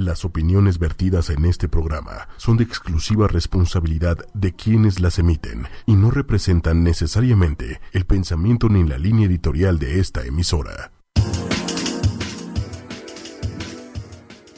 Las 0.00 0.24
opiniones 0.24 0.78
vertidas 0.78 1.28
en 1.28 1.44
este 1.44 1.68
programa 1.68 2.26
son 2.38 2.56
de 2.56 2.64
exclusiva 2.64 3.28
responsabilidad 3.28 4.16
de 4.32 4.54
quienes 4.54 4.98
las 4.98 5.18
emiten 5.18 5.66
y 5.84 5.92
no 5.92 6.10
representan 6.10 6.82
necesariamente 6.82 7.82
el 7.92 8.06
pensamiento 8.06 8.70
ni 8.70 8.82
la 8.88 8.96
línea 8.96 9.26
editorial 9.26 9.78
de 9.78 10.00
esta 10.00 10.24
emisora. 10.24 10.90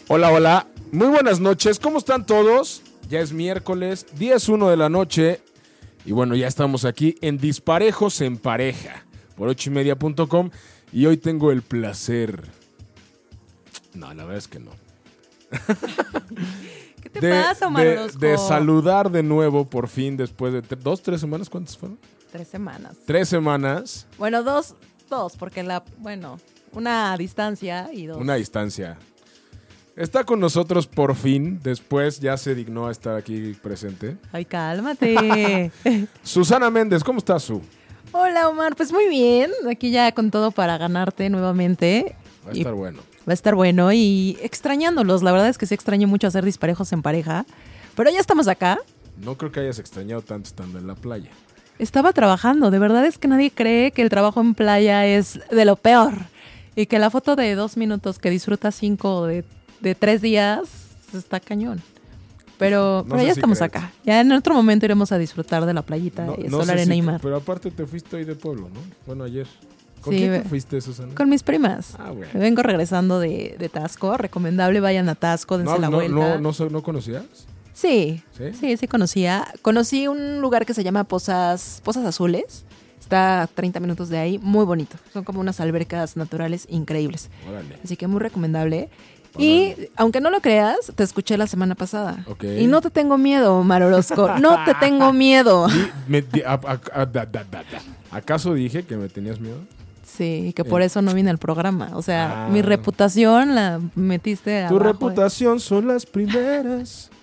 Hola, 0.07 0.31
hola. 0.31 0.69
Muy 0.93 1.09
buenas 1.09 1.41
noches. 1.41 1.81
¿Cómo 1.81 1.99
están 1.99 2.25
todos? 2.25 2.83
Ya 3.11 3.19
es 3.19 3.33
miércoles, 3.33 4.07
10.1 4.17 4.71
de 4.71 4.77
la 4.77 4.91
noche. 4.91 5.41
Y 6.05 6.13
bueno, 6.13 6.37
ya 6.37 6.47
estamos 6.47 6.85
aquí 6.85 7.17
en 7.21 7.39
Disparejos 7.39 8.21
en 8.21 8.37
Pareja 8.39 9.05
por 9.35 9.49
ochoymedia.com. 9.49 10.51
Y 10.93 11.07
hoy 11.07 11.17
tengo 11.17 11.51
el 11.51 11.63
placer. 11.63 12.45
No, 13.93 14.15
la 14.15 14.23
verdad 14.23 14.39
es 14.39 14.47
que 14.47 14.61
no. 14.61 14.71
¿Qué 17.03 17.11
te 17.11 17.31
pasa, 17.31 17.67
Omar 17.67 17.85
de, 17.85 18.29
de 18.29 18.39
saludar 18.39 19.11
de 19.11 19.23
nuevo 19.23 19.65
por 19.65 19.89
fin 19.89 20.17
después 20.17 20.53
de 20.53 20.63
dos, 20.77 21.03
tres 21.03 21.21
semanas. 21.21 21.51
¿Cuántas 21.51 21.77
fueron? 21.77 21.99
Tres 22.31 22.49
semanas. 22.49 22.97
Tres 23.07 23.29
semanas. 23.29 24.07
Bueno, 24.19 24.43
dos, 24.43 24.75
dos, 25.11 25.37
porque 25.37 25.63
la, 25.63 25.85
bueno, 25.99 26.39
una 26.73 27.17
distancia 27.17 27.91
y 27.93 28.07
dos. 28.07 28.19
Una 28.19 28.37
distancia. 28.37 28.97
Está 29.95 30.25
con 30.25 30.41
nosotros 30.41 30.87
por 30.87 31.15
fin. 31.15 31.61
Después 31.63 32.19
ya 32.19 32.39
se 32.39 32.55
dignó 32.55 32.87
a 32.87 32.93
estar 32.93 33.15
aquí 33.15 33.53
presente. 33.63 34.17
Ay, 34.33 34.47
cálmate. 34.47 35.71
Susana 36.23 36.71
Méndez, 36.71 37.05
¿cómo 37.05 37.19
estás, 37.19 37.43
Su? 37.43 37.61
Hola, 38.13 38.49
Omar. 38.49 38.75
Pues 38.75 38.91
muy 38.91 39.07
bien. 39.09 39.51
Aquí 39.71 39.91
ya 39.91 40.11
con 40.13 40.31
todo 40.31 40.51
para 40.51 40.79
ganarte 40.79 41.29
nuevamente. 41.29 42.17
Va 42.47 42.53
a 42.53 42.55
Y 42.55 42.61
estar 42.61 42.73
bueno. 42.73 43.01
Va 43.29 43.33
a 43.33 43.35
estar 43.35 43.55
bueno 43.55 43.93
y 43.93 44.37
extrañándolos. 44.43 45.23
La 45.23 45.33
verdad 45.33 45.49
es 45.49 45.59
que 45.59 45.67
sí 45.67 45.75
extraño 45.75 46.09
mucho 46.09 46.27
hacer 46.27 46.45
disparejos 46.45 46.93
en 46.93 47.03
pareja. 47.03 47.47
Pero 47.95 48.11
ya 48.11 48.19
estamos 48.21 48.49
acá. 48.49 48.79
No 49.19 49.37
creo 49.37 49.53
que 49.53 49.61
hayas 49.61 49.79
extrañado 49.79 50.23
tanto 50.23 50.49
estando 50.49 50.79
en 50.79 50.87
la 50.87 50.95
playa. 50.95 51.31
Estaba 51.79 52.13
trabajando. 52.13 52.71
De 52.71 52.79
verdad 52.79 53.05
es 53.07 53.19
que 53.19 53.29
nadie 53.29 53.51
cree 53.51 53.93
que 53.93 54.03
el 54.03 54.09
trabajo 54.09 54.41
en 54.41 54.55
playa 54.55 55.07
es 55.07 55.39
de 55.51 55.65
lo 55.65 55.77
peor. 55.77 56.13
Y 56.75 56.87
que 56.87 56.99
la 56.99 57.11
foto 57.11 57.37
de 57.37 57.55
dos 57.55 57.77
minutos 57.77 58.19
que 58.19 58.31
disfrutas 58.31 58.75
cinco 58.75 59.27
de, 59.27 59.45
de 59.81 59.95
tres 59.95 60.23
días 60.23 60.61
está 61.15 61.39
cañón. 61.39 61.81
Pero, 62.59 63.03
No 63.07 63.15
pero 63.17 63.23
ya 63.27 63.35
si 63.35 63.41
estamos 63.41 63.59
creerte. 63.59 63.79
acá. 63.79 63.93
Ya 64.05 64.21
en 64.21 64.33
otro 64.33 64.55
momento 64.55 64.87
iremos 64.87 65.11
a 65.13 65.19
disfrutar 65.19 65.67
de 65.67 65.75
la 65.75 65.83
playita 65.83 66.25
No- 66.27 66.37
y 66.39 66.45
no 66.45 66.59
sol, 66.59 66.67
sé 66.67 66.73
arena 66.73 66.93
si- 66.95 66.99
y 66.99 67.03
mar. 67.03 67.21
Pero 67.23 67.37
aparte 67.37 67.71
te 67.71 67.87
fuiste 67.87 68.17
hoy 68.17 68.25
de 68.25 68.35
pueblo, 68.37 68.69
¿no? 68.73 68.81
Bueno, 69.07 69.25
ayer. 69.25 69.47
¿Con 70.03 70.13
Sí, 70.13 70.19
quién 70.21 70.43
te 70.43 70.49
fuiste, 70.49 70.81
Susana? 70.81 71.15
Con 71.15 71.29
mis 71.31 71.43
primas. 71.43 71.95
Ah, 71.99 72.11
bueno. 72.11 72.29
Vengo 72.35 72.63
regresando 72.63 73.21
de, 73.21 73.57
de 73.59 73.69
Tasco. 73.69 74.17
Recomendable, 74.17 74.81
vayan 74.81 75.09
a 75.09 75.15
Tasco, 75.15 75.57
dense 75.59 75.73
No, 75.73 75.79
la 75.79 75.89
no, 75.91 75.97
vuelta. 75.97 76.39
no, 76.39 76.53
no, 76.53 76.71
¿no 76.71 76.83
conocías? 76.83 77.25
Sí, 77.73 78.23
¿Sí? 78.37 78.53
sí, 78.59 78.77
sí, 78.77 78.89
conocía. 78.89 79.47
Conocí 79.63 80.09
un 80.09 80.41
lugar 80.41 80.67
que 80.67 80.75
se 80.75 80.85
llama 80.85 81.05
Pozas, 81.05 81.81
Pozas 81.85 82.05
Azules. 82.05 82.65
Está 83.01 83.43
a 83.43 83.47
30 83.47 83.81
minutos 83.81 84.09
de 84.11 84.19
ahí, 84.19 84.39
muy 84.39 84.65
bonito. 84.65 84.97
Son 85.13 85.25
como 85.25 85.41
unas 85.41 85.59
albercas 85.61 86.17
naturales 86.17 86.67
increíbles. 86.69 87.31
Órale. 87.49 87.79
Así 87.83 87.97
que 87.97 88.07
muy 88.07 88.21
recomendable. 88.21 88.91
Y 89.39 89.75
aunque 89.97 90.21
no 90.21 90.29
lo 90.31 90.41
creas, 90.43 90.93
te 90.95 91.03
escuché 91.03 91.39
la 91.39 91.47
semana 91.47 91.75
pasada. 91.75 92.25
Y 92.61 92.67
no 92.67 92.81
te 92.83 92.91
tengo 92.91 93.17
miedo, 93.17 93.57
Omar 93.57 93.83
Orozco. 93.83 94.29
No 94.39 94.63
te 94.67 94.75
tengo 94.75 95.13
miedo. 95.15 95.69
¿Acaso 98.11 98.55
dije 98.55 98.83
que 98.85 98.97
me 98.97 99.09
tenías 99.09 99.41
miedo? 99.41 99.59
Sí, 100.05 100.49
y 100.49 100.53
que 100.53 100.65
por 100.65 100.83
eso 100.83 101.01
no 101.03 101.15
vine 101.15 101.31
al 101.31 101.39
programa. 101.39 101.91
O 101.95 102.03
sea, 102.03 102.47
Ah. 102.47 102.49
mi 102.49 102.61
reputación 102.63 103.55
la 103.55 103.81
metiste 103.95 104.61
Tu 104.69 104.75
abajo. 104.77 104.79
reputación 104.93 105.61
son 105.61 105.89
las 105.89 106.07
primeras. 106.07 107.11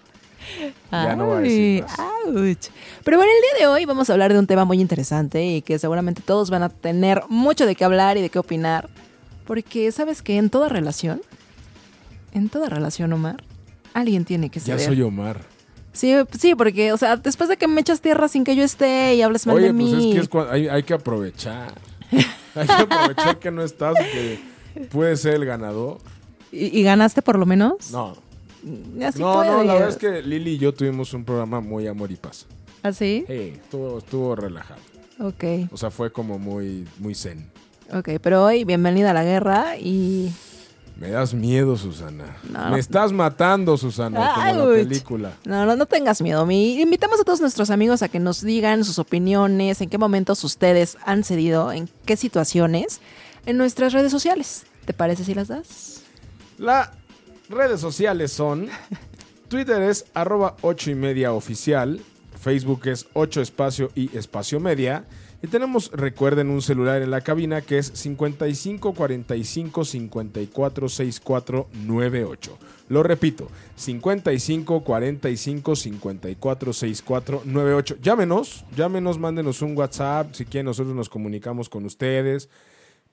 Ya 0.91 1.15
no 1.15 1.25
voy 1.27 1.37
a 1.37 1.39
decir 1.41 1.85
ouch. 2.25 2.67
Pero 3.03 3.17
bueno, 3.17 3.31
el 3.31 3.41
día 3.41 3.59
de 3.59 3.67
hoy 3.67 3.85
vamos 3.85 4.09
a 4.09 4.13
hablar 4.13 4.33
de 4.33 4.39
un 4.39 4.47
tema 4.47 4.65
muy 4.65 4.79
interesante 4.81 5.45
y 5.45 5.61
que 5.61 5.77
seguramente 5.77 6.23
todos 6.25 6.49
van 6.49 6.63
a 6.63 6.69
tener 6.69 7.21
mucho 7.29 7.65
de 7.67 7.75
qué 7.75 7.83
hablar 7.85 8.17
y 8.17 8.21
de 8.21 8.29
qué 8.29 8.39
opinar. 8.39 8.89
Porque, 9.45 9.91
¿sabes 9.91 10.21
que 10.23 10.37
En 10.37 10.49
toda 10.49 10.67
relación, 10.69 11.21
en 12.31 12.49
toda 12.49 12.69
relación, 12.69 13.11
Omar, 13.13 13.43
alguien 13.93 14.25
tiene 14.25 14.49
que 14.49 14.59
Ya 14.59 14.77
ceder. 14.77 14.81
soy 14.81 15.01
Omar. 15.03 15.41
Sí, 15.93 16.15
sí, 16.39 16.55
porque, 16.55 16.93
o 16.93 16.97
sea, 16.97 17.17
después 17.17 17.49
de 17.49 17.57
que 17.57 17.67
me 17.67 17.81
echas 17.81 17.99
tierra 18.01 18.27
sin 18.27 18.43
que 18.43 18.55
yo 18.55 18.63
esté 18.63 19.15
y 19.15 19.21
hables 19.21 19.45
mal 19.45 19.57
Oye, 19.57 19.67
de 19.67 19.73
mí. 19.73 19.91
pues 19.91 20.23
es 20.23 20.29
que 20.29 20.37
es 20.39 20.47
hay, 20.49 20.67
hay 20.69 20.83
que 20.83 20.93
aprovechar. 20.93 21.73
hay 22.55 22.67
que 22.67 22.73
aprovechar 22.73 23.39
que 23.39 23.51
no 23.51 23.63
estás, 23.63 23.95
que 24.11 24.39
puede 24.91 25.15
ser 25.17 25.35
el 25.35 25.45
ganador. 25.45 25.97
¿Y, 26.51 26.79
y 26.79 26.83
ganaste 26.83 27.21
por 27.21 27.37
lo 27.37 27.45
menos? 27.45 27.91
No, 27.91 28.15
Así 29.05 29.19
no, 29.21 29.43
no, 29.43 29.43
la 29.43 29.53
puedes. 29.53 29.67
verdad 29.73 29.89
es 29.89 29.97
que 29.97 30.21
Lili 30.21 30.51
y 30.51 30.57
yo 30.57 30.73
tuvimos 30.73 31.13
un 31.13 31.23
programa 31.23 31.59
muy 31.61 31.87
amor 31.87 32.11
y 32.11 32.15
paz. 32.15 32.45
¿Así? 32.83 33.23
Sí, 33.27 33.53
estuvo, 33.63 33.97
estuvo 33.99 34.35
relajado. 34.35 34.79
Ok, 35.19 35.43
O 35.71 35.77
sea, 35.77 35.91
fue 35.91 36.11
como 36.11 36.39
muy, 36.39 36.87
muy 36.97 37.13
zen. 37.13 37.49
ok, 37.93 38.09
pero 38.21 38.45
hoy 38.45 38.63
bienvenida 38.63 39.11
a 39.11 39.13
la 39.13 39.23
guerra 39.23 39.77
y... 39.77 40.31
Me 40.99 41.11
das 41.11 41.33
miedo, 41.33 41.77
Susana. 41.77 42.35
No. 42.43 42.71
Me 42.71 42.79
estás 42.79 43.13
matando, 43.13 43.77
Susana, 43.77 44.33
como 44.35 44.65
la 44.65 44.75
película. 44.75 45.33
No, 45.45 45.65
no, 45.65 45.77
no 45.77 45.85
tengas 45.85 46.21
miedo. 46.21 46.45
Mi, 46.45 46.81
invitamos 46.81 47.21
a 47.21 47.23
todos 47.23 47.39
nuestros 47.39 47.69
amigos 47.69 48.01
a 48.01 48.09
que 48.09 48.19
nos 48.19 48.41
digan 48.41 48.83
sus 48.83 48.99
opiniones, 48.99 49.79
en 49.79 49.89
qué 49.89 49.97
momentos 49.97 50.43
ustedes 50.43 50.97
han 51.05 51.23
cedido, 51.23 51.71
en 51.71 51.89
qué 52.05 52.17
situaciones, 52.17 52.99
en 53.45 53.55
nuestras 53.55 53.93
redes 53.93 54.11
sociales. 54.11 54.65
¿Te 54.83 54.93
parece 54.93 55.23
si 55.23 55.33
las 55.33 55.47
das? 55.47 56.01
Las 56.57 56.89
redes 57.47 57.79
sociales 57.79 58.33
son 58.33 58.67
Twitter 59.47 59.81
es 59.81 60.05
arroba 60.13 60.57
8 60.61 60.91
y 60.91 60.95
media 60.95 61.31
oficial, 61.31 62.01
Facebook 62.37 62.87
es 62.87 63.07
8 63.13 63.41
espacio 63.41 63.89
y 63.95 64.15
espacio 64.17 64.59
media. 64.59 65.05
Y 65.41 65.47
tenemos, 65.47 65.89
recuerden, 65.93 66.49
un 66.49 66.61
celular 66.61 67.01
en 67.01 67.11
la 67.11 67.21
cabina 67.21 67.61
que 67.61 67.77
es 67.77 67.91
55 67.93 68.93
45 68.93 69.85
54 69.85 70.89
64 70.89 71.67
98. 71.85 72.57
Lo 72.89 73.03
repito, 73.03 73.47
55 73.75 74.83
45 74.83 75.75
54 75.75 76.73
64 76.73 77.41
98. 77.45 77.97
Llámenos, 78.01 78.65
llámenos, 78.75 79.17
mándenos 79.17 79.61
un 79.61 79.77
WhatsApp. 79.77 80.33
Si 80.33 80.43
quieren, 80.43 80.65
nosotros 80.65 80.93
nos 80.93 81.07
comunicamos 81.07 81.69
con 81.69 81.85
ustedes. 81.85 82.49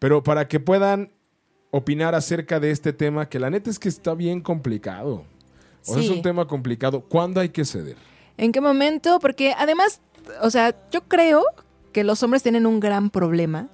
Pero 0.01 0.25
para 0.25 0.49
que 0.49 0.59
puedan 0.59 1.13
opinar 1.71 2.17
acerca 2.17 2.59
de 2.59 2.73
este 2.73 2.93
tema, 2.93 3.29
que 3.29 3.39
la 3.39 3.51
neta 3.51 3.71
es 3.71 3.79
que 3.79 3.89
está 3.89 4.15
bien 4.15 4.41
complicado. 4.41 5.25
O 5.87 5.95
sea, 5.95 6.03
es 6.03 6.11
un 6.11 6.23
tema 6.23 6.49
complicado. 6.49 7.03
¿Cuándo 7.03 7.41
hay 7.41 7.51
que 7.51 7.65
ceder? 7.65 7.97
¿En 8.37 8.51
qué 8.51 8.61
momento? 8.61 9.21
Porque 9.21 9.55
además, 9.57 10.01
o 10.43 10.51
sea, 10.51 10.75
yo 10.91 11.03
creo 11.03 11.45
que 11.97 12.05
los 12.05 12.23
hombres 12.23 12.43
tienen 12.43 12.67
un 12.67 12.79
gran 12.79 13.09
problema. 13.09 13.69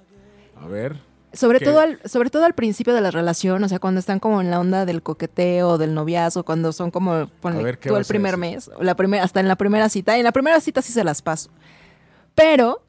A 0.55 0.65
ver. 0.65 1.01
Sobre 1.33 1.59
¿Qué? 1.59 1.65
todo, 1.65 1.81
al, 1.81 1.99
sobre 2.05 2.29
todo 2.29 2.45
al 2.45 2.53
principio 2.53 2.93
de 2.93 3.01
la 3.01 3.11
relación, 3.11 3.61
o 3.61 3.67
sea, 3.67 3.79
cuando 3.79 3.99
están 3.99 4.21
como 4.21 4.39
en 4.39 4.49
la 4.49 4.61
onda 4.61 4.85
del 4.85 5.03
coqueteo, 5.03 5.77
del 5.77 5.93
noviazgo, 5.93 6.45
cuando 6.45 6.71
son 6.71 6.89
como, 6.89 7.27
ponle, 7.41 7.61
ver, 7.61 7.79
¿qué 7.79 7.89
tú 7.89 7.97
el 7.97 8.05
primer 8.05 8.37
mes, 8.37 8.71
o 8.77 8.81
la 8.81 8.95
primera, 8.95 9.25
hasta 9.25 9.41
en 9.41 9.49
la 9.49 9.57
primera 9.57 9.89
cita. 9.89 10.15
En 10.15 10.23
la 10.23 10.31
primera 10.31 10.61
cita 10.61 10.81
sí 10.81 10.93
se 10.93 11.03
las 11.03 11.21
paso. 11.21 11.49
Pero 12.33 12.81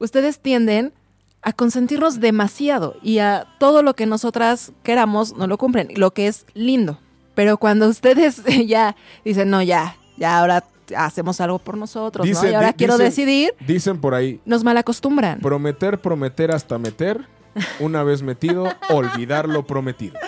ustedes 0.00 0.38
tienden 0.38 0.92
a 1.40 1.54
consentirnos 1.54 2.20
demasiado 2.20 2.96
y 3.02 3.20
a 3.20 3.46
todo 3.58 3.82
lo 3.82 3.94
que 3.94 4.04
nosotras 4.04 4.72
queramos 4.82 5.34
no 5.34 5.46
lo 5.46 5.56
cumplen, 5.56 5.88
lo 5.96 6.12
que 6.12 6.26
es 6.26 6.44
lindo. 6.52 6.98
Pero 7.34 7.56
cuando 7.56 7.88
ustedes 7.88 8.42
ya 8.66 8.96
dicen, 9.24 9.48
no, 9.48 9.62
ya, 9.62 9.96
ya 10.18 10.38
ahora 10.38 10.62
hacemos 10.96 11.40
algo 11.40 11.58
por 11.58 11.76
nosotros, 11.76 12.26
¿no? 12.26 12.48
Y 12.48 12.54
ahora 12.54 12.72
quiero 12.72 12.94
dicen- 12.94 13.04
decidir, 13.04 13.54
Dicen 13.66 14.00
por 14.00 14.14
ahí, 14.14 14.40
nos 14.44 14.64
malacostumbran. 14.64 15.40
prometer, 15.40 16.00
prometer 16.00 16.50
hasta 16.52 16.78
meter. 16.78 17.26
Una 17.80 18.02
vez 18.04 18.22
metido, 18.22 18.68
olvidar 18.90 19.48
lo 19.48 19.66
prometido. 19.66 20.18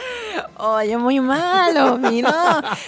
Oye, 0.56 0.96
muy 0.96 1.20
malo, 1.20 1.96
mi, 1.98 2.22
no. 2.22 2.32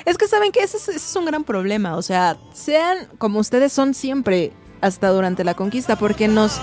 Es 0.05 0.19
que 0.19 0.27
saben 0.27 0.51
que 0.53 0.61
ese 0.63 0.77
es, 0.79 0.89
ese 0.89 0.97
es 0.97 1.17
un 1.17 1.25
gran 1.27 1.45
problema. 1.45 1.97
O 1.97 2.03
sea, 2.03 2.37
sean 2.53 2.99
como 3.19 3.39
ustedes 3.39 3.73
son 3.73 3.95
siempre 3.95 4.53
hasta 4.81 5.09
durante 5.11 5.45
la 5.45 5.55
conquista, 5.55 5.97
porque 5.97 6.29
nos. 6.29 6.61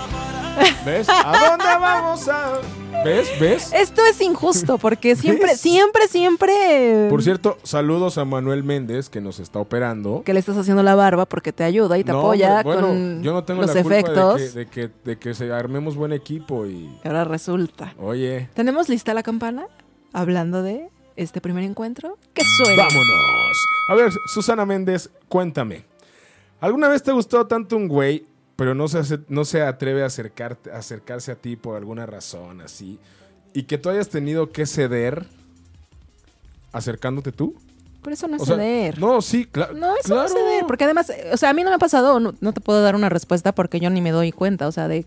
¿Ves? 0.84 1.08
¿A 1.08 1.48
dónde 1.50 1.64
vamos 1.64 2.28
a...? 2.28 2.58
¿Ves? 3.04 3.28
¿Ves? 3.40 3.72
Esto 3.72 4.02
es 4.04 4.20
injusto, 4.20 4.76
porque 4.76 5.16
siempre, 5.16 5.52
¿Ves? 5.52 5.60
siempre, 5.60 6.06
siempre. 6.08 7.06
Por 7.08 7.22
cierto, 7.22 7.56
saludos 7.62 8.18
a 8.18 8.26
Manuel 8.26 8.62
Méndez, 8.62 9.08
que 9.08 9.22
nos 9.22 9.40
está 9.40 9.58
operando. 9.58 10.22
Que 10.24 10.34
le 10.34 10.40
estás 10.40 10.58
haciendo 10.58 10.82
la 10.82 10.94
barba 10.94 11.24
porque 11.24 11.52
te 11.52 11.64
ayuda 11.64 11.96
y 11.96 12.04
te 12.04 12.12
No, 12.12 12.18
apoya 12.18 12.62
bueno, 12.62 12.88
con 12.88 13.22
yo 13.22 13.32
no 13.32 13.44
tengo 13.44 13.62
los 13.62 13.74
la 13.74 13.82
culpa 13.82 13.98
efectos. 13.98 14.54
De, 14.54 14.66
que, 14.66 14.80
de, 14.80 14.88
que, 14.88 14.94
de 15.04 15.18
que 15.18 15.34
se 15.34 15.50
armemos 15.50 15.96
buen 15.96 16.12
equipo 16.12 16.66
y... 16.66 16.90
Y 17.02 17.06
ahora 17.06 17.24
resulta. 17.24 17.94
Oye, 17.98 18.48
¿Tenemos 18.54 18.90
lista 18.90 19.14
la 19.14 19.22
campana? 19.22 19.64
Hablando 20.12 20.62
de 20.62 20.88
este 21.16 21.40
primer 21.40 21.64
encuentro. 21.64 22.18
Que 22.34 22.42
suena. 22.44 22.82
vámonos. 22.84 23.66
A 23.88 23.94
ver, 23.94 24.12
Susana 24.34 24.66
Méndez, 24.66 25.08
cuéntame. 25.28 25.84
¿Alguna 26.60 26.88
vez 26.88 27.02
te 27.02 27.12
gustó 27.12 27.46
tanto 27.46 27.76
un 27.78 27.88
güey, 27.88 28.26
pero 28.60 28.74
no 28.74 28.88
se, 28.88 28.98
hace- 28.98 29.20
no 29.28 29.46
se 29.46 29.62
atreve 29.62 30.02
a 30.02 30.06
acercarte, 30.06 30.70
a 30.70 30.76
acercarse 30.76 31.32
a 31.32 31.34
ti 31.36 31.56
por 31.56 31.78
alguna 31.78 32.04
razón 32.04 32.60
así? 32.60 32.98
Y 33.54 33.62
que 33.62 33.78
tú 33.78 33.88
hayas 33.88 34.10
tenido 34.10 34.52
que 34.52 34.66
ceder 34.66 35.24
acercándote 36.72 37.32
tú? 37.32 37.54
Pero 38.02 38.14
eso 38.14 38.28
no 38.28 38.36
es 38.36 38.42
O 38.42 38.46
sea, 38.46 38.56
ceder. 38.56 38.98
no, 38.98 39.20
sí, 39.22 39.46
cla- 39.50 39.72
No, 39.72 39.94
eso 39.96 40.08
claro. 40.08 40.20
no 40.22 40.26
es 40.26 40.32
ceder. 40.32 40.64
Porque 40.66 40.84
además, 40.84 41.08
eh, 41.10 41.30
o 41.32 41.36
sea, 41.38 41.50
a 41.50 41.52
mí 41.54 41.62
no 41.62 41.70
me 41.70 41.76
ha 41.76 41.78
pasado, 41.78 42.20
no, 42.20 42.34
no 42.40 42.52
te 42.52 42.60
puedo 42.60 42.82
dar 42.82 42.94
una 42.96 43.08
respuesta 43.08 43.52
porque 43.52 43.80
yo 43.80 43.88
ni 43.90 44.00
me 44.02 44.10
doy 44.10 44.30
cuenta. 44.32 44.68
O 44.68 44.72
sea, 44.72 44.88
de, 44.88 45.06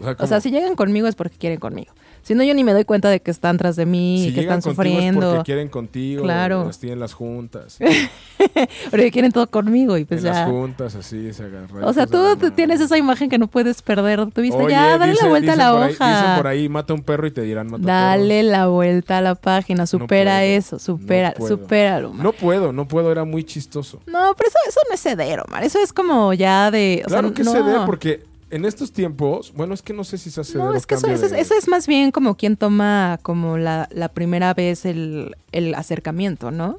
O 0.00 0.04
sea, 0.04 0.16
o 0.18 0.26
sea, 0.26 0.40
si 0.40 0.50
llegan 0.50 0.76
conmigo 0.76 1.06
es 1.08 1.14
porque 1.14 1.36
quieren 1.38 1.58
conmigo. 1.58 1.92
Si 2.22 2.34
no, 2.34 2.42
yo 2.44 2.54
ni 2.54 2.62
me 2.64 2.72
doy 2.72 2.84
cuenta 2.84 3.08
de 3.08 3.20
que 3.20 3.30
están 3.30 3.56
tras 3.58 3.76
de 3.76 3.86
mí, 3.86 4.24
si 4.28 4.34
que 4.34 4.40
están 4.42 4.58
es 4.58 4.64
sufriendo. 4.64 5.30
porque 5.32 5.44
quieren 5.44 5.68
contigo, 5.68 6.22
Claro. 6.22 6.64
las 6.66 6.78
tienen 6.78 7.00
las 7.00 7.12
juntas. 7.14 7.78
Porque 8.90 9.10
quieren 9.10 9.32
todo 9.32 9.46
conmigo 9.48 9.98
y 9.98 10.04
pues 10.04 10.24
en 10.24 10.30
las 10.30 10.48
juntas, 10.48 10.94
así, 10.94 11.32
se 11.34 11.44
agarran. 11.44 11.84
O 11.84 11.92
sea, 11.92 12.06
tú 12.06 12.36
te- 12.36 12.50
tienes 12.50 12.80
esa 12.80 12.96
imagen 12.96 13.28
que 13.28 13.36
no 13.38 13.48
puedes 13.48 13.82
perder 13.82 14.24
de 14.26 14.32
tu 14.32 14.40
vista. 14.40 14.56
Oye, 14.58 14.70
ya, 14.70 14.96
dale 14.96 15.12
dice- 15.12 15.24
la 15.24 15.28
vuelta 15.28 15.52
a 15.52 15.56
la 15.56 15.72
por 15.72 15.82
ahí- 15.82 15.92
hoja. 15.92 16.20
dicen 16.20 16.36
por 16.36 16.46
ahí, 16.46 16.68
mata 16.68 16.94
un 16.94 17.02
perro 17.02 17.26
y 17.26 17.30
te 17.30 17.42
dirán 17.42 17.66
mata 17.70 17.84
Dale 17.84 18.42
la 18.42 18.68
vuelta 18.68 19.18
a 19.18 19.20
la 19.20 19.34
página, 19.34 19.86
supera 19.86 20.38
puedo, 20.38 20.56
eso, 20.56 20.78
supera, 20.78 21.34
no 21.38 21.46
supéralo. 21.46 22.14
No 22.14 22.32
puedo, 22.32 22.72
no 22.72 22.88
puedo, 22.88 23.12
era 23.12 23.24
muy 23.24 23.44
chistoso. 23.44 24.00
No, 24.06 24.34
pero 24.36 24.48
eso, 24.48 24.58
eso 24.68 24.80
no 24.88 24.94
es 24.94 25.00
ceder, 25.02 25.40
Omar. 25.46 25.62
Eso 25.64 25.78
es 25.78 25.92
como 25.92 26.32
ya 26.32 26.70
de. 26.70 27.02
O 27.04 27.08
claro 27.08 27.28
sea, 27.28 27.34
que 27.34 27.44
no. 27.44 27.52
ceder, 27.52 27.80
porque 27.86 28.24
en 28.50 28.64
estos 28.64 28.92
tiempos, 28.92 29.52
bueno, 29.54 29.74
es 29.74 29.82
que 29.82 29.92
no 29.92 30.04
sé 30.04 30.18
si 30.18 30.30
se 30.30 30.40
hace 30.40 30.58
No, 30.58 30.74
es 30.74 30.86
que 30.86 30.94
eso, 30.96 31.06
eso 31.08 31.26
es, 31.26 31.32
eso 31.32 31.54
es 31.54 31.68
más 31.68 31.86
bien 31.86 32.10
como 32.10 32.36
quien 32.36 32.56
toma 32.56 33.18
como 33.22 33.56
la, 33.58 33.88
la 33.92 34.08
primera 34.08 34.52
vez 34.54 34.84
el, 34.84 35.36
el 35.52 35.74
acercamiento, 35.74 36.50
¿no? 36.50 36.78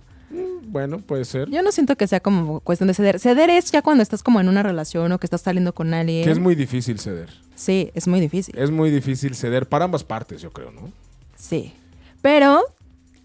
Bueno, 0.64 1.00
puede 1.00 1.26
ser. 1.26 1.50
Yo 1.50 1.62
no 1.62 1.72
siento 1.74 1.98
que 1.98 2.08
sea 2.08 2.22
como 2.22 2.62
cuestión 2.62 2.88
de 2.88 2.94
ceder. 2.94 3.20
Ceder 3.20 3.50
es 3.50 3.72
ya 3.72 3.82
cuando 3.82 4.02
estás 4.04 4.24
como 4.24 4.40
en 4.40 4.48
una 4.48 4.64
relación 4.64 5.12
o 5.12 5.20
que 5.20 5.26
estás 5.26 5.42
saliendo 5.42 5.74
con 5.74 5.94
alguien. 5.94 6.24
Que 6.24 6.32
es 6.32 6.40
muy 6.40 6.56
difícil 6.56 7.00
ceder. 7.00 7.30
Sí, 7.56 7.92
es 7.94 8.08
muy 8.08 8.22
difícil. 8.22 8.58
Es 8.58 8.72
muy 8.72 8.90
difícil 8.90 9.36
ceder 9.36 9.68
para 9.68 9.86
ambas 9.86 10.04
partes, 10.06 10.42
yo 10.42 10.52
creo, 10.52 10.72
¿no? 10.72 10.90
Sí. 11.36 11.74
Pero 12.22 12.62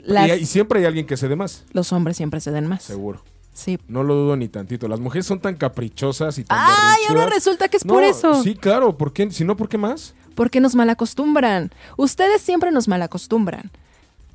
las- 0.01 0.27
Y, 0.27 0.31
hay- 0.33 0.41
y 0.43 0.47
siempre 0.47 0.81
hay 0.81 0.87
alguien 0.87 1.07
que 1.07 1.17
cede 1.17 1.37
más, 1.37 1.65
los 1.73 1.93
hombres 1.93 2.17
siempre 2.17 2.41
ceden 2.41 2.67
más. 2.67 2.83
seguro. 2.83 3.23
Sí. 3.57 3.79
No 3.89 4.03
lo 4.03 4.15
dudo 4.15 4.37
ni 4.37 4.49
tantito. 4.49 4.87
Las 4.87 5.01
mujeres 5.01 5.25
son 5.25 5.41
tan 5.41 5.55
caprichosas 5.57 6.37
y 6.39 6.45
tan 6.45 6.59
¡Ay! 6.61 7.05
Ahora 7.09 7.27
resulta 7.31 7.69
que 7.69 7.79
es 7.79 7.87
No, 7.87 7.95
por 7.95 8.03
eso. 8.05 8.43
Sí, 8.43 8.55
claro. 8.55 8.99
¿Por 8.99 9.15
qué? 9.15 9.31
Si 9.31 9.45
no, 9.45 9.57
¿por 9.57 9.71
qué 9.71 9.79
más? 9.79 10.15
Porque 10.35 10.61
nos 10.61 10.75
malacostumbran. 10.75 11.71
Ustedes 11.97 12.43
siempre 12.43 12.71
nos 12.71 12.87
malacostumbran. 12.87 13.71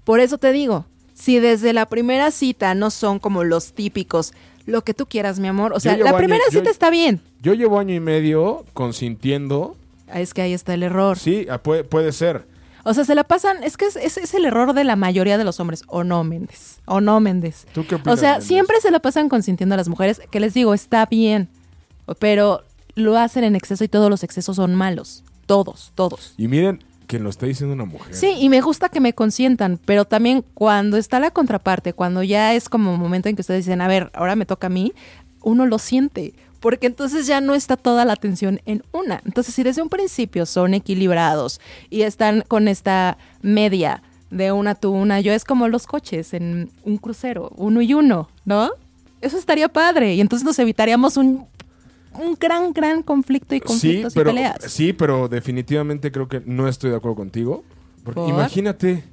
Por 0.06 0.20
eso 0.22 0.40
te 0.40 0.52
digo, 0.52 0.86
si 1.14 1.38
desde 1.40 1.72
la 1.72 1.88
primera 1.88 2.32
cita 2.32 2.74
no 2.74 2.90
son 2.90 3.20
como 3.20 3.44
los 3.44 3.74
típicos, 3.74 4.34
lo 4.66 4.84
que 4.84 4.96
tú 4.96 5.06
quieras, 5.06 5.40
mi 5.40 5.48
amor. 5.48 5.72
O 5.74 5.80
sea, 5.80 5.96
la 5.98 6.10
año- 6.10 6.18
primera 6.18 6.44
yo- 6.52 6.60
cita 6.60 6.72
está 6.72 6.90
bien. 6.90 7.22
Yo 7.44 7.54
llevo 7.54 7.78
año 7.78 7.94
y 7.94 8.00
medio 8.00 8.66
consintiendo. 8.74 9.76
Ah, 10.08 10.20
Es 10.20 10.34
que 10.34 10.42
ahí 10.42 10.54
está 10.54 10.74
el 10.74 10.82
error. 10.82 11.20
Sí, 11.20 11.46
ah, 11.50 11.60
puede, 11.60 11.84
puede 11.84 12.12
ser. 12.12 12.46
O 12.83 12.94
sea, 12.94 13.06
se 13.06 13.16
la 13.16 13.24
pasan, 13.24 13.63
es 13.63 13.78
que 13.78 13.86
es, 13.86 13.95
es- 13.95 14.18
es 14.18 14.33
el 14.33 14.45
error 14.45 14.74
de 14.74 14.83
la 14.83 14.95
mayoría 14.95 15.38
de 15.38 15.44
los 15.44 15.60
hombres. 15.60 15.83
O 15.88 16.04
no, 16.04 16.24
Méndez. 16.24 16.80
O 16.86 17.01
no, 17.01 17.19
Méndez. 17.19 17.66
¿Tú 17.74 17.86
qué 17.88 17.95
O 17.95 17.98
opinas, 18.00 18.19
sea, 18.19 18.31
Méndez? 18.33 18.48
siempre 18.48 18.81
se 18.81 18.92
la 18.92 19.00
pasan 19.00 19.30
consintiendo 19.30 19.75
a 19.75 19.78
las 19.78 19.88
mujeres, 19.89 20.22
que 20.31 20.39
les 20.39 20.54
digo, 20.54 20.74
está 20.74 21.06
bien. 21.06 21.50
Pero 22.19 22.63
lo 22.95 23.18
hacen 23.18 23.44
en 23.44 23.56
exceso 23.56 23.83
y 23.83 23.88
todos 23.88 24.10
los 24.10 24.24
excesos 24.24 24.56
son 24.56 24.75
malos. 24.75 25.24
Todos, 25.45 25.92
todos. 25.95 26.33
Y 26.38 26.48
miren 26.48 26.83
que 27.07 27.19
lo 27.19 27.30
está 27.30 27.45
diciendo 27.45 27.74
una 27.74 27.86
mujer. 27.86 28.13
Sí, 28.16 28.36
y 28.39 28.48
me 28.50 28.62
gusta 28.62 28.88
que 28.89 29.01
me 29.01 29.13
consientan, 29.13 29.80
pero 29.86 30.06
también 30.06 30.45
cuando 30.54 30.95
está 30.98 31.19
la 31.19 31.31
contraparte, 31.31 31.92
cuando 31.94 32.24
ya 32.24 32.54
es 32.54 32.69
como 32.69 32.94
un 32.94 33.00
momento 33.01 33.27
en 33.27 33.36
que 33.36 33.42
ustedes 33.42 33.66
dicen, 33.66 33.81
a 33.81 33.88
ver, 33.88 34.10
ahora 34.13 34.36
me 34.38 34.45
toca 34.45 34.68
a 34.68 34.69
mí, 34.69 34.94
uno 35.42 35.66
lo 35.66 35.77
siente, 35.77 36.34
porque 36.62 36.88
entonces 36.88 37.28
ya 37.28 37.42
no 37.42 37.54
está 37.56 37.75
toda 37.75 38.06
la 38.06 38.13
atención 38.13 38.62
en 38.66 38.84
una. 38.94 39.22
Entonces, 39.25 39.54
si 39.54 39.63
desde 39.63 39.81
un 39.81 39.90
principio 39.90 40.46
son 40.46 40.74
equilibrados 40.74 41.60
y 41.90 42.04
están 42.04 42.44
con 42.48 42.68
esta 42.69 43.18
media 43.42 44.02
de 44.30 44.54
una 44.54 44.75
tú, 44.75 44.92
una 44.92 45.19
yo, 45.19 45.34
es 45.34 45.44
como 45.44 45.68
los 45.68 45.88
coches 45.88 46.34
en 46.34 46.69
un 46.86 46.98
crucero, 46.98 47.52
uno 47.58 47.81
y 47.81 47.94
uno, 47.94 48.30
¿no? 48.46 48.69
Eso 49.19 49.38
estaría 49.38 49.68
padre, 49.68 50.13
y 50.16 50.22
entonces 50.22 50.46
nos 50.46 50.58
evitaríamos 50.60 51.18
un, 51.18 51.46
un 52.18 52.38
gran, 52.40 52.72
gran 52.74 53.04
conflicto 53.04 53.54
y 53.56 53.58
Sí, 53.60 53.66
conflictos 53.66 54.13
pero, 54.13 54.30
y 54.30 54.34
peleas. 54.34 54.56
sí, 54.68 54.94
pero 54.94 55.28
definitivamente 55.28 56.12
creo 56.12 56.28
que 56.30 56.42
no 56.46 56.68
estoy 56.68 56.92
de 56.92 56.96
acuerdo 56.96 57.16
contigo. 57.18 57.63
Porque 58.04 58.22
¿Por? 58.22 58.30
imagínate, 58.30 59.04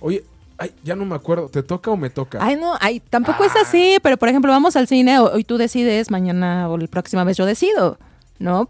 oye, 0.00 0.24
ay, 0.58 0.72
ya 0.84 0.94
no 0.96 1.04
me 1.04 1.14
acuerdo, 1.14 1.48
¿te 1.48 1.62
toca 1.62 1.90
o 1.90 1.96
me 1.96 2.10
toca? 2.10 2.38
Ay, 2.40 2.56
no, 2.56 2.74
ay, 2.80 3.00
tampoco 3.00 3.42
Ah. 3.42 3.46
es 3.46 3.56
así, 3.56 3.96
pero 4.02 4.16
por 4.16 4.28
ejemplo, 4.28 4.50
vamos 4.52 4.76
al 4.76 4.86
cine, 4.88 5.18
ho- 5.18 5.30
hoy 5.32 5.44
tú 5.44 5.56
decides, 5.58 6.10
mañana 6.10 6.68
o 6.68 6.76
la 6.78 6.86
próxima 6.86 7.24
vez 7.24 7.36
yo 7.36 7.46
decido, 7.46 7.98
¿no? 8.38 8.68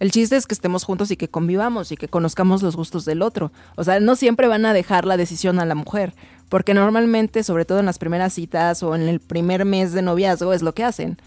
El 0.00 0.10
chiste 0.10 0.36
es 0.36 0.46
que 0.46 0.54
estemos 0.54 0.82
juntos 0.84 1.10
y 1.12 1.16
que 1.16 1.28
convivamos 1.28 1.92
y 1.92 1.96
que 1.96 2.08
conozcamos 2.08 2.60
los 2.62 2.74
gustos 2.74 3.04
del 3.04 3.22
otro. 3.22 3.52
O 3.76 3.84
sea, 3.84 4.00
no 4.00 4.16
siempre 4.16 4.48
van 4.48 4.66
a 4.66 4.72
dejar 4.72 5.04
la 5.04 5.16
decisión 5.16 5.60
a 5.60 5.64
la 5.64 5.76
mujer, 5.76 6.12
porque 6.48 6.74
normalmente, 6.74 7.44
sobre 7.44 7.64
todo 7.64 7.78
en 7.78 7.86
las 7.86 7.98
primeras 7.98 8.32
citas 8.32 8.82
o 8.82 8.96
en 8.96 9.02
el 9.02 9.20
primer 9.20 9.64
mes 9.64 9.92
de 9.92 10.02
noviazgo, 10.02 10.52
es 10.52 10.62
lo 10.62 10.74
que 10.74 10.82
hacen. 10.82 11.18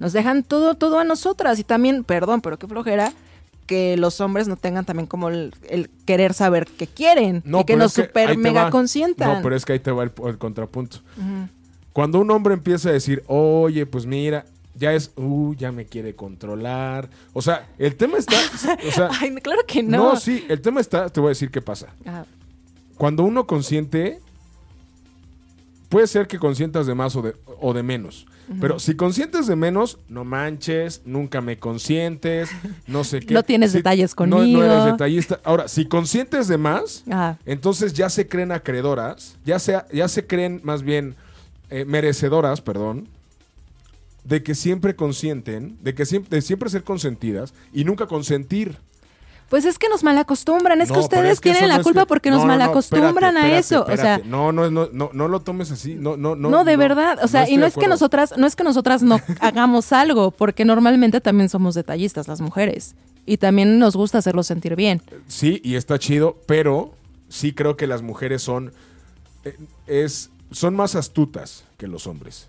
Nos 0.00 0.12
dejan 0.12 0.42
todo, 0.42 0.74
todo 0.74 0.98
a 0.98 1.04
nosotras 1.04 1.60
y 1.60 1.64
también, 1.64 2.02
perdón, 2.02 2.40
pero 2.40 2.58
qué 2.58 2.66
flojera 2.66 3.12
que 3.66 3.96
los 3.96 4.20
hombres 4.20 4.48
no 4.48 4.56
tengan 4.56 4.84
también 4.84 5.06
como 5.06 5.28
el, 5.28 5.54
el 5.68 5.90
querer 6.06 6.34
saber 6.34 6.66
qué 6.66 6.86
quieren 6.86 7.42
y 7.44 7.64
que 7.64 7.76
nos 7.76 7.92
super 7.92 8.36
mega 8.36 8.70
consientan. 8.70 9.36
No, 9.36 9.42
pero 9.42 9.56
es 9.56 9.64
que 9.64 9.74
ahí 9.74 9.80
te 9.80 9.90
va 9.90 10.04
el, 10.04 10.12
el 10.26 10.38
contrapunto. 10.38 10.98
Cuando 11.92 12.18
un 12.18 12.30
hombre 12.30 12.54
empieza 12.54 12.88
a 12.88 12.92
decir, 12.92 13.22
oye, 13.28 13.86
pues 13.86 14.04
mira, 14.04 14.44
ya 14.74 14.92
es, 14.92 15.12
uh, 15.16 15.54
ya 15.54 15.72
me 15.72 15.86
quiere 15.86 16.14
controlar. 16.14 17.08
O 17.32 17.42
sea, 17.42 17.68
el 17.78 17.96
tema 17.96 18.18
está, 18.18 18.36
o 18.86 18.90
sea, 18.90 19.08
Ay, 19.20 19.34
claro 19.36 19.62
que 19.66 19.82
no. 19.82 20.12
no. 20.12 20.16
sí, 20.16 20.44
el 20.48 20.60
tema 20.60 20.80
está, 20.80 21.08
te 21.08 21.20
voy 21.20 21.28
a 21.28 21.30
decir 21.30 21.50
qué 21.50 21.62
pasa. 21.62 21.94
Cuando 22.96 23.24
uno 23.24 23.46
consiente, 23.46 24.20
puede 25.94 26.08
ser 26.08 26.26
que 26.26 26.40
consientas 26.40 26.88
de 26.88 26.94
más 26.96 27.14
o 27.14 27.22
de, 27.22 27.36
o 27.60 27.72
de 27.72 27.84
menos. 27.84 28.26
Pero 28.60 28.80
si 28.80 28.96
consientes 28.96 29.46
de 29.46 29.54
menos, 29.54 29.96
no 30.08 30.24
manches, 30.24 31.02
nunca 31.04 31.40
me 31.40 31.56
consientes, 31.56 32.50
no 32.88 33.04
sé 33.04 33.20
qué. 33.26 33.32
No 33.32 33.44
tienes 33.44 33.70
Si- 33.70 33.76
detalles 33.78 34.12
no- 34.18 34.26
No, 34.26 34.36
conmigo. 34.38 34.64
eres 34.64 34.86
detallista. 34.86 35.40
Ahora, 35.44 35.68
si 35.68 35.86
consientes 35.86 36.48
de 36.48 36.58
más, 36.58 37.04
ah, 37.12 37.36
entonces 37.46 37.92
ya 37.92 38.10
se 38.10 38.26
creen 38.26 38.50
acreedoras, 38.50 39.36
ya 39.44 39.60
se, 39.60 39.76
ya 39.92 40.08
se 40.08 40.26
creen 40.26 40.60
más 40.64 40.82
bien 40.82 41.14
eh, 41.70 41.84
merecedoras, 41.84 42.60
perdón, 42.60 43.06
de 44.24 44.42
que 44.42 44.56
siempre 44.56 44.96
consienten, 44.96 45.78
de 45.80 45.94
que 45.94 46.04
siempre, 46.06 46.30
de 46.36 46.42
siempre 46.42 46.70
ser 46.70 46.82
consentidas 46.82 47.54
y 47.72 47.84
nunca 47.84 48.08
consentir. 48.08 48.78
Pues 49.48 49.64
es 49.66 49.78
que 49.78 49.88
nos 49.88 50.02
malacostumbran, 50.02 50.80
es 50.80 50.88
No, 50.88 50.94
que 50.94 51.00
ustedes 51.00 51.32
es 51.34 51.40
que 51.40 51.50
tienen 51.52 51.68
la 51.68 51.78
no 51.78 51.84
culpa 51.84 52.00
que- 52.02 52.06
porque 52.06 52.30
no, 52.30 52.36
nos 52.36 52.46
no, 52.46 52.52
no, 52.52 52.58
malacostumbran 52.58 53.36
espérate, 53.36 53.36
a 53.54 53.58
espérate, 53.58 53.58
eso. 53.58 53.84
O 53.92 53.96
sea, 53.96 54.20
no, 54.24 54.52
no, 54.52 54.70
no, 54.70 54.88
no, 54.92 55.10
no 55.12 55.28
lo 55.28 55.40
tomes 55.40 55.70
así. 55.70 55.94
No, 55.94 56.16
no, 56.16 56.34
no. 56.34 56.48
no, 56.50 56.64
de 56.64 56.76
verdad. 56.76 57.18
O 57.22 57.28
sea, 57.28 57.48
y 57.48 57.56
no 57.56 57.66
es 57.66 57.74
que 57.74 57.86
nosotras, 57.86 58.34
no 58.36 58.46
es 58.46 58.56
que 58.56 58.64
nosotras 58.64 59.02
no 59.02 59.20
hagamos 59.40 59.92
algo, 59.92 60.30
porque 60.30 60.64
normalmente 60.64 61.20
también 61.20 61.48
somos 61.48 61.74
detallistas 61.74 62.26
las 62.26 62.40
mujeres. 62.40 62.94
Y 63.26 63.36
también 63.36 63.78
nos 63.78 63.96
gusta 63.96 64.18
hacerlos 64.18 64.46
sentir 64.46 64.76
bien. 64.76 65.00
Sí, 65.28 65.60
y 65.64 65.76
está 65.76 65.98
chido, 65.98 66.36
pero 66.46 66.92
sí 67.28 67.52
creo 67.52 67.76
que 67.76 67.86
las 67.86 68.02
mujeres 68.02 68.42
son 68.42 68.72
eh, 69.44 69.56
es 69.86 70.30
son 70.50 70.74
más 70.76 70.94
astutas 70.94 71.64
que 71.78 71.86
los 71.86 72.06
hombres. 72.06 72.48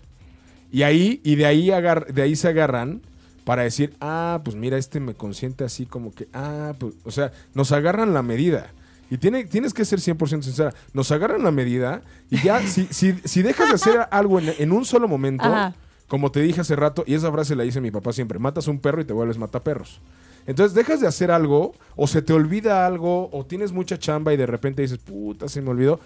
Y 0.72 0.82
ahí 0.82 1.20
y 1.24 1.36
de 1.36 1.46
ahí 1.46 1.70
agar- 1.70 2.12
de 2.12 2.22
ahí 2.22 2.36
se 2.36 2.48
agarran 2.48 3.00
para 3.46 3.62
decir, 3.62 3.96
"Ah, 4.00 4.40
pues 4.44 4.56
mira, 4.56 4.76
este 4.76 4.98
me 5.00 5.14
consiente 5.14 5.62
así 5.64 5.86
como 5.86 6.12
que, 6.12 6.28
ah, 6.34 6.74
pues, 6.78 6.94
o 7.04 7.10
sea, 7.10 7.32
nos 7.54 7.70
agarran 7.72 8.12
la 8.12 8.22
medida." 8.22 8.66
Y 9.08 9.18
tiene, 9.18 9.44
tienes 9.44 9.72
que 9.72 9.84
ser 9.84 10.00
100% 10.00 10.42
sincera. 10.42 10.74
Nos 10.92 11.12
agarran 11.12 11.44
la 11.44 11.52
medida 11.52 12.02
y 12.28 12.42
ya, 12.42 12.60
si, 12.66 12.88
si, 12.90 13.14
si 13.24 13.42
dejas 13.42 13.68
de 13.68 13.74
hacer 13.76 14.00
algo 14.10 14.40
en, 14.40 14.52
en 14.58 14.72
un 14.72 14.84
solo 14.84 15.06
momento, 15.06 15.44
Ajá. 15.44 15.74
como 16.08 16.32
te 16.32 16.40
dije 16.40 16.60
hace 16.60 16.74
rato, 16.74 17.04
y 17.06 17.14
esa 17.14 17.30
frase 17.30 17.54
la 17.54 17.62
dice 17.62 17.80
mi 17.80 17.92
papá 17.92 18.12
siempre, 18.12 18.40
matas 18.40 18.66
un 18.66 18.80
perro 18.80 19.00
y 19.00 19.04
te 19.04 19.12
vuelves 19.12 19.38
mataperros. 19.38 20.00
Entonces 20.48 20.74
dejas 20.74 21.00
de 21.00 21.06
hacer 21.06 21.30
algo, 21.30 21.74
o 21.94 22.06
se 22.08 22.20
te 22.20 22.32
olvida 22.32 22.84
algo, 22.84 23.30
o 23.32 23.46
tienes 23.46 23.70
mucha 23.72 23.96
chamba 23.96 24.34
y 24.34 24.36
de 24.36 24.46
repente 24.46 24.82
dices, 24.82 24.98
puta, 24.98 25.48
se 25.48 25.62
me 25.62 25.70
olvidó. 25.70 26.00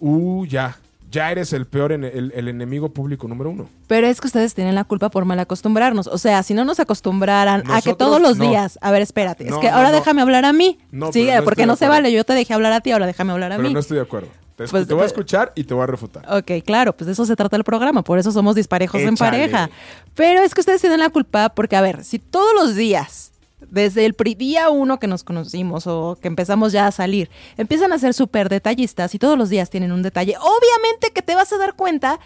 Uh, 0.00 0.44
ya, 0.46 0.78
ya 1.12 1.30
eres 1.30 1.52
el 1.52 1.66
peor, 1.66 1.92
en 1.92 2.02
el, 2.04 2.32
el 2.34 2.48
enemigo 2.48 2.88
público 2.92 3.28
número 3.28 3.50
uno. 3.50 3.68
Pero 3.86 4.06
es 4.08 4.20
que 4.20 4.26
ustedes 4.26 4.54
tienen 4.54 4.74
la 4.74 4.84
culpa 4.84 5.10
por 5.10 5.24
mal 5.26 5.38
acostumbrarnos. 5.38 6.06
O 6.08 6.18
sea, 6.18 6.42
si 6.42 6.54
no 6.54 6.64
nos 6.64 6.80
acostumbraran 6.80 7.62
a 7.70 7.80
que 7.82 7.94
todos 7.94 8.20
los 8.20 8.38
no. 8.38 8.48
días. 8.48 8.78
A 8.82 8.90
ver, 8.90 9.02
espérate. 9.02 9.44
No, 9.44 9.56
es 9.56 9.60
que 9.60 9.70
no, 9.70 9.76
ahora 9.76 9.92
déjame 9.92 10.22
hablar 10.22 10.44
a 10.46 10.52
mí. 10.52 10.78
No, 10.90 11.12
sí, 11.12 11.24
pero 11.26 11.38
no 11.40 11.44
porque 11.44 11.66
no 11.66 11.76
se 11.76 11.86
vale. 11.86 12.10
Yo 12.12 12.24
te 12.24 12.32
dejé 12.32 12.54
hablar 12.54 12.72
a 12.72 12.80
ti, 12.80 12.90
ahora 12.90 13.06
déjame 13.06 13.32
hablar 13.32 13.52
a 13.52 13.56
Pero 13.56 13.68
mí. 13.68 13.74
no 13.74 13.80
estoy 13.80 13.96
de 13.98 14.02
acuerdo. 14.02 14.28
Te, 14.56 14.66
Pues, 14.66 14.86
te 14.88 14.94
voy 14.94 15.02
a 15.02 15.06
escuchar 15.06 15.52
y 15.54 15.64
te 15.64 15.74
voy 15.74 15.82
a 15.82 15.86
refutar. 15.86 16.24
Ok, 16.30 16.50
claro, 16.64 16.94
pues 16.94 17.06
de 17.06 17.12
eso 17.12 17.24
se 17.24 17.36
trata 17.36 17.56
el 17.56 17.64
programa, 17.64 18.02
por 18.02 18.18
eso 18.18 18.32
somos 18.32 18.54
disparejos 18.54 19.00
en 19.00 19.16
pareja. 19.16 19.70
Pero 20.14 20.42
es 20.42 20.54
que 20.54 20.60
ustedes 20.60 20.80
tienen 20.80 21.00
la 21.00 21.10
culpa 21.10 21.50
porque, 21.50 21.76
a 21.76 21.80
ver, 21.80 22.04
si 22.04 22.18
todos 22.18 22.54
los 22.54 22.74
días, 22.74 23.31
desde 23.72 24.04
el 24.04 24.14
día 24.36 24.68
uno 24.68 25.00
que 25.00 25.06
nos 25.06 25.24
conocimos 25.24 25.86
o 25.86 26.18
que 26.20 26.28
empezamos 26.28 26.72
ya 26.72 26.86
a 26.86 26.92
salir, 26.92 27.30
empiezan 27.56 27.92
a 27.92 27.98
ser 27.98 28.12
súper 28.12 28.50
detallistas 28.50 29.14
y 29.14 29.18
todos 29.18 29.38
los 29.38 29.48
días 29.48 29.70
tienen 29.70 29.92
un 29.92 30.02
detalle, 30.02 30.36
obviamente 30.36 31.10
que 31.12 31.22
te 31.22 31.34
vas 31.34 31.52
a 31.52 31.58
dar 31.58 31.74
cuenta 31.74 32.20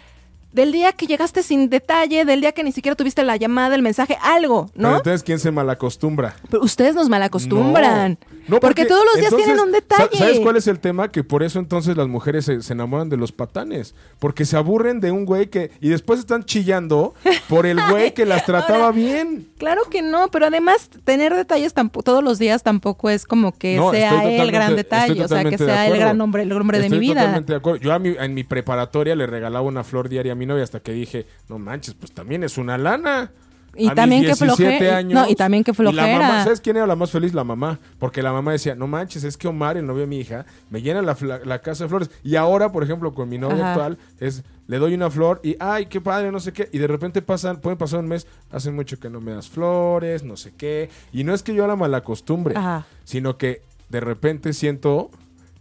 del 0.51 0.71
día 0.71 0.91
que 0.93 1.05
llegaste 1.07 1.43
sin 1.43 1.69
detalle, 1.69 2.25
del 2.25 2.41
día 2.41 2.51
que 2.51 2.63
ni 2.63 2.71
siquiera 2.71 2.95
tuviste 2.95 3.23
la 3.23 3.37
llamada, 3.37 3.75
el 3.75 3.81
mensaje, 3.81 4.17
algo, 4.21 4.69
Pero 4.73 4.89
¿no? 4.89 4.97
entonces, 4.97 5.23
¿quién 5.23 5.39
se 5.39 5.51
malacostumbra? 5.51 6.35
Pero 6.49 6.63
ustedes 6.63 6.95
nos 6.95 7.09
malacostumbran. 7.09 8.17
No, 8.47 8.55
no, 8.55 8.59
porque, 8.61 8.85
todos 8.85 9.03
los 9.05 9.15
días 9.15 9.25
entonces, 9.25 9.45
tienen 9.45 9.63
un 9.63 9.71
detalle. 9.73 10.17
¿Sabes 10.17 10.39
cuál 10.39 10.55
es 10.55 10.67
el 10.67 10.79
tema? 10.79 11.11
Que 11.11 11.23
por 11.23 11.43
eso 11.43 11.59
entonces 11.59 11.97
las 11.97 12.07
mujeres 12.07 12.45
se, 12.45 12.61
se 12.61 12.73
enamoran 12.73 13.09
de 13.09 13.17
los 13.17 13.31
patanes. 13.33 13.93
Porque 14.19 14.45
se 14.45 14.55
aburren 14.55 15.01
de 15.01 15.11
un 15.11 15.25
güey 15.25 15.47
que. 15.47 15.71
Y 15.81 15.89
después 15.89 16.19
están 16.21 16.43
chillando 16.45 17.13
por 17.49 17.65
el 17.65 17.77
güey 17.91 18.13
que 18.13 18.25
las 18.25 18.45
trataba 18.45 18.85
Ahora- 18.85 18.91
bien. 18.95 19.49
Claro 19.57 19.81
que 19.91 20.01
no, 20.01 20.29
pero 20.29 20.45
además 20.47 20.89
tener 21.03 21.35
detalles 21.35 21.73
todos 22.03 22.23
los 22.23 22.39
días 22.39 22.63
tampoco 22.63 23.09
es 23.09 23.25
como 23.25 23.51
que 23.51 23.75
No, 23.75 23.91
sea 23.91 24.23
el 24.23 24.51
gran 24.51 24.75
detalle, 24.75 25.21
o 25.23 25.27
sea, 25.27 25.43
que 25.43 25.57
sea 25.57 25.87
el 25.87 25.97
gran 25.97 26.19
hombre, 26.21 26.43
el 26.43 26.51
hombre 26.53 26.79
de 26.79 26.89
mi 26.89 26.99
vida. 26.99 27.15
totalmente 27.21 27.53
de 27.53 27.57
acuerdo. 27.57 27.79
Yo 27.81 27.91
a 27.93 27.99
mi- 27.99 28.15
en 28.17 28.33
mi 28.33 28.43
preparatoria 28.45 29.15
le 29.15 29.27
regalaba 29.27 29.65
una 29.65 29.83
flor 29.83 30.07
diaria 30.09 30.31
a 30.31 30.35
mi 30.37 30.45
novia 30.45 30.63
hasta 30.63 30.79
que 30.79 30.91
dije, 30.93 31.25
no 31.49 31.59
manches, 31.59 31.93
pues 31.95 32.11
también 32.13 32.43
es 32.43 32.57
una 32.57 32.77
lana. 32.77 33.31
Y 33.75 33.85
A 33.85 33.89
mis 33.91 33.95
también 33.95 34.21
qué 34.21 34.27
17 34.29 34.55
flojera. 34.55 34.97
años, 34.97 35.13
No, 35.13 35.29
y 35.29 35.35
también 35.35 35.63
qué 35.63 35.69
y 35.69 35.73
la 35.73 35.75
flojera. 35.91 36.17
mamá, 36.19 36.43
¿Sabes 36.43 36.61
quién 36.61 36.77
era 36.77 36.87
la 36.87 36.95
más 36.95 37.11
feliz? 37.11 37.35
La 37.35 37.43
mamá. 37.43 37.77
Porque 37.99 38.23
la 38.23 38.31
mamá 38.33 38.51
decía, 38.51 38.73
no 38.73 38.87
manches, 38.87 39.23
es 39.23 39.37
que 39.37 39.47
Omar, 39.47 39.77
el 39.77 39.85
novio 39.85 40.01
de 40.01 40.07
mi 40.07 40.17
hija, 40.17 40.47
me 40.71 40.81
llena 40.81 41.03
la, 41.03 41.15
la 41.45 41.59
casa 41.61 41.83
de 41.83 41.89
flores. 41.89 42.09
Y 42.23 42.37
ahora, 42.37 42.71
por 42.71 42.81
ejemplo, 42.83 43.13
con 43.13 43.29
mi 43.29 43.37
novia 43.37 43.57
Ajá. 43.57 43.69
actual, 43.73 43.97
es, 44.19 44.43
le 44.65 44.79
doy 44.79 44.95
una 44.95 45.11
flor 45.11 45.41
y, 45.43 45.55
ay, 45.59 45.85
qué 45.85 46.01
padre, 46.01 46.31
no 46.31 46.39
sé 46.39 46.53
qué. 46.53 46.69
Y 46.71 46.79
de 46.79 46.87
repente 46.87 47.21
pasan, 47.21 47.57
pueden 47.57 47.77
pasar 47.77 47.99
un 47.99 48.07
mes, 48.07 48.25
hace 48.51 48.71
mucho 48.71 48.99
que 48.99 49.11
no 49.11 49.21
me 49.21 49.33
das 49.33 49.47
flores, 49.47 50.23
no 50.23 50.37
sé 50.37 50.53
qué. 50.57 50.89
Y 51.13 51.23
no 51.23 51.35
es 51.35 51.43
que 51.43 51.53
yo 51.53 51.67
la 51.67 51.75
malacostumbre, 51.75 52.55
Ajá. 52.57 52.87
sino 53.03 53.37
que 53.37 53.61
de 53.89 53.99
repente 53.99 54.53
siento 54.53 55.11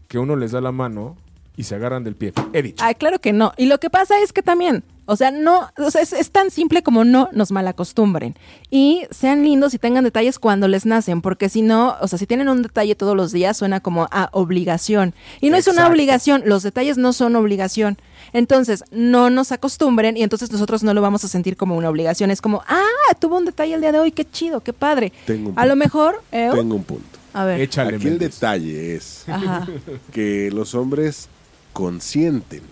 que 0.08 0.18
uno 0.18 0.36
les 0.36 0.52
da 0.52 0.62
la 0.62 0.72
mano 0.72 1.16
y 1.56 1.62
se 1.64 1.74
agarran 1.74 2.04
del 2.04 2.14
pie. 2.16 2.32
He 2.52 2.62
dicho. 2.62 2.84
Ay, 2.84 2.94
claro 2.94 3.18
que 3.20 3.32
no. 3.32 3.52
Y 3.56 3.66
lo 3.66 3.78
que 3.78 3.88
pasa 3.90 4.20
es 4.20 4.32
que 4.32 4.42
también, 4.42 4.84
o 5.06 5.16
sea, 5.16 5.30
no, 5.30 5.70
o 5.78 5.90
sea, 5.90 6.02
es, 6.02 6.12
es 6.12 6.30
tan 6.30 6.50
simple 6.50 6.82
como 6.82 7.04
no 7.04 7.30
nos 7.32 7.50
malacostumbren. 7.50 8.34
Y 8.70 9.04
sean 9.10 9.42
lindos 9.42 9.72
y 9.72 9.78
tengan 9.78 10.04
detalles 10.04 10.38
cuando 10.38 10.68
les 10.68 10.84
nacen, 10.84 11.22
porque 11.22 11.48
si 11.48 11.62
no, 11.62 11.96
o 12.00 12.08
sea, 12.08 12.18
si 12.18 12.26
tienen 12.26 12.48
un 12.48 12.62
detalle 12.62 12.94
todos 12.94 13.16
los 13.16 13.32
días, 13.32 13.56
suena 13.56 13.80
como 13.80 14.06
a 14.10 14.28
obligación. 14.32 15.14
Y 15.40 15.48
no 15.50 15.56
es 15.56 15.66
una 15.66 15.88
obligación, 15.88 16.42
los 16.44 16.62
detalles 16.62 16.98
no 16.98 17.12
son 17.12 17.36
obligación. 17.36 17.96
Entonces, 18.32 18.84
no 18.90 19.30
nos 19.30 19.52
acostumbren 19.52 20.16
y 20.16 20.22
entonces 20.24 20.50
nosotros 20.52 20.82
no 20.82 20.92
lo 20.92 21.00
vamos 21.00 21.24
a 21.24 21.28
sentir 21.28 21.56
como 21.56 21.76
una 21.76 21.88
obligación. 21.88 22.30
Es 22.30 22.42
como, 22.42 22.62
ah, 22.68 23.14
tuvo 23.18 23.38
un 23.38 23.44
detalle 23.46 23.74
el 23.74 23.80
día 23.80 23.92
de 23.92 24.00
hoy, 24.00 24.12
qué 24.12 24.28
chido, 24.28 24.60
qué 24.60 24.72
padre. 24.74 25.12
Tengo 25.24 25.50
un 25.50 25.58
a 25.58 25.64
lo 25.64 25.72
punto. 25.72 25.84
mejor, 25.84 26.22
¿eh? 26.32 26.50
Tengo 26.52 26.74
un 26.74 26.84
punto. 26.84 27.18
a 27.32 27.44
ver. 27.44 27.60
Échale. 27.60 27.96
Aquí 27.96 28.08
el 28.08 28.18
detalle 28.18 28.96
es 28.96 29.24
Ajá. 29.28 29.66
que 30.12 30.50
los 30.52 30.74
hombres 30.74 31.28
consienten, 31.76 32.62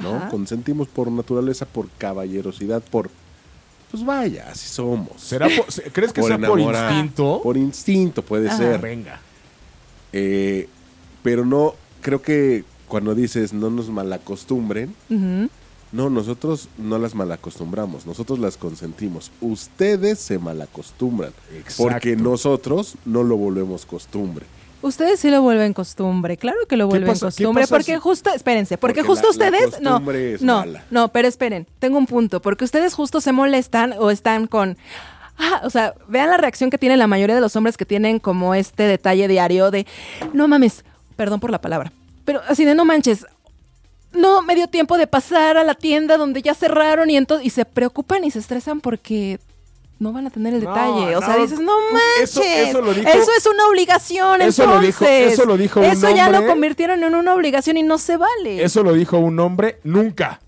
¿no? 0.00 0.14
Ajá. 0.16 0.28
Consentimos 0.28 0.88
por 0.88 1.10
naturaleza, 1.10 1.66
por 1.66 1.88
caballerosidad, 1.98 2.82
por... 2.82 3.10
Pues 3.90 4.04
vaya, 4.04 4.48
así 4.50 4.68
somos. 4.68 5.20
¿Será 5.22 5.48
por- 5.48 5.92
¿Crees 5.92 6.12
que 6.12 6.22
sea 6.22 6.38
por 6.38 6.60
instinto? 6.60 7.40
Por 7.42 7.56
instinto 7.56 8.22
puede 8.22 8.48
Ajá. 8.48 8.56
ser. 8.58 8.80
Venga. 8.80 9.20
Eh, 10.12 10.68
pero 11.22 11.44
no, 11.44 11.74
creo 12.02 12.20
que 12.22 12.64
cuando 12.86 13.14
dices 13.14 13.52
no 13.52 13.70
nos 13.70 13.88
malacostumbren, 13.88 14.94
no, 15.90 16.10
nosotros 16.10 16.68
no 16.76 16.98
las 16.98 17.14
malacostumbramos, 17.14 18.04
nosotros 18.06 18.38
las 18.38 18.56
consentimos. 18.58 19.30
Ustedes 19.40 20.18
se 20.18 20.38
malacostumbran, 20.38 21.32
porque 21.78 22.14
nosotros 22.14 22.94
no 23.06 23.22
lo 23.22 23.36
volvemos 23.36 23.86
costumbre. 23.86 24.44
Ustedes 24.80 25.18
sí 25.18 25.30
lo 25.30 25.42
vuelven 25.42 25.72
costumbre, 25.72 26.36
claro 26.36 26.58
que 26.68 26.76
lo 26.76 26.84
¿Qué 26.86 26.90
vuelven 26.90 27.08
pasa- 27.14 27.26
costumbre, 27.26 27.66
porque 27.66 27.94
si- 27.94 27.98
justo, 27.98 28.30
espérense, 28.32 28.78
porque, 28.78 29.02
Porque 29.02 29.08
justo 29.08 29.28
la- 29.36 29.50
la 29.50 29.56
ustedes, 29.58 29.80
no, 29.80 30.10
es 30.12 30.42
no, 30.42 30.58
mala. 30.60 30.84
no, 30.90 31.08
pero 31.08 31.26
esperen, 31.26 31.66
tengo 31.80 31.98
un 31.98 32.06
punto, 32.06 32.40
porque 32.40 32.64
ustedes 32.64 32.94
justo 32.94 33.20
se 33.20 33.32
molestan 33.32 33.94
o 33.98 34.10
están 34.12 34.46
con, 34.46 34.76
ah, 35.36 35.62
o 35.64 35.70
sea, 35.70 35.94
vean 36.06 36.30
la 36.30 36.36
reacción 36.36 36.70
que 36.70 36.78
tiene 36.78 36.96
la 36.96 37.08
mayoría 37.08 37.34
de 37.34 37.40
los 37.40 37.56
hombres 37.56 37.76
que 37.76 37.84
tienen 37.86 38.20
como 38.20 38.54
este 38.54 38.84
detalle 38.84 39.26
diario 39.26 39.72
de, 39.72 39.84
no 40.32 40.46
mames, 40.46 40.84
perdón 41.16 41.40
por 41.40 41.50
la 41.50 41.60
palabra, 41.60 41.90
pero 42.24 42.40
así 42.46 42.64
de 42.64 42.76
no 42.76 42.84
manches, 42.84 43.26
no 44.12 44.42
me 44.42 44.54
dio 44.54 44.68
tiempo 44.68 44.96
de 44.96 45.06
pasar 45.08 45.56
a 45.56 45.64
la 45.64 45.74
tienda 45.74 46.16
donde 46.16 46.40
ya 46.40 46.54
cerraron 46.54 47.10
y 47.10 47.16
entonces 47.16 47.46
y 47.46 47.50
se 47.50 47.64
preocupan 47.64 48.22
y 48.24 48.30
se 48.30 48.38
estresan 48.38 48.80
porque 48.80 49.40
no 49.98 50.12
van 50.12 50.26
a 50.26 50.30
tener 50.30 50.54
el 50.54 50.62
No, 50.62 50.70
detalle. 50.70 51.16
o 51.16 51.20
sea, 51.20 51.36
no. 51.36 51.42
dices, 51.42 51.60
no 51.60 51.72
manches. 51.92 52.30
Eso- 52.36 52.42
eso 52.42 52.80
lo 52.82 52.94
dijo- 52.94 53.08
Eso 53.08 53.30
es 53.36 53.46
una 53.46 53.66
obligación, 53.68 54.42
Eso 54.42 54.66
lo 54.66 54.78
dijo- 54.80 55.04
entonces. 55.04 55.32
eso 55.32 55.44
lo 55.44 55.56
dijo 55.56 55.80
un 55.80 55.86
Eso 55.86 56.10
ya 56.14 56.28
lo 56.30 56.46
convirtieron 56.46 57.02
en 57.02 57.14
una 57.14 57.34
obligación 57.34 57.76
y 57.76 57.82
no 57.82 57.98
se 57.98 58.16
vale. 58.16 58.62
Eso 58.62 58.82
lo 58.82 58.92
dijo 58.92 59.18
un 59.18 59.38
hombre 59.40 59.78
nunca. 59.84 60.40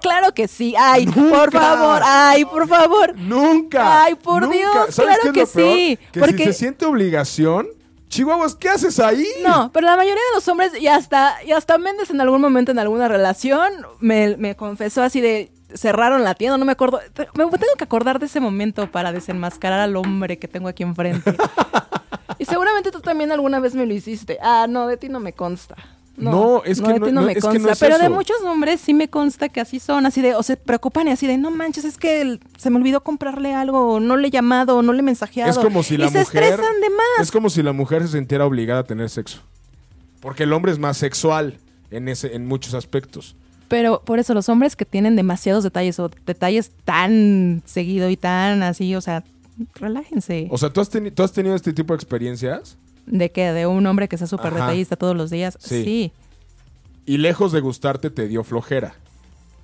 Claro 0.00 0.34
que 0.34 0.46
sí. 0.46 0.74
Ay, 0.78 1.06
Nunca. 1.06 1.38
por 1.38 1.52
favor. 1.52 2.00
Ay, 2.04 2.44
por 2.44 2.68
favor. 2.68 3.16
Nunca. 3.16 4.04
Ay, 4.04 4.14
por 4.14 4.42
nunca. 4.42 4.54
Dios, 4.56 4.94
¿Sabes 4.94 5.16
claro 5.18 5.32
qué 5.32 5.40
es 5.42 5.50
que 5.52 5.60
lo 5.60 5.66
peor? 5.66 5.76
sí, 5.78 5.98
Que 6.12 6.20
porque- 6.20 6.36
si 6.38 6.44
se 6.44 6.52
siente 6.52 6.84
obligación, 6.84 7.68
Chihuahuas, 8.08 8.54
¿qué 8.54 8.68
haces 8.68 9.00
ahí? 9.00 9.26
No, 9.44 9.70
pero 9.72 9.86
la 9.86 9.96
mayoría 9.96 10.14
de 10.30 10.34
los 10.36 10.46
hombres, 10.48 10.72
y 10.80 10.86
hasta, 10.86 11.42
y 11.44 11.50
hasta 11.52 11.76
Méndez 11.78 12.10
en 12.10 12.20
algún 12.20 12.40
momento 12.40 12.70
en 12.72 12.78
alguna 12.78 13.08
relación, 13.08 13.72
me, 14.00 14.36
me 14.36 14.54
confesó 14.54 15.02
así 15.02 15.20
de 15.20 15.50
cerraron 15.74 16.24
la 16.24 16.34
tienda, 16.34 16.56
no 16.58 16.64
me 16.64 16.72
acuerdo. 16.72 17.00
Me 17.34 17.44
tengo 17.44 17.74
que 17.76 17.84
acordar 17.84 18.18
de 18.18 18.26
ese 18.26 18.40
momento 18.40 18.90
para 18.90 19.12
desenmascarar 19.12 19.80
al 19.80 19.96
hombre 19.96 20.38
que 20.38 20.48
tengo 20.48 20.68
aquí 20.68 20.82
enfrente. 20.82 21.34
y 22.38 22.44
seguramente 22.44 22.90
tú 22.90 23.00
también 23.00 23.32
alguna 23.32 23.58
vez 23.60 23.74
me 23.74 23.86
lo 23.86 23.94
hiciste. 23.94 24.38
Ah, 24.42 24.66
no, 24.68 24.86
de 24.86 24.96
ti 24.96 25.08
no 25.08 25.20
me 25.20 25.32
consta. 25.32 25.74
No, 26.16 26.30
No, 26.30 26.64
es 26.64 26.80
que 26.80 26.92
de 26.94 26.98
no- 27.00 27.06
ti 27.06 27.12
no, 27.12 27.20
no, 27.20 27.26
me 27.26 27.32
es 27.32 27.36
que 27.36 27.40
consta. 27.42 27.58
no 27.62 27.68
es 27.72 27.78
pero 27.78 27.98
de 27.98 28.08
muchos 28.08 28.40
hombres 28.42 28.80
sí 28.80 28.94
me 28.94 29.08
consta 29.08 29.50
que 29.50 29.60
así 29.60 29.78
son, 29.78 30.06
así 30.06 30.22
de, 30.22 30.34
o 30.34 30.42
se 30.42 30.56
preocupan 30.56 31.08
y 31.08 31.10
así 31.10 31.26
de, 31.26 31.36
no 31.36 31.50
manches, 31.50 31.84
es 31.84 31.98
que 31.98 32.22
el- 32.22 32.40
se 32.56 32.70
me 32.70 32.76
olvidó 32.78 33.02
comprarle 33.02 33.52
algo, 33.54 33.94
o 33.96 34.00
no 34.00 34.16
le 34.16 34.28
he 34.28 34.30
llamado, 34.30 34.78
o 34.78 34.82
no 34.82 34.94
le 34.94 35.00
he 35.00 35.02
mensajeado. 35.02 35.50
Es 35.50 35.58
como 35.58 35.82
si 35.82 35.98
la 35.98 36.06
y 36.06 36.08
se 36.08 36.20
mujer. 36.20 36.42
estresan 36.44 36.80
de 36.80 36.88
más. 36.88 37.06
Es 37.20 37.30
como 37.30 37.50
si 37.50 37.62
la 37.62 37.72
mujer 37.74 38.00
se 38.02 38.16
sintiera 38.16 38.46
obligada 38.46 38.80
a 38.80 38.84
tener 38.84 39.10
sexo. 39.10 39.40
Porque 40.20 40.44
el 40.44 40.54
hombre 40.54 40.72
es 40.72 40.78
más 40.78 40.96
sexual 40.96 41.58
en, 41.90 42.08
ese, 42.08 42.34
en 42.34 42.46
muchos 42.48 42.72
aspectos. 42.72 43.36
Pero 43.68 44.00
por 44.04 44.18
eso 44.18 44.34
los 44.34 44.48
hombres 44.48 44.76
que 44.76 44.84
tienen 44.84 45.16
demasiados 45.16 45.64
detalles 45.64 45.98
o 45.98 46.10
detalles 46.24 46.70
tan 46.84 47.62
seguido 47.66 48.08
y 48.10 48.16
tan 48.16 48.62
así, 48.62 48.94
o 48.94 49.00
sea, 49.00 49.24
relájense. 49.74 50.48
O 50.50 50.58
sea, 50.58 50.72
¿tú 50.72 50.80
has, 50.80 50.90
¿tú 50.90 51.22
has 51.22 51.32
tenido 51.32 51.56
este 51.56 51.72
tipo 51.72 51.92
de 51.92 51.96
experiencias? 51.96 52.76
¿De 53.06 53.30
qué? 53.30 53.52
¿De 53.52 53.66
un 53.66 53.86
hombre 53.86 54.08
que 54.08 54.18
sea 54.18 54.26
súper 54.26 54.52
detallista 54.52 54.96
todos 54.96 55.16
los 55.16 55.30
días? 55.30 55.56
Sí. 55.60 55.84
Sí. 55.84 56.12
Y 57.06 57.18
lejos 57.18 57.52
de 57.52 57.60
gustarte, 57.60 58.10
te 58.10 58.26
dio 58.26 58.42
flojera. 58.42 58.94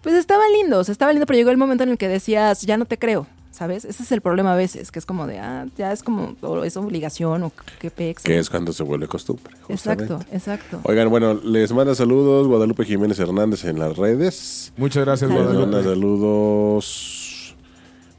Pues 0.02 0.14
estaba 0.14 0.42
lindo, 0.60 0.78
o 0.78 0.84
sea, 0.84 0.92
estaba 0.92 1.12
lindo, 1.12 1.26
pero 1.26 1.36
llegó 1.36 1.50
el 1.50 1.56
momento 1.56 1.84
en 1.84 1.90
el 1.90 1.98
que 1.98 2.08
decías, 2.08 2.62
ya 2.62 2.76
no 2.76 2.86
te 2.86 2.98
creo, 2.98 3.26
¿sabes? 3.52 3.84
Ese 3.84 4.02
es 4.02 4.10
el 4.10 4.20
problema 4.20 4.54
a 4.54 4.56
veces, 4.56 4.90
que 4.90 4.98
es 4.98 5.06
como 5.06 5.26
de, 5.26 5.38
ah, 5.38 5.66
ya 5.76 5.92
es 5.92 6.02
como, 6.02 6.34
o 6.40 6.64
es 6.64 6.76
obligación 6.76 7.44
o 7.44 7.52
qué 7.78 7.90
pex. 7.90 8.22
Que 8.24 8.38
es 8.38 8.50
cuando 8.50 8.72
se 8.72 8.82
vuelve 8.82 9.06
costumbre. 9.06 9.54
Exacto, 9.68 10.18
justamente. 10.18 10.36
exacto. 10.36 10.80
Oigan, 10.84 11.08
bueno, 11.10 11.34
les 11.34 11.72
manda 11.72 11.94
saludos 11.94 12.48
Guadalupe 12.48 12.84
Jiménez 12.84 13.18
Hernández 13.20 13.64
en 13.64 13.78
las 13.78 13.96
redes. 13.96 14.72
Muchas 14.76 15.04
gracias, 15.04 15.30
Saludos. 15.30 15.52
Les 15.52 15.60
manda 15.60 15.78
Guadalupe. 15.82 16.00
saludos 16.00 17.54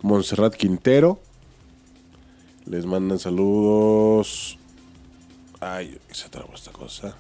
Montserrat 0.02 0.56
Quintero. 0.56 1.20
Les 2.66 2.86
mandan 2.86 3.20
saludos. 3.20 4.58
Ay, 5.60 5.98
se 6.12 6.30
trabó 6.30 6.54
esta 6.54 6.72
cosa. 6.72 7.16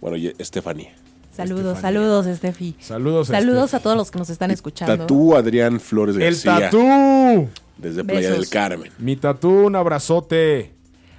Bueno, 0.00 0.16
y 0.16 0.34
Estefanía. 0.38 0.94
Saludos, 1.38 1.78
saludos, 1.78 2.26
Estefi. 2.26 2.74
Saludos. 2.80 3.28
Saludos 3.28 3.72
a 3.74 3.78
todos 3.80 3.96
los 3.96 4.10
que 4.10 4.18
nos 4.18 4.28
están 4.28 4.50
escuchando. 4.50 4.96
Tatú 4.96 5.36
Adrián 5.36 5.78
Flores 5.78 6.16
El 6.16 6.22
García. 6.22 6.68
tatú. 6.70 7.48
Desde 7.76 8.02
Playa 8.02 8.30
Besos. 8.30 8.36
del 8.40 8.48
Carmen. 8.50 8.92
Mi 8.98 9.14
tatú, 9.14 9.66
un 9.66 9.76
abrazote. 9.76 10.72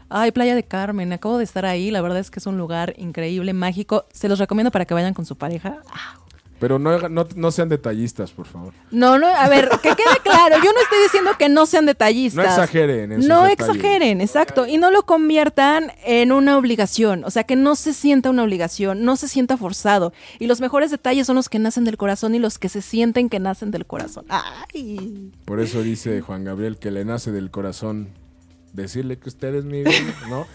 Ay, 0.10 0.32
Playa 0.32 0.56
de 0.56 0.64
Carmen, 0.64 1.14
acabo 1.14 1.38
de 1.38 1.44
estar 1.46 1.66
ahí, 1.66 1.90
la 1.90 2.02
verdad 2.02 2.20
es 2.20 2.30
que 2.32 2.40
es 2.40 2.48
un 2.48 2.58
lugar 2.58 2.94
increíble, 2.98 3.54
mágico. 3.54 4.06
Se 4.12 4.28
los 4.28 4.40
recomiendo 4.40 4.72
para 4.72 4.84
que 4.86 4.94
vayan 4.94 5.14
con 5.14 5.26
su 5.26 5.38
pareja. 5.38 5.78
Ah, 5.90 6.20
Pero 6.60 6.78
no, 6.78 7.08
no, 7.10 7.28
no 7.36 7.51
sean 7.51 7.70
detallistas, 7.70 8.32
por 8.32 8.46
favor. 8.46 8.74
No, 8.92 9.18
no, 9.18 9.28
a 9.28 9.48
ver, 9.48 9.70
que 9.82 9.89
quede 9.96 10.20
claro, 10.24 10.58
yo 10.58 10.74
no 10.74 10.82
estoy 10.82 11.01
diciendo 11.04 11.32
que 11.39 11.48
no 11.48 11.66
sean 11.66 11.86
detallistas. 11.86 12.46
No 12.46 12.51
exageren 12.51 13.12
en 13.13 13.28
No 13.28 13.48
exageren, 13.48 14.22
exacto. 14.22 14.68
Y 14.68 14.78
no 14.78 14.92
lo 14.92 15.04
conviertan 15.04 15.92
en 16.06 16.32
una 16.32 16.58
obligación. 16.58 17.24
O 17.24 17.32
sea, 17.32 17.44
que 17.46 17.56
no 17.56 17.75
se 17.75 17.94
sienta 17.94 18.30
una 18.30 18.44
obligación, 18.44 19.06
no 19.06 19.16
se 19.16 19.28
sienta 19.28 19.58
forzado. 19.58 20.13
Y 20.38 20.48
los 20.48 20.60
mejores 20.60 20.92
detalles 20.92 21.28
son 21.28 21.38
los 21.38 21.48
que 21.48 21.60
nacen 21.60 21.86
del 21.86 21.98
corazón 21.98 22.36
y 22.36 22.39
los 22.39 22.60
que 22.60 22.70
se 22.70 22.82
sienten 22.82 23.30
que 23.30 23.39
nacen 23.39 23.72
del 23.72 23.86
corazón. 23.86 24.25
Ay. 24.30 25.32
Por 25.46 25.60
eso 25.62 25.82
dice 25.82 26.22
Juan 26.22 26.44
Gabriel 26.44 26.78
que 26.78 26.92
le 26.92 27.06
nace 27.06 27.32
del 27.32 27.51
corazón 27.51 28.10
decirle 28.74 29.18
que 29.18 29.30
usted 29.30 29.56
es 29.56 29.66
mi 29.66 29.84
vida, 29.84 30.13
¿no? 30.30 30.46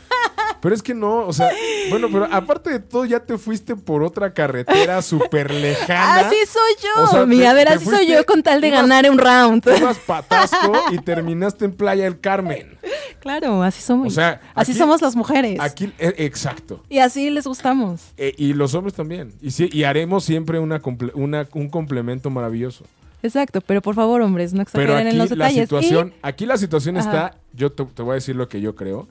Pero 0.65 0.75
es 0.75 0.83
que 0.83 0.95
no, 0.95 1.27
o 1.27 1.33
sea, 1.35 1.51
bueno, 1.91 2.09
pero 2.11 2.25
aparte 2.33 2.71
de 2.71 2.79
todo 2.81 3.05
ya 3.05 3.21
te 3.21 3.37
fuiste 3.37 3.77
por 3.77 4.03
otra 4.03 4.33
carretera 4.33 5.03
súper 5.03 5.51
lejana. 5.53 6.21
Así 6.27 6.37
soy 6.49 6.73
yo. 6.83 7.03
O 7.03 7.07
sea, 7.07 7.27
Mi, 7.27 7.37
te- 7.41 7.47
a 7.47 7.53
ver, 7.53 7.69
así 7.69 7.85
soy 7.85 8.07
yo 8.07 8.25
con 8.25 8.43
tal 8.43 8.63
de 8.63 8.69
ibas- 8.69 8.81
ganar 8.81 9.11
un 9.11 9.19
round. 9.19 9.63
Ibas 9.79 9.99
patasco 9.99 10.73
y 10.91 10.97
terminaste 11.01 11.67
en 11.67 11.73
Playa 11.75 12.05
del 12.05 12.19
Carmen. 12.19 12.79
Claro, 13.21 13.63
así 13.63 13.83
somos. 13.83 14.07
O 14.07 14.11
sea, 14.11 14.41
así 14.55 14.73
aquí- 14.73 14.79
somos 14.79 15.03
las 15.03 15.15
mujeres. 15.17 15.61
Aquí, 15.61 15.93
eh, 15.99 16.15
exacto. 16.17 16.83
Y 16.89 16.99
así 16.99 17.29
les 17.29 17.47
gustamos. 17.47 18.01
Eh, 18.17 18.33
y 18.39 18.55
los 18.55 18.73
hombres 18.75 18.95
también. 18.95 19.35
Y, 19.43 19.51
sí, 19.51 19.69
y 19.71 19.85
haremos 19.85 20.25
siempre 20.25 20.59
una, 20.61 20.81
comple- 20.81 21.13
una- 21.15 21.47
un 21.53 21.69
complemento 21.69 22.31
maravilloso. 22.31 22.87
Exacto, 23.23 23.61
pero 23.61 23.83
por 23.83 23.95
favor, 23.95 24.23
hombres, 24.23 24.55
no 24.55 24.65
Pero 24.73 24.83
exageren 24.85 25.07
aquí 25.09 25.15
en 25.15 25.19
los 25.19 25.31
la 25.31 25.37
detalles. 25.47 25.63
situación, 25.65 26.15
aquí 26.23 26.47
la 26.47 26.57
situación 26.57 26.97
Ajá. 26.99 27.07
está, 27.09 27.37
yo 27.55 27.71
te, 27.73 27.85
te 27.85 28.03
voy 28.03 28.13
a 28.13 28.15
decir 28.15 28.35
lo 28.37 28.49
que 28.49 28.61
yo 28.63 28.75
creo, 28.75 29.09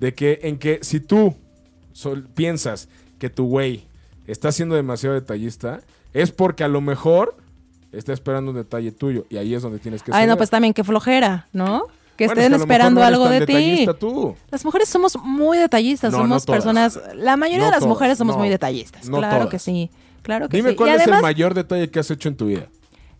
de 0.00 0.14
que 0.14 0.40
en 0.42 0.58
que 0.58 0.78
si 0.82 1.00
tú 1.00 1.34
sol- 1.92 2.26
piensas 2.34 2.88
que 3.18 3.30
tu 3.30 3.46
güey 3.46 3.84
está 4.26 4.52
siendo 4.52 4.74
demasiado 4.74 5.14
detallista, 5.14 5.80
es 6.12 6.30
porque 6.32 6.64
a 6.64 6.68
lo 6.68 6.80
mejor 6.80 7.36
está 7.92 8.12
esperando 8.12 8.50
un 8.50 8.56
detalle 8.56 8.92
tuyo 8.92 9.26
y 9.30 9.36
ahí 9.38 9.54
es 9.54 9.62
donde 9.62 9.78
tienes 9.78 10.02
que 10.02 10.10
ay, 10.14 10.26
no, 10.26 10.36
pues 10.36 10.50
también 10.50 10.74
qué 10.74 10.84
flojera, 10.84 11.48
¿no? 11.52 11.82
Que 12.16 12.26
Bueno, 12.26 12.40
estén 12.42 12.54
esperando 12.60 13.00
no 13.00 13.06
algo 13.06 13.28
de 13.28 13.46
ti. 13.46 13.86
tú. 14.00 14.34
Las 14.50 14.64
mujeres 14.64 14.88
somos 14.88 15.16
muy 15.22 15.56
detallistas, 15.56 16.10
No, 16.12 16.18
somos 16.18 16.46
no 16.48 16.52
personas. 16.52 16.98
La 17.14 17.36
mayoría 17.36 17.66
de 17.66 17.70
las 17.70 17.78
todas, 17.80 17.88
mujeres 17.88 18.18
somos 18.18 18.36
muy 18.36 18.48
detallistas. 18.48 19.08
Claro 19.08 19.36
todas. 19.36 19.48
que 19.50 19.58
sí. 19.60 19.88
Claro 20.22 20.48
que 20.48 20.56
Dime 20.56 20.70
sí. 20.70 20.76
cuál 20.76 20.90
y 20.90 20.92
es 20.94 21.00
además, 21.02 21.18
el 21.20 21.22
mayor 21.22 21.54
detalle 21.54 21.88
que 21.90 22.00
has 22.00 22.10
hecho 22.10 22.28
en 22.28 22.36
tu 22.36 22.46
vida. 22.46 22.66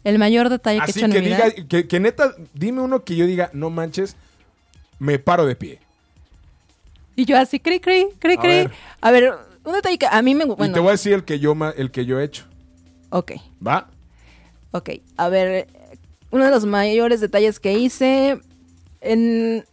el 0.02 0.18
mayor 0.18 0.48
detalle 0.48 0.80
que 0.80 0.86
he 0.86 0.90
Así 0.90 0.98
hecho 0.98 1.06
en 1.06 1.12
que 1.12 1.20
mi 1.20 1.26
vida. 1.28 1.86
que 1.88 2.00
neta, 2.00 2.34
dime 2.54 2.80
uno 2.80 3.04
que 3.04 3.14
yo 3.14 3.24
diga, 3.26 3.50
no 3.52 3.70
manches, 3.70 4.16
me 4.98 5.18
paro 5.20 5.46
de 5.46 5.54
pie. 5.54 5.78
Y 7.18 7.24
yo 7.24 7.36
así, 7.36 7.58
cri, 7.58 7.80
cri, 7.80 8.06
cri, 8.20 8.34
A 8.34 8.40
cri. 8.40 8.48
ver. 8.48 8.70
A 9.00 9.10
ver, 9.10 9.32
un 9.64 9.72
detalle 9.72 9.98
que 9.98 10.06
a 10.06 10.22
mí 10.22 10.36
me. 10.36 10.44
Bueno, 10.44 10.66
Y 10.70 10.72
te 10.72 10.78
voy 10.78 10.90
a 10.90 10.92
decir 10.92 11.14
el 11.14 11.24
que 11.24 11.40
yo 11.40 11.56
el 11.76 11.90
que 11.90 12.06
yo 12.06 12.20
he 12.20 12.24
hecho. 12.24 12.44
ok, 13.10 13.32
¿Va? 13.66 13.88
ok. 14.70 14.90
A 15.16 15.28
ver, 15.28 15.66
uno 16.30 16.44
de 16.44 16.50
los 16.52 16.64
mayores 16.64 17.20
detalles 17.20 17.58
que 17.58 17.72
hice. 17.72 18.38
En 19.00 19.64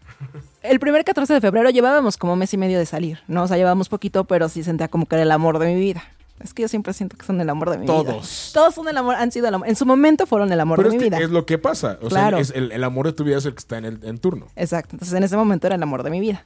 el 0.63 0.79
primer 0.79 1.03
14 1.05 1.33
de 1.35 1.41
febrero 1.41 1.69
llevábamos 1.69 2.17
como 2.17 2.35
mes 2.35 2.51
y 2.53 2.57
medio 2.57 2.79
de 2.79 2.87
salir, 2.87 3.19
¿no? 3.27 3.43
O 3.43 3.47
sea, 3.47 3.57
llevábamos 3.57 3.89
poquito, 3.89 4.23
pero 4.25 4.49
sí 4.49 4.63
sentía 4.63 4.87
como 4.87 5.05
que 5.05 5.15
era 5.15 5.23
el 5.23 5.31
amor 5.31 5.59
de 5.59 5.67
mi 5.67 5.79
vida. 5.79 6.03
Es 6.43 6.53
que 6.53 6.63
yo 6.63 6.67
siempre 6.67 6.93
siento 6.93 7.15
que 7.15 7.25
son 7.27 7.39
el 7.41 7.49
amor 7.49 7.69
de 7.69 7.77
mi 7.77 7.83
vida. 7.85 7.93
Todos. 7.93 8.51
Todos 8.55 8.73
son 8.75 8.87
el 8.87 8.97
amor, 8.97 9.15
han 9.15 9.31
sido 9.31 9.47
el 9.47 9.53
amor. 9.53 9.67
En 9.69 9.75
su 9.75 9.85
momento 9.85 10.25
fueron 10.25 10.51
el 10.51 10.59
amor 10.59 10.77
Pero 10.79 10.89
de 10.89 10.95
es 10.95 11.01
mi 11.03 11.09
que 11.09 11.15
vida. 11.15 11.23
es 11.25 11.29
lo 11.31 11.45
que 11.45 11.57
pasa. 11.59 11.97
O 12.01 12.07
Claro. 12.09 12.37
sea, 12.37 12.41
es 12.41 12.51
el, 12.55 12.71
el 12.71 12.83
amor 12.83 13.05
de 13.05 13.13
tu 13.13 13.23
vida 13.23 13.37
es 13.37 13.45
el 13.45 13.53
que 13.53 13.59
está 13.59 13.77
en, 13.77 13.85
el, 13.85 13.99
en 14.03 14.17
turno. 14.17 14.47
Exacto. 14.55 14.95
Entonces 14.95 15.15
en 15.15 15.23
ese 15.23 15.37
momento 15.37 15.67
era 15.67 15.75
el 15.75 15.83
amor 15.83 16.01
de 16.03 16.09
mi 16.09 16.19
vida. 16.19 16.43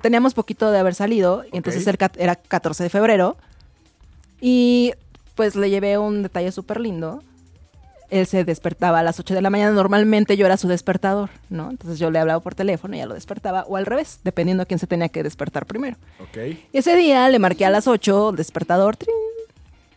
Teníamos 0.00 0.34
poquito 0.34 0.70
de 0.70 0.78
haber 0.78 0.94
salido, 0.94 1.44
y 1.52 1.56
entonces 1.56 1.86
el 1.86 1.96
era 2.16 2.36
14 2.36 2.82
de 2.82 2.90
febrero. 2.90 3.36
Y 4.40 4.92
pues 5.34 5.54
le 5.54 5.70
llevé 5.70 5.98
un 5.98 6.22
detalle 6.22 6.50
súper 6.52 6.80
lindo. 6.80 7.22
Él 8.08 8.26
se 8.26 8.44
despertaba 8.44 9.00
a 9.00 9.02
las 9.02 9.18
8 9.18 9.34
de 9.34 9.42
la 9.42 9.50
mañana. 9.50 9.72
Normalmente 9.72 10.36
yo 10.36 10.46
era 10.46 10.56
su 10.56 10.68
despertador, 10.68 11.30
¿no? 11.50 11.70
Entonces 11.70 11.98
yo 11.98 12.10
le 12.10 12.18
hablaba 12.18 12.40
por 12.40 12.54
teléfono 12.54 12.94
y 12.94 12.98
ya 12.98 13.06
lo 13.06 13.14
despertaba. 13.14 13.64
O 13.68 13.76
al 13.76 13.86
revés, 13.86 14.20
dependiendo 14.22 14.62
a 14.62 14.66
quién 14.66 14.78
se 14.78 14.86
tenía 14.86 15.08
que 15.08 15.22
despertar 15.22 15.66
primero. 15.66 15.96
¿Ok? 16.20 16.36
Y 16.72 16.78
ese 16.78 16.96
día 16.96 17.28
le 17.28 17.38
marqué 17.38 17.64
a 17.66 17.70
las 17.70 17.86
8, 17.88 18.32
despertador. 18.32 18.96
trin. 18.96 19.14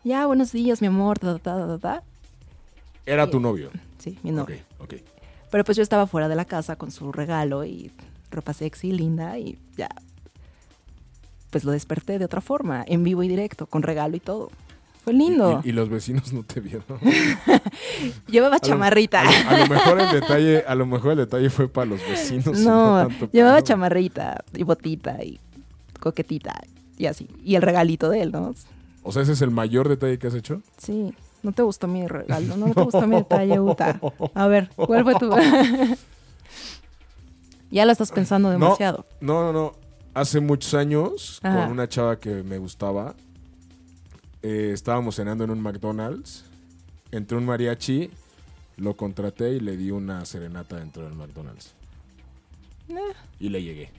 Ya, 0.04 0.26
buenos 0.26 0.52
días, 0.52 0.82
mi 0.82 0.88
amor. 0.88 1.20
Ta, 1.20 1.38
ta, 1.38 1.58
ta, 1.58 1.68
ta, 1.68 1.78
ta. 1.78 2.04
Era 3.06 3.30
tu 3.30 3.40
novio. 3.40 3.70
Sí, 4.00 4.18
mi 4.24 4.32
novio. 4.32 4.58
Ok, 4.80 4.94
ok. 4.94 5.02
Pero 5.52 5.64
pues 5.64 5.78
yo 5.78 5.84
estaba 5.84 6.08
fuera 6.08 6.28
de 6.28 6.36
la 6.36 6.46
casa 6.46 6.76
con 6.76 6.92
su 6.92 7.12
regalo 7.12 7.66
y 7.66 7.92
ropa 8.32 8.54
sexy, 8.54 8.92
linda 8.92 9.38
y 9.38 9.58
ya. 9.78 9.90
Pues 11.50 11.64
lo 11.64 11.72
desperté 11.72 12.20
de 12.20 12.26
otra 12.26 12.42
forma, 12.42 12.84
en 12.88 13.04
vivo 13.04 13.24
y 13.24 13.28
directo, 13.28 13.66
con 13.66 13.82
regalo 13.82 14.16
y 14.16 14.20
todo. 14.20 14.50
Fue 15.04 15.14
lindo. 15.14 15.62
Y, 15.64 15.70
y 15.70 15.72
los 15.72 15.90
vecinos 15.90 16.32
no 16.34 16.44
te 16.44 16.60
vieron. 16.60 16.84
Llevaba 18.28 18.58
A 18.58 18.60
chamarrita. 18.60 19.22
A 19.22 19.24
lo, 19.24 19.50
a 19.50 19.58
lo 19.58 19.68
mejor 19.68 20.02
el 20.02 20.12
detalle, 20.12 20.64
a 20.68 20.76
lo 20.76 20.86
mejor 20.86 21.12
el 21.14 21.18
detalle 21.20 21.50
fue 21.50 21.68
para 21.68 21.86
los 21.86 22.02
vecinos. 22.08 22.60
no, 22.60 23.08
tanto 23.08 23.30
llevaba 23.32 23.62
chamarrita 23.64 24.44
y 24.54 24.64
botita 24.64 25.24
y 25.24 25.40
coquetita 26.00 26.62
y 26.98 27.08
así. 27.08 27.28
Y 27.44 27.56
el 27.56 27.62
regalito 27.62 28.10
de 28.10 28.22
él, 28.22 28.32
¿no? 28.32 28.54
O 29.02 29.12
sea, 29.12 29.24
ese 29.24 29.32
es 29.32 29.42
el 29.42 29.52
mayor 29.52 29.90
detalle 29.90 30.20
que 30.20 30.28
has 30.28 30.36
hecho. 30.36 30.62
Sí. 30.78 31.14
No 31.42 31.54
te 31.54 31.62
gustó 31.62 31.88
mi 31.88 32.06
regalo, 32.06 32.58
no, 32.58 32.66
te 32.74 32.84
gustó 32.84 33.08
mi 33.08 33.16
detalle, 33.16 33.60
Uta. 33.60 34.00
A 34.34 34.48
ver, 34.48 34.70
¿cuál 34.76 35.04
fue 35.04 35.16
tu...? 35.16 35.32
ya 37.72 37.86
lo 37.86 37.92
estás 37.92 38.12
pensando 38.12 38.50
demasiado. 38.50 39.06
No, 39.22 39.42
no, 39.44 39.54
no. 39.54 39.74
Hace 40.14 40.40
muchos 40.40 40.74
años, 40.74 41.40
Ajá. 41.44 41.64
con 41.64 41.72
una 41.72 41.88
chava 41.88 42.20
que 42.20 42.44
me 42.44 42.58
gustaba, 42.58 43.16
eh, 44.42 44.72
estábamos 44.74 45.16
cenando 45.16 45.44
en 45.44 45.52
un 45.52 45.62
McDonald's. 45.62 46.46
Entró 47.12 47.38
un 47.38 47.46
mariachi, 47.46 48.10
lo 48.78 48.96
contraté 48.96 49.54
y 49.54 49.60
le 49.60 49.78
di 49.78 49.92
una 49.92 50.26
serenata 50.26 50.78
dentro 50.78 51.04
del 51.04 51.14
McDonald's. 51.14 51.74
Eh. 52.90 52.96
Y 53.40 53.50
le 53.50 53.62
llegué. 53.64 53.92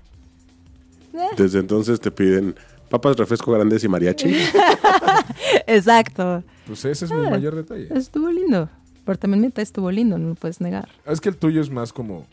Desde 1.36 1.58
entonces 1.58 2.00
te 2.00 2.10
piden 2.10 2.54
papas, 2.88 3.16
refresco 3.16 3.52
grandes 3.52 3.82
y 3.84 3.88
mariachi. 3.88 4.32
Exacto. 5.66 6.42
Pues 6.66 6.84
ese 6.84 7.04
es 7.04 7.10
mi 7.12 7.26
Ah. 7.26 7.30
mayor 7.30 7.54
detalle. 7.54 7.88
Estuvo 7.96 8.30
lindo. 8.30 8.68
Pero 9.04 9.18
también 9.18 9.40
mi 9.40 9.52
estuvo 9.56 9.90
lindo, 9.90 10.18
no 10.18 10.28
lo 10.30 10.34
puedes 10.34 10.60
negar. 10.60 10.88
Es 11.06 11.20
que 11.20 11.30
el 11.30 11.36
tuyo 11.36 11.60
es 11.60 11.70
más 11.70 11.92
como. 11.92 12.26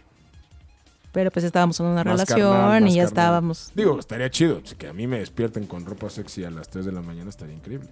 Pero 1.17 1.31
pues 1.31 1.45
estábamos 1.45 1.79
en 1.79 1.87
una 1.87 2.03
Más 2.03 2.05
relación 2.05 2.53
carnal, 2.53 2.83
y 2.83 2.93
ya 2.93 3.01
carnal. 3.01 3.07
estábamos. 3.07 3.71
Digo, 3.73 3.99
estaría 3.99 4.29
chido. 4.29 4.61
Si 4.63 4.75
Que 4.75 4.87
a 4.87 4.93
mí 4.93 5.07
me 5.07 5.17
despierten 5.17 5.65
con 5.65 5.83
ropa 5.83 6.11
sexy 6.11 6.43
a 6.43 6.51
las 6.51 6.69
3 6.69 6.85
de 6.85 6.91
la 6.91 7.01
mañana 7.01 7.31
estaría 7.31 7.55
increíble. 7.55 7.87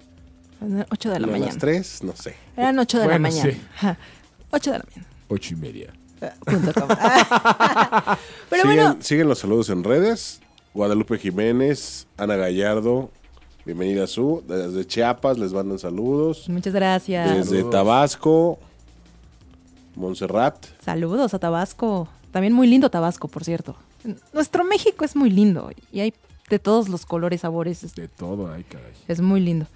8 0.91 1.09
de 1.09 1.19
la 1.19 1.25
A 1.25 1.29
mañana. 1.31 1.47
las 1.47 1.57
tres, 1.57 2.03
no 2.03 2.15
sé. 2.15 2.35
Eran 2.55 2.77
8 2.77 2.99
de 2.99 3.03
Bueno, 3.05 3.17
la 3.23 3.29
mañana. 3.31 3.51
sí. 3.51 3.61
Ajá. 3.77 3.97
8 4.51 4.71
de 4.73 4.77
la 4.77 4.85
mañana. 4.87 5.07
8 5.29 5.53
y 5.53 5.57
media. 5.57 5.93
Eh. 6.21 6.29
Pero 8.49 8.61
siguen, 8.61 8.77
bueno, 8.77 8.97
siguen 9.01 9.27
los 9.27 9.39
saludos 9.39 9.71
en 9.71 9.83
redes. 9.83 10.39
Guadalupe 10.75 11.17
Jiménez, 11.17 12.05
Ana 12.17 12.35
Gallardo, 12.35 13.09
bienvenida 13.65 14.03
a 14.03 14.07
su. 14.07 14.43
Desde 14.47 14.85
Chiapas 14.85 15.39
les 15.39 15.51
mandan 15.51 15.79
saludos. 15.79 16.47
muchas 16.47 16.73
gracias. 16.75 17.27
Desde 17.37 17.43
Saludos. 17.57 17.71
Tabasco, 17.71 18.59
Montserrat. 19.95 20.63
Saludos 20.83 21.33
a 21.33 21.39
Tabasco. 21.39 22.07
También 22.35 22.51
muy 22.51 22.67
lindo 22.67 22.89
Tabasco, 22.89 23.29
por 23.29 23.45
cierto. 23.45 23.77
Nuestro 24.33 24.65
México 24.65 25.05
es 25.05 25.15
muy 25.15 25.29
lindo 25.29 25.71
y 25.89 26.01
hay 26.01 26.13
de 26.49 26.59
todos 26.59 26.89
los 26.89 27.05
colores, 27.05 27.39
sabores. 27.39 27.85
Es, 27.85 27.95
De 27.95 28.09
todo, 28.09 28.51
ay, 28.51 28.65
caray. 28.65 28.91
es 29.07 29.21
muy 29.21 29.39
lindo. 29.39 29.67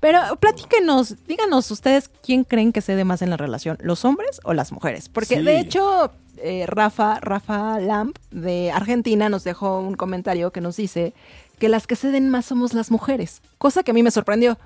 Pero 0.00 0.18
platíquenos, 0.40 1.14
díganos 1.28 1.70
ustedes 1.70 2.10
quién 2.24 2.42
creen 2.42 2.72
que 2.72 2.80
cede 2.80 3.04
más 3.04 3.22
en 3.22 3.30
la 3.30 3.36
relación, 3.36 3.78
los 3.82 4.04
hombres 4.04 4.40
o 4.42 4.52
las 4.52 4.72
mujeres. 4.72 5.08
Porque 5.08 5.36
Sí. 5.36 5.42
de 5.42 5.60
hecho, 5.60 6.10
eh, 6.38 6.64
Rafa, 6.66 7.20
Rafa 7.20 7.78
Lamp 7.78 8.18
de 8.32 8.72
Argentina 8.72 9.28
nos 9.28 9.44
dejó 9.44 9.78
un 9.78 9.94
comentario 9.94 10.50
que 10.50 10.60
nos 10.60 10.74
dice 10.76 11.14
que 11.60 11.68
las 11.68 11.86
que 11.86 11.94
ceden 11.94 12.30
más 12.30 12.46
somos 12.46 12.74
las 12.74 12.90
mujeres. 12.90 13.42
Cosa 13.58 13.84
que 13.84 13.92
a 13.92 13.94
mí 13.94 14.02
me 14.02 14.10
sorprendió. 14.10 14.58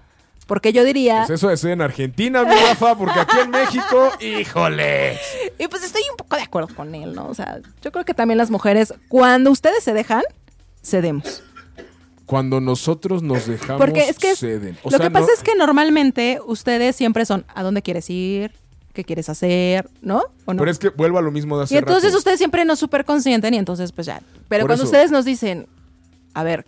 Porque 0.47 0.73
yo 0.73 0.85
diría. 0.85 1.25
Pues 1.27 1.39
eso 1.41 1.51
es 1.51 1.65
en 1.65 1.81
Argentina, 1.83 2.45
mi 2.45 2.55
Rafa, 2.55 2.97
porque 2.97 3.19
aquí 3.19 3.37
en 3.43 3.51
México, 3.51 4.13
híjole. 4.21 5.19
Y 5.59 5.67
pues 5.69 5.83
estoy 5.83 6.03
un 6.11 6.17
poco 6.17 6.37
de 6.37 6.43
acuerdo 6.43 6.73
con 6.75 6.95
él, 6.95 7.15
¿no? 7.15 7.27
O 7.29 7.35
sea, 7.35 7.59
yo 7.83 7.91
creo 7.91 8.05
que 8.05 8.15
también 8.15 8.39
las 8.39 8.51
mujeres, 8.51 8.95
cuando 9.09 9.51
ustedes 9.51 9.83
se 9.83 9.93
dejan, 9.93 10.23
cedemos. 10.85 11.43
Cuando 12.27 12.61
nosotros 12.61 13.23
nos 13.23 13.47
dejamos, 13.47 13.81
Porque 13.81 14.09
es 14.09 14.19
que 14.19 14.35
ceden. 14.35 14.77
O 14.83 14.91
lo 14.91 14.99
sea, 14.99 15.07
que 15.07 15.11
pasa 15.13 15.27
no- 15.27 15.33
es 15.33 15.43
que 15.43 15.55
normalmente 15.55 16.41
ustedes 16.45 16.97
siempre 16.97 17.25
son 17.25 17.45
¿a 17.55 17.63
dónde 17.63 17.83
quieres 17.83 18.09
ir? 18.11 18.53
¿Qué 18.93 19.05
quieres 19.05 19.29
hacer? 19.29 19.89
¿No? 20.01 20.23
¿O 20.45 20.55
no? 20.55 20.59
Pero 20.59 20.71
es 20.71 20.79
que 20.79 20.89
vuelvo 20.89 21.19
a 21.19 21.23
lo 21.23 21.31
mismo 21.31 21.57
de 21.59 21.65
hace 21.65 21.75
y 21.75 21.79
entonces 21.79 22.11
rato. 22.11 22.19
ustedes 22.19 22.39
siempre 22.39 22.65
nos 22.65 22.79
super 22.81 23.05
consienten 23.05 23.53
y 23.55 23.59
entonces 23.59 23.93
pues 23.93 24.07
ya. 24.07 24.23
Pero 24.49 24.63
Por 24.63 24.71
cuando 24.71 24.85
eso. 24.85 24.91
ustedes 24.91 25.11
nos 25.13 25.25
dicen, 25.25 25.69
a 26.35 26.43
ver, 26.43 26.65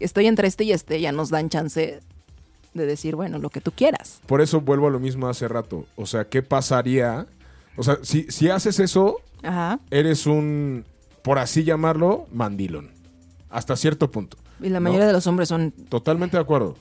estoy 0.00 0.26
entre 0.26 0.48
este 0.48 0.64
y 0.64 0.72
este, 0.72 1.00
ya 1.00 1.12
nos 1.12 1.28
dan 1.30 1.50
chance 1.50 2.00
de 2.76 2.86
decir, 2.86 3.16
bueno, 3.16 3.38
lo 3.38 3.50
que 3.50 3.60
tú 3.60 3.72
quieras. 3.72 4.20
Por 4.26 4.40
eso 4.40 4.60
vuelvo 4.60 4.86
a 4.88 4.90
lo 4.90 5.00
mismo 5.00 5.28
hace 5.28 5.48
rato. 5.48 5.86
O 5.96 6.06
sea, 6.06 6.26
¿qué 6.28 6.42
pasaría? 6.42 7.26
O 7.76 7.82
sea, 7.82 7.98
si, 8.02 8.24
si 8.30 8.48
haces 8.48 8.80
eso, 8.80 9.16
Ajá. 9.42 9.80
eres 9.90 10.26
un, 10.26 10.84
por 11.22 11.38
así 11.38 11.64
llamarlo, 11.64 12.26
mandilón. 12.32 12.90
Hasta 13.50 13.76
cierto 13.76 14.10
punto. 14.10 14.36
Y 14.60 14.68
la 14.68 14.80
¿no? 14.80 14.84
mayoría 14.84 15.06
de 15.06 15.12
los 15.12 15.26
hombres 15.26 15.48
son 15.48 15.72
Totalmente 15.88 16.36
de 16.36 16.42
acuerdo. 16.42 16.76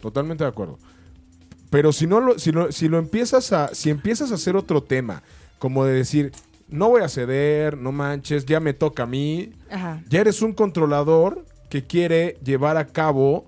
Totalmente 0.00 0.44
de 0.44 0.50
acuerdo. 0.50 0.78
Pero 1.70 1.92
si 1.92 2.06
no 2.06 2.20
lo, 2.20 2.38
si 2.38 2.52
lo, 2.52 2.72
si 2.72 2.88
lo 2.88 2.98
empiezas 2.98 3.52
a, 3.52 3.74
si 3.74 3.90
empiezas 3.90 4.30
a 4.32 4.36
hacer 4.36 4.56
otro 4.56 4.82
tema, 4.82 5.22
como 5.58 5.84
de 5.84 5.92
decir, 5.92 6.32
no 6.68 6.88
voy 6.88 7.02
a 7.02 7.08
ceder, 7.08 7.76
no 7.76 7.92
manches, 7.92 8.46
ya 8.46 8.60
me 8.60 8.72
toca 8.72 9.02
a 9.02 9.06
mí, 9.06 9.52
Ajá. 9.70 10.02
ya 10.08 10.20
eres 10.20 10.40
un 10.40 10.52
controlador 10.54 11.44
que 11.68 11.84
quiere 11.84 12.38
llevar 12.42 12.76
a 12.78 12.86
cabo 12.86 13.46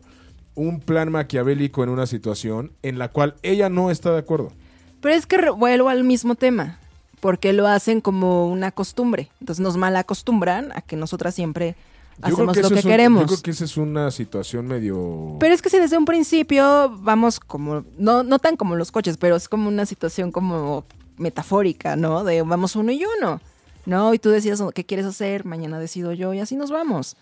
un 0.55 0.81
plan 0.81 1.11
maquiavélico 1.11 1.83
en 1.83 1.89
una 1.91 2.07
situación 2.07 2.73
en 2.83 2.99
la 2.99 3.09
cual 3.09 3.35
ella 3.43 3.69
no 3.69 3.91
está 3.91 4.13
de 4.13 4.19
acuerdo. 4.19 4.53
Pero 5.01 5.15
es 5.15 5.27
que 5.27 5.51
vuelvo 5.51 5.89
al 5.89 6.05
mismo 6.05 6.35
tema, 6.35 6.79
porque 7.21 7.53
lo 7.53 7.67
hacen 7.67 8.01
como 8.01 8.47
una 8.47 8.71
costumbre. 8.73 9.31
Entonces 9.41 9.63
nos 9.63 9.77
mal 9.77 9.97
acostumbran 9.97 10.73
a 10.73 10.83
que 10.83 10.97
nosotras 10.97 11.35
siempre 11.35 11.77
Yo 12.19 12.27
hacemos 12.35 12.55
que 12.55 12.63
lo 12.63 12.69
que 12.69 12.75
un- 12.75 12.83
queremos. 12.83 13.21
Yo 13.23 13.27
creo 13.29 13.43
que 13.43 13.51
esa 13.53 13.65
es 13.65 13.77
una 13.77 14.11
situación 14.11 14.67
medio... 14.67 15.37
Pero 15.41 15.55
es 15.55 15.63
que 15.63 15.71
si 15.71 15.79
desde 15.79 15.97
un 15.97 16.05
principio 16.05 16.91
vamos 16.99 17.41
como, 17.41 17.85
no, 17.97 18.23
no 18.23 18.39
tan 18.39 18.57
como 18.57 18.77
los 18.77 18.91
coches, 18.93 19.17
pero 19.17 19.37
es 19.37 19.49
como 19.49 19.69
una 19.69 19.87
situación 19.87 20.31
como 20.33 20.85
metafórica, 21.17 21.97
¿no? 21.97 22.25
De 22.25 22.43
vamos 22.43 22.77
uno 22.77 22.93
y 22.93 23.03
uno. 23.19 23.41
¿no? 23.87 24.13
Y 24.13 24.19
tú 24.19 24.29
decides 24.31 24.63
qué 24.75 24.85
quieres 24.85 25.07
hacer, 25.07 25.47
mañana 25.47 25.79
decido 25.79 26.13
yo 26.13 26.35
y 26.35 26.41
así 26.41 26.55
nos 26.57 26.71
vamos, 26.71 27.17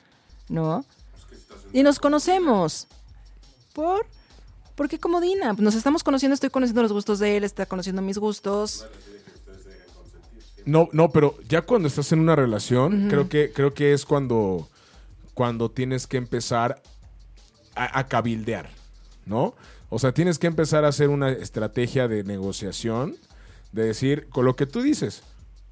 ¿no? 0.49 0.85
Y 1.73 1.83
nos 1.85 1.99
conocemos. 2.01 2.89
¿Por? 3.79 4.07
Porque 4.75 4.99
como 4.99 5.21
Dina, 5.21 5.53
nos 5.53 5.77
estamos 5.77 6.03
conociendo, 6.03 6.35
estoy 6.35 6.51
conociendo 6.51 6.83
los 6.83 6.93
gustos 6.93 7.21
de 7.21 7.37
él, 7.37 7.45
está 7.45 7.65
conociendo 7.65 8.03
mis 8.03 8.19
gustos. 8.19 8.85
No, 10.67 10.89
no, 10.91 11.11
pero 11.11 11.37
ya 11.49 11.63
cuando 11.63 11.87
estás 11.87 12.11
en 12.11 12.19
una 12.19 12.35
relación, 12.35 13.07
creo 13.09 13.29
que 13.29 13.53
creo 13.53 13.75
que 13.75 13.93
es 13.93 14.05
cuando 14.05 14.69
cuando 15.33 15.71
tienes 15.71 16.09
que 16.09 16.17
empezar 16.17 16.83
a, 17.77 18.01
a 18.01 18.09
cabildear, 18.09 18.69
¿no? 19.27 19.55
O 19.91 20.01
sea, 20.01 20.11
tienes 20.11 20.41
que 20.41 20.49
empezar 20.49 20.85
a 20.85 20.89
hacer 20.89 21.09
una 21.09 21.31
estrategia 21.31 22.09
de 22.09 22.25
negociación, 22.25 23.15
de 23.71 23.85
decir, 23.85 24.29
con 24.29 24.45
lo 24.45 24.57
que 24.57 24.67
tú 24.67 24.83
dices, 24.83 25.23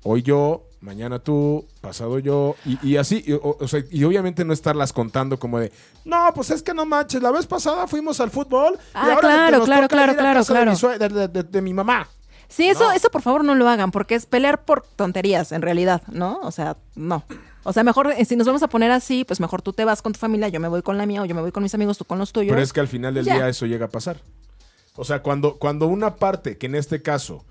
hoy 0.05 0.23
yo, 0.23 0.69
mañana 0.81 1.19
tú, 1.19 1.65
pasado 1.81 2.19
yo, 2.19 2.55
y, 2.65 2.79
y 2.87 2.97
así, 2.97 3.23
y, 3.27 3.33
o- 3.33 3.57
o 3.61 3.69
sea, 3.69 3.83
y 3.91 4.05
obviamente 4.05 4.45
no 4.45 4.53
estarlas 4.53 4.93
contando 4.93 5.39
como 5.39 5.59
de, 5.59 5.73
no, 6.05 6.31
pues 6.35 6.51
es 6.51 6.63
que 6.63 6.75
no 6.75 6.85
manches, 6.87 7.23
la 7.23 7.31
vez 7.31 7.47
pasada 7.47 7.87
fuimos 7.87 8.21
al 8.21 8.31
fútbol 8.31 8.79
Ah, 8.95 9.05
y 9.07 9.11
ahora 9.11 9.21
claro, 9.21 9.65
claro, 9.65 9.89
claro, 9.89 10.15
claro, 10.17 10.41
de 10.41 10.47
claro. 10.47 10.73
mi 10.73 10.99
de, 10.99 11.09
de- 11.09 11.29
de- 11.29 11.43
de 11.43 11.63
mi 11.63 11.73
mamá. 11.75 12.09
Sí, 12.49 12.69
eso, 12.69 12.85
No. 12.85 12.93
eso 12.93 13.11
por 13.11 13.23
favor 13.23 13.43
no 13.45 13.57
lo 13.57 13.69
hagan, 13.69 13.91
porque 13.91 14.15
es 14.15 14.25
pelear 14.27 14.65
por 14.65 14.83
tonterías, 14.95 15.51
en 15.51 15.63
realidad, 15.63 16.03
¿no? 16.13 16.39
O 16.43 16.53
sea, 16.53 16.77
no. 16.95 17.25
O 17.65 17.73
sea, 17.73 17.83
mejor, 17.83 18.13
eh, 18.17 18.25
si 18.25 18.37
nos 18.37 18.47
vamos 18.47 18.63
a 18.63 18.69
poner 18.69 18.93
así, 18.93 19.25
pues 19.25 19.41
mejor 19.41 19.63
tú 19.63 19.73
te 19.73 19.85
vas 19.85 20.01
con 20.01 20.13
tu 20.13 20.21
familia, 20.21 20.47
yo 20.49 20.61
me 20.61 20.69
voy 20.69 20.83
con 20.83 20.97
la 20.97 21.07
mía, 21.07 21.23
o 21.23 21.25
yo 21.25 21.35
me 21.35 21.41
voy 21.41 21.51
con 21.51 21.65
mis 21.65 21.75
amigos, 21.75 21.99
tú 21.99 22.05
con 22.05 22.19
los 22.19 22.33
tuyos. 22.33 22.51
Pero 22.53 22.63
es 22.63 22.73
que 22.73 22.79
al 22.79 22.87
final 22.87 23.15
del 23.15 23.25
Ya. 23.25 23.35
día 23.35 23.49
eso 23.49 23.67
llega 23.67 23.87
a 23.87 23.89
pasar. 23.89 24.21
O 24.95 25.05
sea, 25.05 25.23
cuando, 25.23 25.57
cuando 25.57 25.89
una 25.89 26.15
parte, 26.17 26.57
que 26.57 26.67
en 26.67 26.77
este 26.77 27.03
caso 27.03 27.45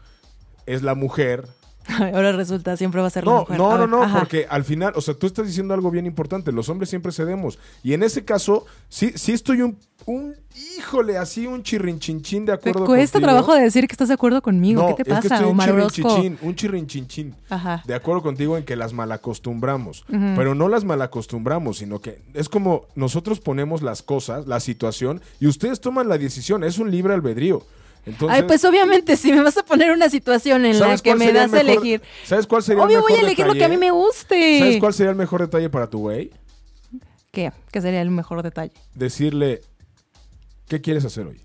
es 0.66 0.82
la 0.82 0.96
mujer, 0.96 1.46
Ahora 2.14 2.32
resulta, 2.32 2.76
siempre 2.78 3.02
va 3.02 3.08
a 3.08 3.12
ser 3.12 3.26
la 3.26 3.32
No, 3.32 3.40
mujer. 3.42 3.58
no, 3.58 3.72
A 3.72 3.74
no, 3.76 3.80
ver, 3.82 3.90
no, 3.90 4.04
ajá. 4.04 4.20
porque 4.20 4.48
al 4.50 4.64
final, 4.64 4.94
o 4.96 5.02
sea, 5.02 5.14
tú 5.14 5.28
estás 5.28 5.46
diciendo 5.46 5.74
algo 5.74 5.92
bien 5.92 6.06
importante, 6.06 6.52
los 6.52 6.68
hombres 6.70 6.90
siempre 6.90 7.12
cedemos. 7.12 7.60
Y 7.84 7.94
en 7.94 8.04
ese 8.04 8.26
caso, 8.26 8.66
sí, 8.90 9.12
sí 9.16 9.34
estoy 9.34 9.62
un, 9.62 9.78
un 10.06 10.36
híjole, 10.78 11.18
así 11.18 11.46
un 11.48 11.62
chirrinchinchín 11.64 12.46
de 12.46 12.54
acuerdo 12.54 12.86
cuesta 12.86 13.20
contigo. 13.20 13.32
trabajo 13.32 13.54
de 13.56 13.62
decir 13.64 13.88
que 13.88 13.94
estás 13.94 14.08
de 14.08 14.14
acuerdo 14.16 14.42
conmigo. 14.42 14.82
No, 14.82 14.96
¿Qué 14.96 15.04
te 15.04 15.12
es 15.12 15.20
que 15.20 15.30
pasa, 15.30 15.36
estoy 15.36 15.46
un 15.46 15.52
Omar 15.52 15.70
chirrinchinchín, 15.70 16.38
un 16.42 16.56
chirrinchinchín. 16.56 17.36
Ajá. 17.50 17.84
De 17.86 17.94
acuerdo 17.94 18.24
contigo 18.24 18.58
en 18.58 18.64
que 18.64 18.76
las 18.76 18.94
malacostumbramos. 18.94 20.06
Pero 20.10 20.56
no 20.56 20.68
las 20.70 20.84
malacostumbramos, 20.86 21.78
sino 21.78 22.00
que 22.00 22.22
es 22.34 22.50
como 22.50 22.86
nosotros 22.96 23.40
ponemos 23.40 23.82
las 23.82 24.02
cosas, 24.02 24.48
la 24.48 24.60
situación, 24.60 25.22
y 25.40 25.48
ustedes 25.48 25.80
toman 25.82 26.10
la 26.10 26.18
decisión. 26.18 26.64
Es 26.64 26.80
un 26.80 26.90
libre 26.92 27.14
albedrío. 27.14 27.64
Entonces, 28.06 28.40
Ay, 28.42 28.48
pues 28.48 28.64
obviamente, 28.66 29.18
si 29.18 29.32
me 29.34 29.42
vas 29.42 29.58
a 29.58 29.64
poner 29.64 29.92
una 29.92 30.10
situación 30.10 30.66
en 30.66 30.74
la 30.80 30.86
¿sabes 30.86 31.02
que 31.02 31.16
me 31.16 31.32
das 31.34 31.52
a 31.52 31.56
mejor- 31.56 31.70
elegir. 31.72 32.02
¿Sabes 32.24 32.46
cuál 32.46 32.62
sería 32.62 32.84
el 32.84 32.88
Obvio 32.88 33.02
voy 33.02 33.14
a 33.14 33.16
mejor 33.16 33.26
elegir 33.28 33.48
lo 33.48 33.54
que 33.54 33.66
a 33.66 33.68
mí 33.70 33.78
me 33.78 33.92
guste. 33.92 34.60
¿Sabes 34.60 34.78
cuál 34.80 34.94
sería 34.94 35.10
el 35.10 35.16
mejor 35.16 35.42
detalle 35.42 35.70
para 35.70 35.90
tu 35.90 36.00
güey? 36.00 36.32
¿Qué? 37.32 37.52
¿Qué 37.72 37.82
sería 37.82 38.02
el 38.02 38.12
mejor 38.12 38.44
detalle? 38.44 38.72
Decirle, 38.94 39.62
¿qué 40.68 40.82
quieres 40.82 41.04
hacer 41.04 41.26
hoy? 41.28 41.42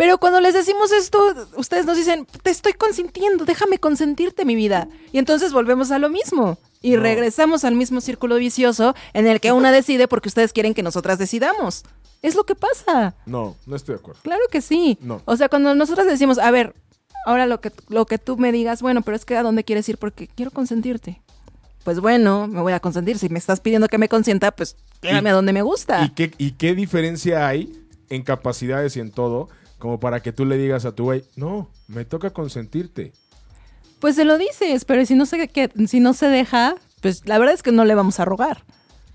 Pero 0.00 0.16
cuando 0.16 0.40
les 0.40 0.54
decimos 0.54 0.92
esto, 0.92 1.18
ustedes 1.56 1.84
nos 1.84 1.94
dicen, 1.98 2.26
te 2.42 2.48
estoy 2.48 2.72
consintiendo, 2.72 3.44
déjame 3.44 3.76
consentirte 3.76 4.46
mi 4.46 4.54
vida. 4.54 4.88
Y 5.12 5.18
entonces 5.18 5.52
volvemos 5.52 5.90
a 5.90 5.98
lo 5.98 6.08
mismo. 6.08 6.56
Y 6.80 6.92
No. 6.92 7.02
regresamos 7.02 7.64
al 7.64 7.74
mismo 7.74 8.00
círculo 8.00 8.36
vicioso 8.36 8.94
en 9.12 9.26
el 9.26 9.40
que 9.40 9.52
una 9.52 9.70
decide 9.80 10.08
porque 10.08 10.28
ustedes 10.30 10.54
quieren 10.54 10.72
que 10.72 10.82
nosotras 10.82 11.18
decidamos. 11.18 11.84
Es 12.22 12.34
lo 12.34 12.44
que 12.44 12.54
pasa. 12.54 13.14
No, 13.26 13.56
no 13.66 13.76
estoy 13.76 13.96
de 13.96 13.98
acuerdo. 14.00 14.22
Claro 14.22 14.40
que 14.50 14.62
sí. 14.62 14.96
No. 15.02 15.20
O 15.26 15.36
sea, 15.36 15.50
cuando 15.50 15.74
nosotras 15.74 16.06
decimos, 16.06 16.38
a 16.38 16.50
ver, 16.50 16.74
ahora 17.26 17.44
lo 17.44 17.60
que, 17.60 17.70
lo 17.90 18.06
que 18.06 18.16
tú 18.16 18.38
me 18.38 18.52
digas, 18.52 18.80
bueno, 18.80 19.02
pero 19.02 19.18
es 19.18 19.26
que 19.26 19.36
a 19.36 19.42
dónde 19.42 19.64
quieres 19.64 19.86
ir 19.90 19.98
porque 19.98 20.28
quiero 20.28 20.50
consentirte. 20.50 21.20
Pues 21.84 22.00
bueno, 22.00 22.46
me 22.46 22.62
voy 22.62 22.72
a 22.72 22.80
consentir. 22.80 23.18
Si 23.18 23.28
me 23.28 23.38
estás 23.38 23.60
pidiendo 23.60 23.86
que 23.88 23.98
me 23.98 24.08
consienta, 24.08 24.50
pues 24.50 24.76
llévame 25.02 25.28
a 25.28 25.34
donde 25.34 25.52
me 25.52 25.60
gusta. 25.60 26.02
¿Y 26.06 26.08
qué, 26.14 26.32
¿Y 26.38 26.52
qué 26.52 26.74
diferencia 26.74 27.46
hay 27.46 27.70
en 28.08 28.22
capacidades 28.22 28.96
y 28.96 29.00
en 29.00 29.10
todo 29.10 29.50
como 29.80 29.98
para 29.98 30.20
que 30.20 30.30
tú 30.32 30.44
le 30.46 30.56
digas 30.56 30.84
a 30.84 30.92
tu 30.94 31.04
güey, 31.04 31.24
no, 31.34 31.68
me 31.88 32.04
toca 32.04 32.30
consentirte? 32.30 33.12
Pues 33.98 34.14
se 34.14 34.24
lo 34.24 34.38
dices, 34.38 34.84
pero 34.84 35.04
si 35.04 35.14
no 35.16 35.26
se, 35.26 35.48
que, 35.48 35.70
si 35.88 35.98
no 35.98 36.14
se 36.14 36.26
deja, 36.28 36.76
pues 37.00 37.26
la 37.26 37.38
verdad 37.38 37.54
es 37.54 37.62
que 37.64 37.72
no 37.72 37.84
le 37.84 37.94
vamos 37.96 38.20
a 38.20 38.24
rogar. 38.24 38.62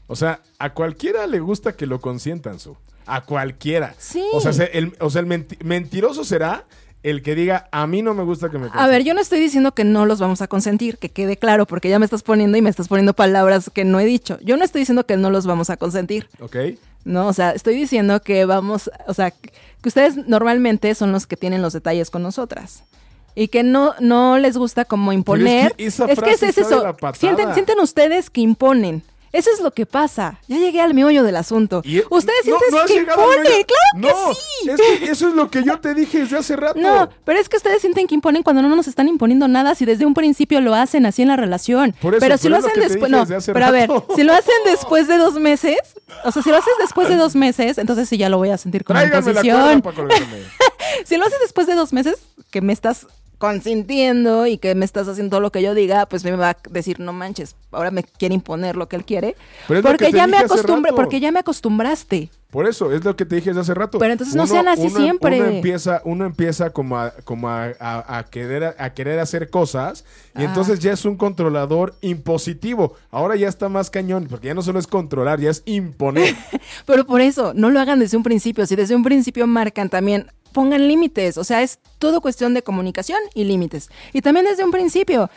O 0.08 0.16
sea, 0.16 0.42
a 0.60 0.74
cualquiera 0.74 1.26
le 1.26 1.40
gusta 1.40 1.74
que 1.74 1.86
lo 1.88 2.02
consientan, 2.02 2.60
su. 2.60 2.76
A 3.08 3.22
cualquiera. 3.22 3.96
Sí. 3.98 4.24
O 4.34 4.42
sea, 4.42 4.54
se- 4.54 4.78
el, 4.78 4.96
o 5.00 5.10
sea, 5.10 5.22
el 5.22 5.28
menti- 5.28 5.64
mentiroso 5.64 6.24
será 6.24 6.66
el 7.02 7.22
que 7.22 7.36
diga, 7.36 7.68
a 7.72 7.86
mí 7.88 8.02
no 8.02 8.14
me 8.16 8.24
gusta 8.24 8.50
que 8.50 8.58
me 8.58 8.66
A 8.66 8.70
consientan. 8.70 8.90
ver, 8.90 9.04
yo 9.04 9.14
no 9.14 9.22
estoy 9.22 9.40
diciendo 9.40 9.74
que 9.74 9.84
no 9.84 10.06
los 10.08 10.20
vamos 10.20 10.42
a 10.42 10.48
consentir, 10.48 10.98
que 10.98 11.10
quede 11.10 11.38
claro, 11.38 11.66
porque 11.68 11.88
ya 11.90 12.00
me 12.00 12.06
estás 12.06 12.24
poniendo 12.24 12.58
y 12.58 12.62
me 12.64 12.70
estás 12.70 12.88
poniendo 12.88 13.14
palabras 13.14 13.70
que 13.74 13.86
no 13.86 14.00
he 14.00 14.06
dicho. 14.06 14.40
Yo 14.42 14.58
no 14.58 14.64
estoy 14.66 14.82
diciendo 14.82 15.06
que 15.06 15.16
no 15.18 15.30
los 15.30 15.46
vamos 15.46 15.70
a 15.70 15.78
consentir. 15.78 16.28
¿Ok? 16.40 16.56
No, 17.04 17.28
o 17.28 17.34
sea, 17.34 17.52
estoy 17.52 17.76
diciendo 17.76 18.22
que 18.24 18.46
vamos, 18.46 18.90
o 19.06 19.14
sea, 19.14 19.32
que 19.86 19.90
ustedes 19.90 20.18
normalmente 20.28 20.96
son 20.96 21.12
los 21.12 21.28
que 21.28 21.38
tienen 21.38 21.62
los 21.62 21.72
detalles 21.72 22.10
con 22.10 22.24
nosotras. 22.24 22.86
Y 23.36 23.50
que 23.50 23.62
no, 23.62 23.94
no 24.00 24.40
les 24.40 24.58
gusta 24.58 24.84
como 24.84 25.14
imponer. 25.14 25.76
que 25.76 25.86
esa 25.86 26.06
es 26.06 26.20
que 26.20 26.32
es, 26.32 26.42
eso. 26.42 26.96
Sienten, 27.14 27.54
sienten 27.54 27.80
ustedes 27.80 28.32
que 28.32 28.42
imponen. 28.42 29.04
Eso 29.32 29.52
es 29.54 29.60
lo 29.60 29.70
que 29.70 29.86
pasa. 29.86 30.40
Ya 30.48 30.58
llegué 30.58 30.82
al 30.82 30.96
meollo 30.96 31.24
del 31.24 31.36
asunto. 31.36 31.84
Y- 31.86 32.02
ustedes 32.10 32.48
no, 32.48 32.58
sienten 32.58 32.72
no 32.72 32.86
que 32.88 32.96
imponen. 32.96 33.44
Claro 33.44 33.68
no, 33.96 34.30
que 34.30 34.36
sí. 34.36 34.70
Es 34.70 35.00
que 35.00 35.12
eso 35.12 35.28
es 35.28 35.36
lo 35.36 35.52
que 35.52 35.64
yo 35.64 35.80
te 35.80 35.94
dije 35.94 36.20
desde 36.20 36.38
hace 36.38 36.56
rato. 36.56 36.80
No, 36.80 37.08
pero 37.24 37.40
es 37.40 37.48
que 37.48 37.58
ustedes 37.58 37.82
sienten 37.82 38.08
que 38.08 38.16
imponen 38.16 38.42
cuando 38.42 38.64
no 38.64 38.76
nos 38.76 38.88
están 38.88 39.08
imponiendo 39.08 39.48
nada, 39.48 39.76
si 39.76 39.86
desde 39.86 40.08
un 40.08 40.16
principio 40.16 40.62
lo 40.62 40.74
hacen 40.74 41.06
así 41.06 41.22
en 41.22 41.28
la 41.28 41.36
relación. 41.36 41.94
Por 42.02 42.16
eso, 42.16 42.22
pero 42.22 42.38
si 42.38 42.48
pero 42.48 42.60
lo 42.60 42.66
hacen 42.66 42.82
después, 42.82 43.12
no, 43.12 43.26
pero 43.54 43.66
a 43.66 43.72
ver, 43.72 43.90
si 44.16 44.24
lo 44.24 44.34
hacen 44.34 44.56
después 44.66 45.08
de 45.08 45.18
dos 45.18 45.36
meses, 45.36 45.78
o 46.26 46.32
sea, 46.32 46.42
si 46.42 46.50
lo 46.50 46.58
haces 46.58 46.74
después 46.80 47.08
de 47.10 47.16
dos 47.16 47.36
meses, 47.36 47.78
entonces 47.78 48.10
sí 48.10 48.18
ya 48.18 48.30
lo 48.30 48.38
voy 48.38 48.50
a 48.50 48.58
sentir 48.58 48.84
como 48.84 49.00
Tráigame 49.00 49.26
la 49.26 49.30
imposición. 49.32 49.62
cuerda 49.62 49.82
para 49.82 49.96
colgarme. 49.96 50.44
Si 51.06 51.18
lo 51.18 51.26
haces 51.26 51.40
después 51.42 51.68
de 51.68 51.76
dos 51.76 51.92
meses, 51.94 52.16
que 52.52 52.62
me 52.62 52.72
estás 52.72 53.08
consintiendo 53.38 54.48
y 54.48 54.58
que 54.58 54.76
me 54.76 54.86
estás 54.86 55.08
haciendo 55.08 55.32
todo 55.32 55.42
lo 55.42 55.52
que 55.52 55.62
yo 55.62 55.74
diga, 55.74 56.06
pues 56.08 56.24
me 56.24 56.32
va 56.32 56.52
a 56.52 56.58
decir, 56.70 57.00
no 57.00 57.14
manches, 57.14 57.56
ahora 57.72 57.92
me 57.92 58.04
quiere 58.04 58.36
imponer 58.36 58.76
lo 58.76 58.88
que 58.88 58.96
él 58.96 59.06
quiere. 59.06 59.36
Pero 59.68 59.82
porque 59.82 60.12
ya 60.12 60.28
me 60.28 60.38
acostumbré, 60.38 60.94
porque 60.94 61.20
ya 61.20 61.32
me 61.32 61.40
acostumbraste. 61.40 62.30
Por 62.52 62.68
eso, 62.70 62.94
es 62.94 63.04
lo 63.04 63.18
que 63.18 63.26
te 63.26 63.36
dije 63.36 63.50
desde 63.50 63.62
hace 63.62 63.74
rato. 63.74 64.00
Pero 64.00 64.14
entonces 64.14 64.34
no 64.34 64.48
sean 64.48 64.70
así 64.70 64.90
siempre. 64.90 65.42
Uno 65.42 65.50
empieza, 65.50 66.02
uno 66.06 66.26
empieza 66.26 66.70
como 66.70 66.98
a, 66.98 67.12
como 67.26 67.50
a, 67.50 67.74
a- 67.82 68.18
a 68.20 68.24
querer, 68.24 68.76
a 68.78 68.94
querer 68.94 69.20
hacer 69.20 69.50
cosas 69.50 70.06
y 70.36 70.40
Ah. 70.42 70.46
entonces 70.46 70.80
ya 70.80 70.94
es 70.94 71.04
un 71.04 71.18
controlador 71.18 71.96
impositivo. 72.02 72.94
Ahora 73.12 73.36
ya 73.36 73.50
está 73.50 73.68
más 73.68 73.90
cañón, 73.90 74.28
porque 74.30 74.48
ya 74.48 74.54
no 74.54 74.62
solo 74.62 74.80
es 74.80 74.88
controlar, 74.88 75.42
ya 75.42 75.50
es 75.50 75.64
imponer. 75.66 76.34
Pero 76.86 77.06
por 77.06 77.20
eso, 77.20 77.54
no 77.54 77.70
lo 77.70 77.80
hagan 77.82 78.00
desde 78.00 78.16
un 78.16 78.24
principio. 78.24 78.66
Si 78.66 78.76
desde 78.78 78.96
un 78.96 79.04
principio 79.04 79.48
marcan 79.48 79.90
también, 79.90 80.28
pongan 80.56 80.88
límites. 80.88 81.38
O 81.38 81.44
sea, 81.44 81.62
es 81.62 81.80
todo 82.00 82.22
cuestión 82.22 82.54
de 82.54 82.64
comunicación 82.64 83.20
y 83.34 83.44
límites. 83.44 83.90
Y 84.14 84.22
también 84.22 84.46
desde 84.46 84.64
un 84.64 84.72
principio. 84.72 85.30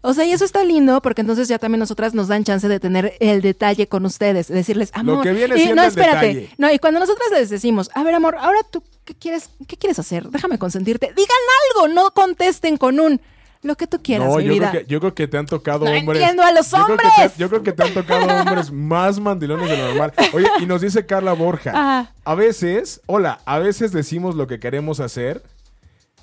O 0.00 0.14
sea, 0.14 0.24
y 0.24 0.32
eso 0.32 0.46
está 0.46 0.64
lindo 0.64 1.02
porque 1.02 1.20
entonces 1.20 1.46
ya 1.46 1.58
también 1.58 1.78
nosotras 1.78 2.14
nos 2.14 2.26
dan 2.26 2.42
chance 2.42 2.66
de 2.66 2.80
tener 2.80 3.12
el 3.20 3.42
detalle 3.42 3.86
con 3.86 4.06
ustedes. 4.06 4.48
Decirles, 4.48 4.90
amor. 4.94 5.22
que 5.22 5.32
viene 5.32 5.54
y, 5.56 5.58
siendo 5.58 5.76
no, 5.76 5.82
el 5.82 5.88
espérate. 5.88 6.26
detalle. 6.26 6.50
No, 6.56 6.72
y 6.72 6.78
cuando 6.78 7.00
nosotras 7.00 7.28
les 7.32 7.50
decimos, 7.50 7.90
a 7.94 8.02
ver, 8.02 8.14
amor, 8.14 8.36
ahora 8.40 8.60
tú, 8.70 8.82
¿qué 9.04 9.14
quieres, 9.14 9.50
qué 9.68 9.76
quieres 9.76 9.98
hacer? 9.98 10.30
Déjame 10.30 10.58
consentirte. 10.58 11.12
Digan 11.14 11.36
algo, 11.70 11.94
no 11.94 12.12
contesten 12.12 12.78
con 12.78 12.98
un 12.98 13.20
lo 13.62 13.76
que 13.76 13.86
tú 13.86 14.02
quieras, 14.02 14.28
no, 14.28 14.36
mi 14.36 14.44
yo 14.44 14.52
vida. 14.54 14.70
creo, 14.70 14.82
que, 14.82 14.88
yo 14.90 15.00
creo 15.00 15.14
que 15.14 15.28
te 15.28 15.38
han 15.38 15.46
tocado 15.46 15.84
No 15.84 15.92
hombres. 15.92 16.20
entiendo 16.20 16.42
a 16.42 16.50
los 16.52 16.70
yo 16.70 16.84
creo 16.84 16.96
que 16.96 17.02
te- 17.04 17.08
hombres. 17.10 17.36
yo 17.38 17.48
creo 17.48 17.62
que 17.62 17.72
te 17.72 17.82
han 17.84 17.94
tocado 17.94 18.26
hombres 18.40 18.70
más 18.72 19.20
mandilones 19.20 19.68
de 19.70 19.76
lo 19.76 19.86
normal. 19.88 20.12
Oye, 20.32 20.48
y 20.60 20.66
nos 20.66 20.80
dice 20.80 21.06
Carla 21.06 21.32
Borja. 21.32 21.70
Ajá. 21.70 22.12
A 22.24 22.34
veces, 22.34 23.00
hola, 23.06 23.40
a 23.44 23.58
veces 23.60 23.92
decimos 23.92 24.34
lo 24.34 24.46
que 24.48 24.58
queremos 24.58 24.98
hacer 25.00 25.42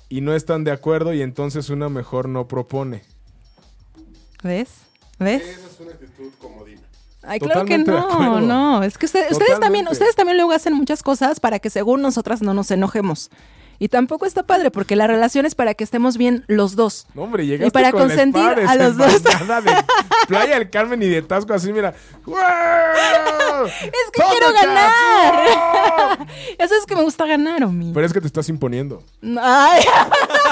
y 0.08 0.20
no 0.20 0.34
están 0.34 0.64
de 0.64 0.70
acuerdo 0.72 1.14
y 1.14 1.22
entonces 1.22 1.70
una 1.70 1.88
mejor 1.88 2.28
no 2.28 2.46
propone. 2.46 3.02
¿Ves? 4.42 4.68
¿Ves? 5.18 5.42
es 5.42 5.80
una 5.80 5.92
actitud 5.92 6.30
comodina. 6.40 6.80
Ay, 7.22 7.38
claro 7.38 7.64
que 7.66 7.76
no, 7.78 8.40
no. 8.40 8.82
Es 8.82 8.96
que 8.96 9.06
usted- 9.06 9.30
ustedes 9.30 9.60
también, 9.60 9.86
ustedes 9.88 10.16
también 10.16 10.38
luego 10.38 10.52
hacen 10.52 10.72
muchas 10.72 11.02
cosas 11.02 11.38
para 11.40 11.58
que 11.58 11.68
según 11.68 12.00
nosotras 12.00 12.40
no 12.42 12.54
nos 12.54 12.70
enojemos. 12.70 13.30
Y 13.82 13.88
tampoco 13.88 14.26
está 14.26 14.42
padre, 14.42 14.70
porque 14.70 14.94
la 14.94 15.06
relación 15.06 15.46
es 15.46 15.54
para 15.54 15.72
que 15.72 15.84
estemos 15.84 16.18
bien 16.18 16.44
los 16.48 16.76
dos. 16.76 17.06
No, 17.14 17.22
hombre, 17.22 17.46
llegaste 17.46 17.68
Y 17.68 17.70
para 17.70 17.92
con 17.92 18.02
consentir 18.02 18.42
a 18.42 18.74
los 18.76 18.98
dos. 18.98 19.22
de 19.22 19.30
Playa 20.28 20.58
del 20.58 20.68
Carmen 20.68 21.02
y 21.02 21.08
de 21.08 21.22
Tasco 21.22 21.54
así, 21.54 21.72
mira. 21.72 21.94
Es 22.26 23.72
¡Es 23.82 24.10
que 24.12 24.22
quiero 24.30 24.52
ganar. 24.52 26.26
Eso 26.58 26.74
es 26.74 26.84
que 26.86 26.94
me 26.94 27.02
gusta 27.02 27.24
ganar, 27.24 27.64
Omi. 27.64 27.92
Pero 27.94 28.04
es 28.04 28.12
que 28.12 28.20
te 28.20 28.26
estás 28.26 28.50
imponiendo. 28.50 29.02
Ay, 29.40 29.82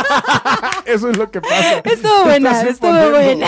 Eso 0.86 1.10
es 1.10 1.18
lo 1.18 1.30
que 1.30 1.42
pasa. 1.42 1.80
Estuvo 1.84 2.24
buena, 2.24 2.62
estuvo 2.62 3.10
buena. 3.10 3.46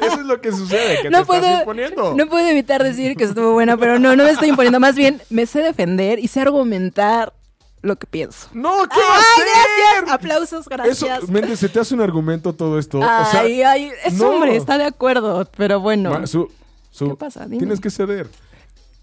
Eso 0.00 0.20
es 0.20 0.26
lo 0.26 0.40
que 0.40 0.52
sucede, 0.52 0.98
que 0.98 1.02
te 1.02 1.10
no 1.10 1.18
estás 1.22 1.40
puedo, 1.40 1.58
imponiendo. 1.58 2.14
no 2.14 2.26
puedo 2.28 2.46
evitar 2.46 2.84
decir 2.84 3.16
que 3.16 3.24
estuvo 3.24 3.54
buena, 3.54 3.76
pero 3.76 3.98
no, 3.98 4.14
no 4.14 4.22
me 4.22 4.30
estoy 4.30 4.50
imponiendo. 4.50 4.78
Más 4.78 4.94
bien, 4.94 5.20
me 5.30 5.46
sé 5.46 5.62
defender 5.62 6.20
y 6.20 6.28
sé 6.28 6.42
argumentar 6.42 7.32
lo 7.86 7.96
que 7.96 8.06
pienso. 8.06 8.48
No, 8.52 8.86
¿qué 8.88 8.98
va 9.00 9.16
a 9.16 9.18
¡Ay, 9.18 9.44
gracias! 9.94 10.12
Aplausos, 10.14 10.68
gracias. 10.68 11.22
Eso, 11.22 11.32
Méndez, 11.32 11.60
¿se 11.60 11.68
te 11.68 11.80
hace 11.80 11.94
un 11.94 12.00
argumento 12.02 12.52
todo 12.52 12.78
esto? 12.78 12.98
o 12.98 13.02
sea, 13.02 13.40
ay, 13.40 13.62
ay, 13.62 13.92
es 14.04 14.14
no. 14.14 14.28
hombre, 14.30 14.56
está 14.56 14.76
de 14.78 14.84
acuerdo, 14.84 15.48
pero 15.56 15.80
bueno. 15.80 16.10
Ma- 16.10 16.26
su- 16.26 16.50
su- 16.90 17.08
¿Qué 17.10 17.14
pasa? 17.16 17.44
Dime. 17.44 17.58
Tienes 17.58 17.80
que 17.80 17.90
ceder. 17.90 18.28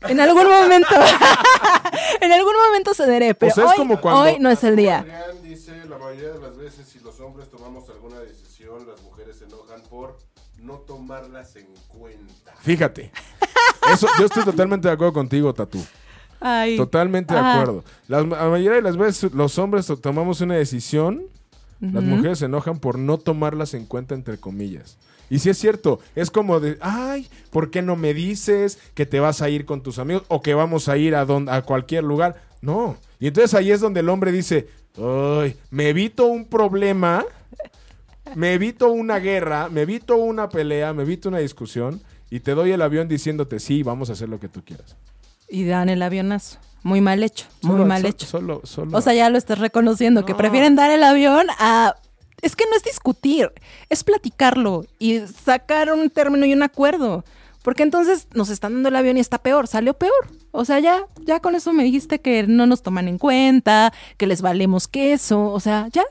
En 0.01 0.19
algún 0.19 0.43
momento. 0.49 0.87
en 2.21 2.31
algún 2.31 2.53
momento 2.67 2.93
cederé, 2.93 3.33
pero 3.35 3.53
sea, 3.55 3.63
es 3.65 3.69
hoy, 3.71 3.77
como 3.77 4.01
cuando- 4.01 4.21
hoy 4.23 4.37
no 4.39 4.49
es 4.49 4.63
el 4.63 4.75
día. 4.75 4.99
Adrián 4.99 5.41
dice, 5.43 5.71
la 5.87 5.97
mayoría 5.97 6.33
de 6.33 6.39
las 6.39 6.57
veces 6.57 6.87
si 6.87 6.99
los 6.99 7.19
hombres 7.21 7.49
tomamos 7.49 7.89
alguna 7.89 8.19
decisión, 8.19 8.85
las 8.87 9.01
mujeres 9.01 9.37
se 9.39 9.45
enojan 9.45 9.81
por 9.89 10.17
no 10.57 10.75
tomarlas 10.79 11.55
en 11.55 11.67
cuenta. 11.87 12.53
Fíjate. 12.61 13.11
Eso, 13.93 14.07
yo 14.19 14.25
estoy 14.25 14.43
totalmente 14.45 14.87
de 14.87 14.93
acuerdo 14.93 15.13
contigo, 15.13 15.53
Tatú. 15.53 15.83
Ay. 16.43 16.77
Totalmente 16.77 17.33
de 17.33 17.39
acuerdo. 17.39 17.83
La, 18.07 18.23
mayoría 18.23 18.73
de 18.73 18.81
las 18.81 18.97
veces 18.97 19.33
los 19.33 19.57
hombres 19.57 19.87
to- 19.87 19.97
tomamos 19.97 20.41
una 20.41 20.55
decisión, 20.55 21.23
las 21.79 22.03
mujeres 22.03 22.39
se 22.39 22.45
enojan 22.45 22.79
por 22.79 22.97
no 22.97 23.17
tomarlas 23.17 23.73
en 23.73 23.85
cuenta, 23.85 24.13
entre 24.15 24.37
comillas. 24.37 24.97
Y 25.29 25.39
si 25.39 25.49
es 25.49 25.57
cierto, 25.57 25.99
es 26.15 26.29
como 26.31 26.59
de, 26.59 26.77
ay, 26.81 27.27
¿por 27.49 27.71
qué 27.71 27.81
no 27.81 27.95
me 27.95 28.13
dices 28.13 28.77
que 28.93 29.05
te 29.05 29.19
vas 29.19 29.41
a 29.41 29.49
ir 29.49 29.65
con 29.65 29.81
tus 29.81 29.99
amigos 29.99 30.23
o 30.27 30.41
que 30.41 30.53
vamos 30.53 30.87
a 30.89 30.97
ir 30.97 31.15
a, 31.15 31.25
don- 31.25 31.49
a 31.49 31.61
cualquier 31.63 32.03
lugar? 32.03 32.41
No. 32.61 32.97
Y 33.19 33.27
entonces 33.27 33.53
ahí 33.53 33.71
es 33.71 33.81
donde 33.81 33.99
el 34.01 34.09
hombre 34.09 34.31
dice, 34.31 34.67
ay, 34.97 35.57
me 35.71 35.89
evito 35.89 36.25
un 36.27 36.45
problema, 36.45 37.25
me 38.35 38.53
evito 38.53 38.89
una 38.91 39.19
guerra, 39.19 39.69
me 39.69 39.81
evito 39.81 40.15
una 40.17 40.49
pelea, 40.49 40.93
me 40.93 41.03
evito 41.03 41.29
una 41.29 41.39
discusión 41.39 42.01
y 42.29 42.39
te 42.39 42.51
doy 42.53 42.71
el 42.71 42.81
avión 42.81 43.07
diciéndote, 43.07 43.59
sí, 43.59 43.83
vamos 43.83 44.09
a 44.09 44.13
hacer 44.13 44.29
lo 44.29 44.39
que 44.39 44.47
tú 44.49 44.61
quieras. 44.63 44.95
Y 45.53 45.65
dan 45.65 45.87
el 45.89 46.01
avionazo. 46.01 46.57
Muy 46.81 46.99
mal 46.99 47.21
hecho, 47.23 47.45
muy 47.61 47.73
Solo- 47.73 47.85
mal 47.85 48.01
so- 48.01 48.07
hecho. 48.07 48.25
Solo, 48.25 48.61
solo. 48.63 48.97
O 48.97 49.01
sea, 49.01 49.13
ya 49.13 49.29
lo 49.29 49.37
estás 49.37 49.59
reconociendo, 49.59 50.25
que 50.25 50.33
prefieren 50.35 50.75
dar 50.75 50.89
el 50.91 51.03
avión 51.03 51.45
a... 51.59 51.95
Es 52.41 52.55
que 52.57 52.65
no 52.69 52.75
es 52.75 52.83
discutir, 52.83 53.51
es 53.89 54.03
platicarlo 54.03 54.83
y 54.99 55.19
sacar 55.19 55.93
un 55.93 56.09
término 56.09 56.45
y 56.45 56.53
un 56.53 56.63
acuerdo. 56.63 57.23
Porque 57.61 57.83
entonces 57.83 58.27
nos 58.33 58.49
están 58.49 58.73
dando 58.73 58.89
el 58.89 58.95
avión 58.97 59.15
y 59.15 59.21
está 59.21 59.37
peor, 59.37 59.67
salió 59.67 59.93
peor. 59.93 60.11
O 60.51 60.65
sea, 60.65 60.79
ya, 60.79 61.05
ya 61.21 61.39
con 61.39 61.55
eso 61.55 61.71
me 61.71 61.83
dijiste 61.85 62.19
que 62.19 62.43
no 62.47 62.65
nos 62.65 62.81
toman 62.83 63.07
en 63.07 63.17
cuenta, 63.19 63.93
que 64.17 64.27
les 64.27 64.41
valemos 64.41 64.87
queso, 64.89 65.45
o 65.51 65.59
sea, 65.61 65.87
ya. 65.93 66.03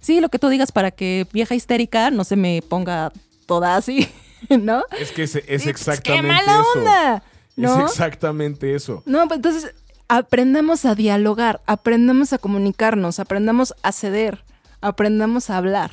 Sí, 0.00 0.20
lo 0.20 0.28
que 0.30 0.38
tú 0.38 0.48
digas 0.48 0.70
para 0.72 0.92
que 0.92 1.26
vieja 1.32 1.54
histérica 1.56 2.10
no 2.10 2.22
se 2.24 2.36
me 2.36 2.62
ponga 2.62 3.12
toda 3.44 3.76
así, 3.76 4.08
¿no? 4.48 4.82
Es 4.98 5.10
que 5.12 5.24
es, 5.24 5.36
es 5.36 5.62
Sí, 5.64 5.68
exactamente 5.68 6.22
¡Qué 6.22 6.32
mala 6.32 6.52
eso. 6.60 6.78
onda! 6.78 7.22
¿No? 7.56 7.86
Es 7.86 7.92
exactamente 7.92 8.74
eso. 8.74 9.02
No, 9.06 9.26
pues 9.26 9.38
entonces 9.38 9.74
aprendamos 10.08 10.84
a 10.84 10.94
dialogar, 10.94 11.60
aprendamos 11.66 12.32
a 12.32 12.38
comunicarnos, 12.38 13.18
aprendamos 13.18 13.74
a 13.82 13.92
ceder, 13.92 14.44
aprendamos 14.80 15.50
a 15.50 15.56
hablar, 15.56 15.90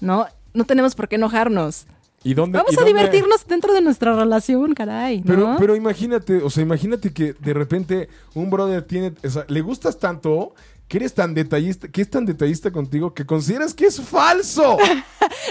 ¿no? 0.00 0.26
No 0.54 0.64
tenemos 0.64 0.94
por 0.94 1.08
qué 1.08 1.16
enojarnos. 1.16 1.86
¿Y 2.22 2.32
dónde, 2.32 2.56
Vamos 2.56 2.72
y 2.72 2.76
a 2.76 2.78
dónde- 2.80 2.94
divertirnos 2.94 3.46
dentro 3.46 3.74
de 3.74 3.82
nuestra 3.82 4.14
relación, 4.16 4.72
caray, 4.72 5.18
¿no? 5.18 5.24
Pero, 5.26 5.56
pero 5.58 5.76
imagínate, 5.76 6.38
o 6.38 6.48
sea, 6.48 6.62
imagínate 6.62 7.12
que 7.12 7.34
de 7.34 7.52
repente 7.52 8.08
un 8.34 8.48
brother 8.48 8.82
tiene, 8.82 9.12
o 9.22 9.28
sea, 9.28 9.44
le 9.48 9.60
gustas 9.60 9.98
tanto 9.98 10.54
que 10.88 10.98
eres 10.98 11.14
tan 11.14 11.34
detallista, 11.34 11.88
que 11.88 12.02
es 12.02 12.10
tan 12.10 12.26
detallista 12.26 12.70
contigo 12.70 13.14
que 13.14 13.24
consideras 13.24 13.74
que 13.74 13.86
es 13.86 14.00
falso. 14.00 14.78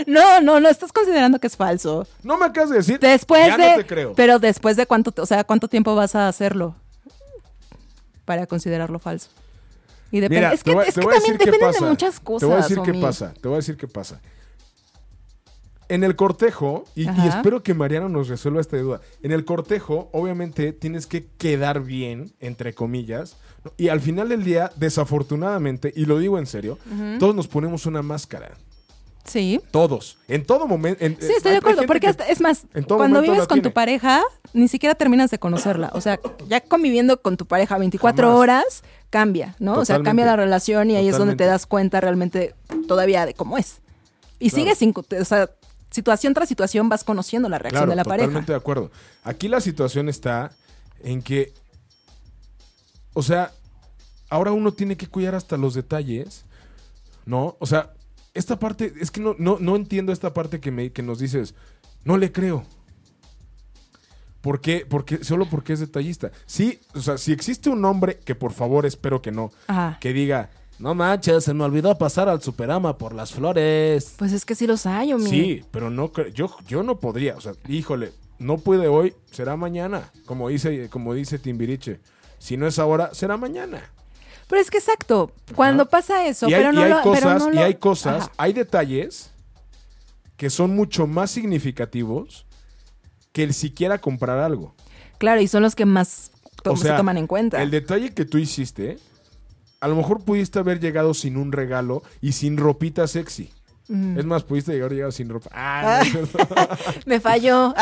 No, 0.07 0.39
no, 0.39 0.59
no, 0.59 0.69
estás 0.69 0.91
considerando 0.91 1.39
que 1.39 1.47
es 1.47 1.57
falso. 1.57 2.07
No 2.21 2.37
me 2.37 2.45
acabas 2.45 2.69
de 2.69 2.77
decir. 2.77 2.99
Después 2.99 3.47
ya 3.47 3.57
de... 3.57 3.69
no 3.71 3.75
te 3.77 3.85
creo. 3.85 4.13
Pero 4.13 4.37
después 4.39 4.77
de 4.77 4.85
cuánto, 4.85 5.11
o 5.21 5.25
sea, 5.25 5.43
¿cuánto 5.43 5.67
tiempo 5.67 5.95
vas 5.95 6.15
a 6.15 6.27
hacerlo 6.27 6.75
para 8.25 8.45
considerarlo 8.45 8.99
falso? 8.99 9.29
Y 10.11 10.19
depende, 10.19 10.41
Mira, 10.41 10.53
es 10.53 10.63
que, 10.63 10.73
voy- 10.73 10.85
es 10.87 10.93
que 10.93 11.01
también 11.01 11.59
pasa. 11.59 11.83
de 11.85 11.89
muchas 11.89 12.19
cosas. 12.19 12.39
Te 12.41 12.45
voy 12.45 12.55
a 12.55 12.61
decir 12.61 12.79
qué 12.83 12.93
pasa. 12.93 13.33
Te 13.33 13.47
voy 13.47 13.55
a 13.55 13.57
decir 13.57 13.77
qué 13.77 13.87
pasa. 13.87 14.21
En 15.89 16.03
el 16.03 16.15
cortejo, 16.15 16.85
y, 16.95 17.07
espero 17.27 17.61
que 17.63 17.73
Mariano 17.73 18.09
nos 18.09 18.27
resuelva 18.29 18.61
esta 18.61 18.77
duda. 18.77 19.01
En 19.21 19.31
el 19.31 19.45
cortejo, 19.45 20.09
obviamente, 20.13 20.73
tienes 20.73 21.07
que 21.07 21.25
quedar 21.37 21.81
bien, 21.81 22.33
entre 22.39 22.73
comillas. 22.73 23.35
Y 23.77 23.89
al 23.89 24.01
final 24.01 24.29
del 24.29 24.43
día, 24.43 24.71
desafortunadamente, 24.75 25.93
y 25.95 26.05
lo 26.05 26.17
digo 26.19 26.39
en 26.39 26.45
serio, 26.47 26.77
todos 27.19 27.35
nos 27.35 27.47
ponemos 27.47 27.85
una 27.85 28.01
máscara. 28.01 28.51
Sí. 29.25 29.61
Todos. 29.71 30.17
En 30.27 30.45
todo 30.45 30.67
momento. 30.67 31.03
en- 31.03 31.15
Sí, 31.19 31.31
estoy 31.37 31.53
de 31.53 31.59
acuerdo, 31.59 31.83
porque 31.85 32.07
hasta- 32.07 32.27
es 32.27 32.41
más, 32.41 32.65
cuando 32.87 33.21
vives 33.21 33.47
con 33.47 33.61
tu 33.61 33.71
pareja, 33.71 34.21
ni 34.53 34.67
siquiera 34.67 34.95
terminas 34.95 35.31
de 35.31 35.39
conocerla. 35.39 35.91
O 35.93 36.01
sea, 36.01 36.19
ya 36.49 36.59
conviviendo 36.59 37.21
con 37.21 37.37
tu 37.37 37.45
pareja 37.45 37.77
24 37.77 38.27
Jamás. 38.27 38.39
horas, 38.39 38.83
cambia, 39.09 39.55
¿no? 39.59 39.75
O 39.75 39.85
sea, 39.85 40.01
cambia 40.03 40.25
la 40.25 40.35
relación 40.35 40.91
y 40.91 40.97
ahí 40.97 41.07
es 41.07 41.17
donde 41.17 41.35
te 41.37 41.45
das 41.45 41.65
cuenta 41.65 42.01
realmente 42.01 42.53
todavía 42.87 43.25
de 43.25 43.33
cómo 43.33 43.57
es. 43.57 43.79
Y 44.39 44.49
Claro. 44.49 44.61
sigues 44.63 44.77
sin, 44.79 44.93
o 44.93 45.25
sea, 45.25 45.49
situación 45.93 46.33
tras 46.33 46.49
situación 46.49 46.89
vas 46.89 47.03
conociendo 47.05 47.47
la 47.47 47.59
reacción 47.59 47.81
Claro, 47.83 47.89
de 47.91 47.95
la 47.95 48.03
pareja. 48.03 48.27
totalmente 48.27 48.51
de 48.51 48.57
acuerdo. 48.57 48.91
Aquí 49.23 49.47
la 49.47 49.61
situación 49.61 50.09
está 50.09 50.51
en 51.03 51.21
que, 51.21 51.53
o 53.13 53.21
sea, 53.21 53.51
ahora 54.29 54.51
uno 54.51 54.73
tiene 54.73 54.97
que 54.97 55.07
cuidar 55.07 55.35
hasta 55.35 55.55
los 55.55 55.73
detalles, 55.75 56.45
¿no? 57.25 57.55
O 57.59 57.65
sea, 57.67 57.93
esta 58.33 58.57
parte, 58.57 58.93
es 58.99 59.11
que 59.11 59.21
no, 59.21 59.35
no, 59.37 59.57
no 59.59 59.75
entiendo 59.75 60.11
esta 60.11 60.33
parte 60.33 60.59
que, 60.59 60.71
me, 60.71 60.91
que 60.91 61.03
nos 61.03 61.19
dices, 61.19 61.53
no 62.03 62.17
le 62.17 62.31
creo. 62.31 62.65
¿Por 64.41 64.59
qué? 64.59 64.85
Porque, 64.89 65.23
solo 65.23 65.45
porque 65.49 65.73
es 65.73 65.79
detallista. 65.79 66.31
Sí, 66.47 66.79
o 66.95 66.99
sea, 67.01 67.17
si 67.17 67.31
existe 67.31 67.69
un 67.69 67.85
hombre, 67.85 68.17
que 68.19 68.35
por 68.35 68.51
favor 68.51 68.85
espero 68.85 69.21
que 69.21 69.31
no, 69.31 69.51
Ajá. 69.67 69.97
que 70.01 70.11
diga, 70.11 70.49
no 70.83 70.93
manches, 70.93 71.45
se 71.45 71.53
me 71.53 71.63
olvidó 71.63 71.97
pasar 71.97 72.27
al 72.27 72.41
Superama 72.41 72.97
por 72.97 73.15
las 73.15 73.31
flores. 73.31 74.15
Pues 74.17 74.33
es 74.33 74.43
que 74.43 74.53
sí 74.53 74.67
los 74.67 74.85
hay, 74.85 75.13
Omi. 75.13 75.29
Sí, 75.29 75.63
pero 75.71 75.89
no 75.89 76.11
yo, 76.33 76.53
yo 76.67 76.83
no 76.83 76.99
podría, 76.99 77.37
o 77.37 77.41
sea, 77.41 77.53
híjole, 77.69 78.11
no 78.37 78.57
pude 78.57 78.89
hoy, 78.89 79.13
será 79.31 79.55
mañana, 79.55 80.11
como 80.25 80.49
dice, 80.49 80.89
como 80.89 81.13
dice 81.13 81.39
Timbiriche. 81.39 82.01
Si 82.37 82.57
no 82.57 82.67
es 82.67 82.79
ahora, 82.79 83.13
será 83.13 83.37
mañana. 83.37 83.81
Pero 84.49 84.61
es 84.61 84.69
que 84.69 84.77
exacto, 84.79 85.31
cuando 85.55 85.87
pasa 85.87 86.27
eso, 86.27 86.49
y 86.49 86.53
hay, 86.53 86.59
pero 86.61 86.73
y 86.73 86.75
no 86.75 86.81
hay 86.83 86.89
lo, 86.89 86.95
pero 87.01 87.11
cosas, 87.13 87.41
no 87.43 87.49
y 87.53 87.55
lo- 87.55 87.63
hay 87.63 87.75
cosas, 87.75 88.23
Ajá. 88.23 88.31
hay 88.35 88.51
detalles 88.51 89.31
que 90.35 90.49
son 90.49 90.75
mucho 90.75 91.07
más 91.07 91.31
significativos 91.31 92.45
que 93.31 93.43
el 93.43 93.53
siquiera 93.53 93.99
comprar 94.01 94.39
algo. 94.39 94.75
Claro, 95.17 95.39
y 95.39 95.47
son 95.47 95.63
los 95.63 95.75
que 95.75 95.85
más 95.85 96.31
O 96.65 96.75
sea, 96.75 96.91
se 96.91 96.97
toman 96.97 97.17
en 97.17 97.27
cuenta. 97.27 97.63
El 97.63 97.71
detalle 97.71 98.13
que 98.13 98.25
tú 98.25 98.37
hiciste, 98.37 98.99
a 99.83 99.87
lo 99.89 99.97
mejor 99.97 100.23
pudiste 100.23 100.59
haber 100.59 100.79
llegado 100.79 101.13
sin 101.13 101.35
un 101.35 101.51
regalo 101.51 102.03
y 102.21 102.31
sin 102.31 102.55
ropita 102.55 103.05
sexy. 103.05 103.51
Mm. 103.89 104.17
Es 104.17 104.23
más, 104.23 104.43
pudiste 104.43 104.71
llegar 104.71 104.93
llegado 104.93 105.11
sin 105.11 105.27
ropa. 105.27 105.49
Ah, 105.51 105.99
no 106.01 106.21
es 106.21 106.29
cierto. 106.31 106.55
Me 107.05 107.19
falló. 107.19 107.73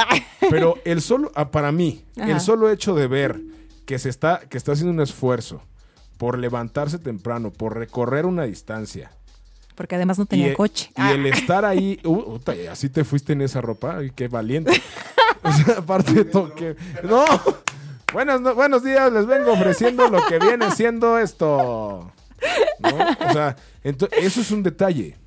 Pero 0.50 0.80
el 0.84 1.04
solo, 1.04 1.32
ah, 1.36 1.52
para 1.52 1.72
mí, 1.72 2.04
Ajá. 2.18 2.32
el 2.32 2.40
solo 2.40 2.72
hecho 2.72 2.96
de 2.96 3.06
ver 3.06 3.40
que 3.86 4.00
se 4.00 4.10
está, 4.10 4.40
que 4.50 4.58
está 4.58 4.72
haciendo 4.72 4.92
un 4.92 5.00
esfuerzo 5.00 5.62
por 6.18 6.40
levantarse 6.40 6.98
temprano, 6.98 7.52
por 7.52 7.78
recorrer 7.78 8.26
una 8.26 8.46
distancia. 8.46 9.12
Porque 9.76 9.94
además 9.94 10.18
no 10.18 10.26
tenía 10.26 10.48
y, 10.48 10.52
e- 10.52 10.56
coche. 10.56 10.90
Y 10.98 11.12
el 11.12 11.28
estar 11.28 11.66
ahí, 11.66 12.00
uh, 12.04 12.34
uta, 12.34 12.54
así 12.72 12.90
te 12.90 13.04
fuiste 13.04 13.34
en 13.34 13.42
esa 13.42 13.62
ropa, 13.62 13.98
ay, 13.98 14.12
qué 14.16 14.28
valiente. 14.28 14.82
o 15.44 15.52
sea, 15.52 15.78
aparte 15.78 16.14
de 16.14 16.26
todo 16.26 16.56
que. 16.56 16.76
¡No! 17.04 17.26
Buenos, 18.13 18.41
no- 18.41 18.56
buenos 18.56 18.84
días, 18.84 19.12
les 19.12 19.26
vengo 19.26 19.54
ofreciendo 19.54 20.10
lo 20.10 20.26
que 20.28 20.39
viene 20.39 20.71
siendo 20.71 21.17
esto. 21.17 22.12
¿No? 22.80 23.28
O 23.30 23.34
sea, 23.34 23.56
eso 23.84 24.41
es 24.41 24.52
un 24.52 24.63
detalle. 24.63 25.17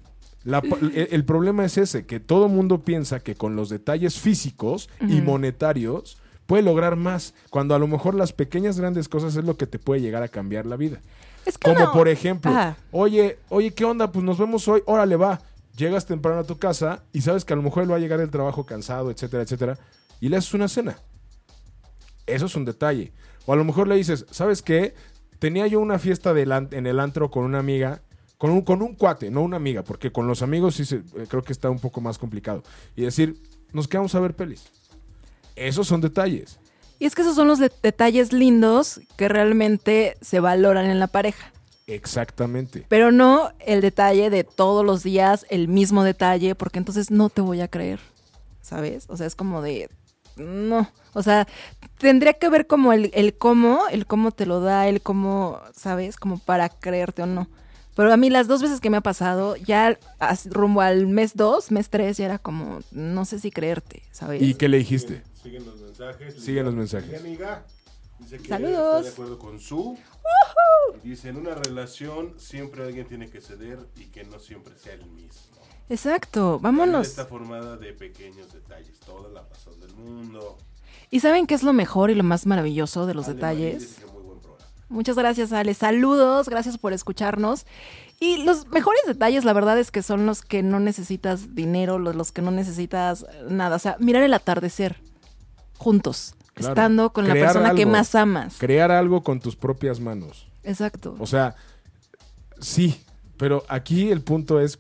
La 0.45 0.61
pa- 0.61 0.77
el, 0.81 1.09
el 1.11 1.25
problema 1.25 1.65
es 1.65 1.79
ese, 1.79 2.05
que 2.05 2.21
todo 2.21 2.49
mundo 2.49 2.83
piensa 2.83 3.21
que 3.21 3.35
con 3.35 3.57
los 3.57 3.71
detalles 3.71 4.19
físicos 4.21 4.91
y 5.01 5.23
monetarios 5.23 6.19
puede 6.47 6.63
lograr 6.63 6.97
más, 6.97 7.33
cuando 7.49 7.75
a 7.75 7.79
lo 7.79 7.87
mejor 7.87 8.15
las 8.15 8.35
pequeñas 8.35 8.79
grandes 8.79 9.09
cosas 9.09 9.35
es 9.37 9.45
lo 9.45 9.57
que 9.57 9.67
te 9.67 9.79
puede 9.79 10.03
llegar 10.03 10.23
a 10.23 10.29
cambiar 10.29 10.67
la 10.67 10.77
vida. 10.77 11.01
Es 11.47 11.57
que 11.57 11.73
Como 11.73 11.87
no. 11.87 11.93
por 11.93 12.09
ejemplo, 12.09 12.51
Ajá. 12.51 12.77
oye, 12.91 13.39
oye, 13.49 13.73
¿qué 13.73 13.85
onda? 13.87 14.13
Pues 14.13 14.25
nos 14.25 14.37
vemos 14.39 14.69
hoy, 14.69 14.83
órale, 14.85 15.17
va. 15.17 15.41
Llegas 15.77 16.05
temprano 16.07 16.41
a 16.41 16.45
tu 16.45 16.59
casa 16.59 17.03
y 17.13 17.23
sabes 17.23 17.45
que 17.47 17.55
a 17.55 17.57
lo 17.57 17.63
mejor 17.63 17.83
él 17.85 17.91
va 17.93 17.97
a 17.97 18.01
llegar 18.01 18.19
del 18.19 18.31
trabajo 18.31 18.67
cansado, 18.67 19.11
etcétera, 19.11 19.43
etcétera, 19.43 19.79
y 20.21 20.29
le 20.29 20.37
haces 20.37 20.53
una 20.55 20.69
cena. 20.69 20.99
Eso 22.27 22.47
es 22.47 22.55
un 22.57 22.65
detalle. 22.65 23.13
O 23.47 23.53
a 23.53 23.57
lo 23.57 23.65
mejor 23.65 23.89
le 23.89 23.97
dices, 23.97 24.27
¿sabes 24.31 24.63
qué? 24.63 24.95
Tenía 25.39 25.67
yo 25.67 25.81
una 25.81 25.99
fiesta 25.99 26.33
del 26.33 26.53
en 26.53 26.87
el 26.87 26.99
antro 27.01 27.31
con 27.31 27.45
una 27.45 27.59
amiga, 27.59 28.01
con 28.39 28.51
un, 28.51 28.63
con 28.63 28.83
un 28.83 28.95
cuate, 28.95 29.31
no 29.31 29.43
una 29.43 29.57
amiga, 29.57 29.83
porque 29.85 30.11
con 30.13 30.27
los 30.27 30.43
amigos 30.43 30.77
sí 30.77 30.85
se- 30.85 30.97
eh, 30.97 31.27
creo 31.29 31.43
que 31.43 31.53
está 31.53 31.69
un 31.71 31.79
poco 31.79 32.01
más 32.01 32.19
complicado. 32.19 32.63
Y 32.97 33.03
decir, 33.03 33.37
nos 33.73 33.87
quedamos 33.89 34.15
a 34.15 34.21
ver 34.21 34.35
pelis. 34.35 34.65
Esos 35.57 35.87
son 35.87 36.01
detalles. 36.01 36.59
Y 36.99 37.07
es 37.07 37.15
que 37.15 37.23
esos 37.23 37.37
son 37.37 37.49
los 37.49 37.59
de- 37.59 37.73
detalles 37.83 38.33
lindos 38.33 39.01
que 39.17 39.29
realmente 39.29 40.17
se 40.21 40.41
valoran 40.41 40.87
en 40.87 40.99
la 40.99 41.07
pareja. 41.09 41.53
Exactamente. 41.87 42.87
Pero 42.89 43.13
no 43.13 43.51
el 43.61 43.81
detalle 43.81 44.31
de 44.31 44.45
todos 44.45 44.85
los 44.85 45.03
días, 45.03 45.45
el 45.51 45.69
mismo 45.69 46.03
detalle, 46.05 46.55
porque 46.55 46.79
entonces 46.79 47.11
no 47.11 47.29
te 47.29 47.41
voy 47.43 47.61
a 47.61 47.69
creer. 47.69 48.01
¿Sabes? 48.63 49.05
O 49.09 49.17
sea, 49.17 49.27
es 49.27 49.35
como 49.35 49.61
de. 49.63 49.91
No. 50.37 50.91
O 51.13 51.23
sea, 51.23 51.47
tendría 51.99 52.35
que 52.35 52.49
ver 52.49 52.67
como 52.67 52.93
el, 52.93 53.11
el 53.15 53.37
cómo, 53.37 53.87
el 53.91 54.07
cómo 54.07 54.33
te 54.33 54.47
lo 54.47 54.61
da, 54.61 54.89
el 54.89 55.01
cómo, 55.01 55.61
¿sabes? 55.75 56.17
Como 56.17 56.39
para 56.39 56.69
creerte 56.69 57.23
o 57.23 57.27
no. 57.27 57.49
Pero 57.95 58.13
a 58.13 58.17
mí 58.17 58.29
las 58.29 58.49
dos 58.49 58.61
veces 58.61 58.81
que 58.81 58.91
me 58.91 58.97
ha 58.97 59.01
pasado, 59.01 59.55
ya 59.57 59.97
rumbo 60.47 60.81
al 60.81 61.07
mes 61.07 61.37
dos, 61.37 61.71
mes 61.71 61.91
tres, 61.91 62.17
ya 62.17 62.25
era 62.25 62.39
como, 62.39 62.81
no 62.91 63.25
sé 63.25 63.39
si 63.39 63.53
creerte, 63.53 64.03
¿sabes? 64.11 64.43
¿Y 64.43 64.55
qué 64.55 64.69
le 64.69 64.79
dijiste? 64.79 65.23
Siguen 65.41 65.65
los 65.65 65.81
mensajes. 65.81 66.35
Siguen 66.43 66.65
los 66.65 66.75
mensajes. 66.75 67.11
Mi 67.11 67.17
amiga 67.17 67.65
dice 68.19 68.39
que 68.39 68.49
Saludos. 68.49 69.07
está 69.07 69.11
de 69.11 69.11
acuerdo 69.11 69.39
con 69.39 69.61
su. 69.61 69.97
Dice, 71.05 71.29
en 71.29 71.37
una 71.37 71.55
relación 71.55 72.35
siempre 72.39 72.83
alguien 72.83 73.07
tiene 73.07 73.31
que 73.31 73.41
ceder 73.41 73.79
y 73.97 74.07
que 74.07 74.25
no 74.25 74.39
siempre 74.41 74.75
sea 74.77 74.95
el 74.95 75.07
mismo. 75.07 75.54
Exacto, 75.89 76.41
La 76.41 76.57
vida 76.57 76.63
vámonos. 76.63 77.07
está 77.07 77.27
formada 77.27 77.77
de 77.77 77.93
pequeños 77.93 78.53
detalles, 78.53 78.99
toda 79.01 79.29
la 79.31 79.43
razón 79.43 79.79
del 79.81 79.95
mundo. 79.95 80.57
¿Y 81.11 81.21
saben 81.21 81.47
qué 81.47 81.55
es 81.55 81.63
lo 81.63 81.73
mejor 81.73 82.11
y 82.11 82.15
lo 82.15 82.25
más 82.25 82.47
maravilloso 82.47 83.07
de 83.07 83.15
los 83.15 83.27
Ale 83.27 83.35
detalles? 83.35 83.81
dice 83.81 84.01
que 84.05 84.13
muy 84.13 84.23
buen 84.23 84.39
programa. 84.41 84.65
Muchas 84.89 85.17
gracias, 85.17 85.53
Ale. 85.53 85.75
Saludos, 85.75 86.49
gracias 86.49 86.79
por 86.79 86.93
escucharnos. 86.93 87.67
Y 88.21 88.39
los 88.45 88.69
mejores 88.69 89.03
detalles, 89.07 89.45
la 89.45 89.53
verdad 89.53 89.79
es 89.79 89.91
que 89.91 90.03
son 90.03 90.25
los 90.25 90.43
que 90.43 90.63
no 90.63 90.81
necesitas 90.81 91.55
dinero, 91.55 91.99
los, 91.99 92.15
los 92.17 92.33
que 92.33 92.41
no 92.43 92.51
necesitas 92.51 93.27
nada. 93.51 93.77
O 93.77 93.79
sea, 93.79 93.97
mirar 94.01 94.23
el 94.23 94.33
atardecer 94.35 94.97
juntos, 95.77 96.35
Claro. 96.55 96.73
estando 96.73 97.13
con 97.13 97.27
la 97.27 97.33
Crear 97.35 97.47
persona 97.49 97.75
que 97.75 97.83
algo. 97.83 97.93
más 97.93 98.15
amas. 98.15 98.57
Crear 98.59 98.91
algo 98.93 99.23
con 99.25 99.41
tus 99.41 99.57
propias 99.57 99.99
manos. 100.01 100.47
Exacto. 100.63 101.17
O 101.19 101.27
sea, 101.27 101.57
sí, 102.61 103.01
pero 103.37 103.65
aquí 103.69 104.11
el 104.11 104.23
punto 104.23 104.61
es... 104.61 104.79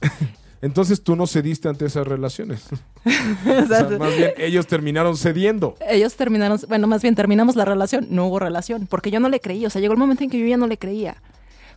Entonces 0.62 1.02
tú 1.02 1.16
no 1.16 1.26
cediste 1.26 1.68
ante 1.68 1.86
esas 1.86 2.06
relaciones. 2.06 2.64
O 3.02 3.66
sea, 3.66 3.88
más 3.98 4.14
bien 4.14 4.32
ellos 4.36 4.66
terminaron 4.66 5.16
cediendo. 5.16 5.74
Ellos 5.88 6.16
terminaron, 6.16 6.60
bueno, 6.68 6.86
más 6.86 7.00
bien 7.00 7.14
terminamos 7.14 7.56
la 7.56 7.64
relación, 7.64 8.08
no 8.10 8.26
hubo 8.26 8.38
relación, 8.38 8.86
porque 8.86 9.10
yo 9.10 9.20
no 9.20 9.30
le 9.30 9.40
creí, 9.40 9.64
o 9.64 9.70
sea, 9.70 9.80
llegó 9.80 9.94
el 9.94 9.98
momento 9.98 10.22
en 10.22 10.28
que 10.28 10.38
yo 10.38 10.44
ya 10.44 10.58
no 10.58 10.66
le 10.66 10.76
creía. 10.76 11.16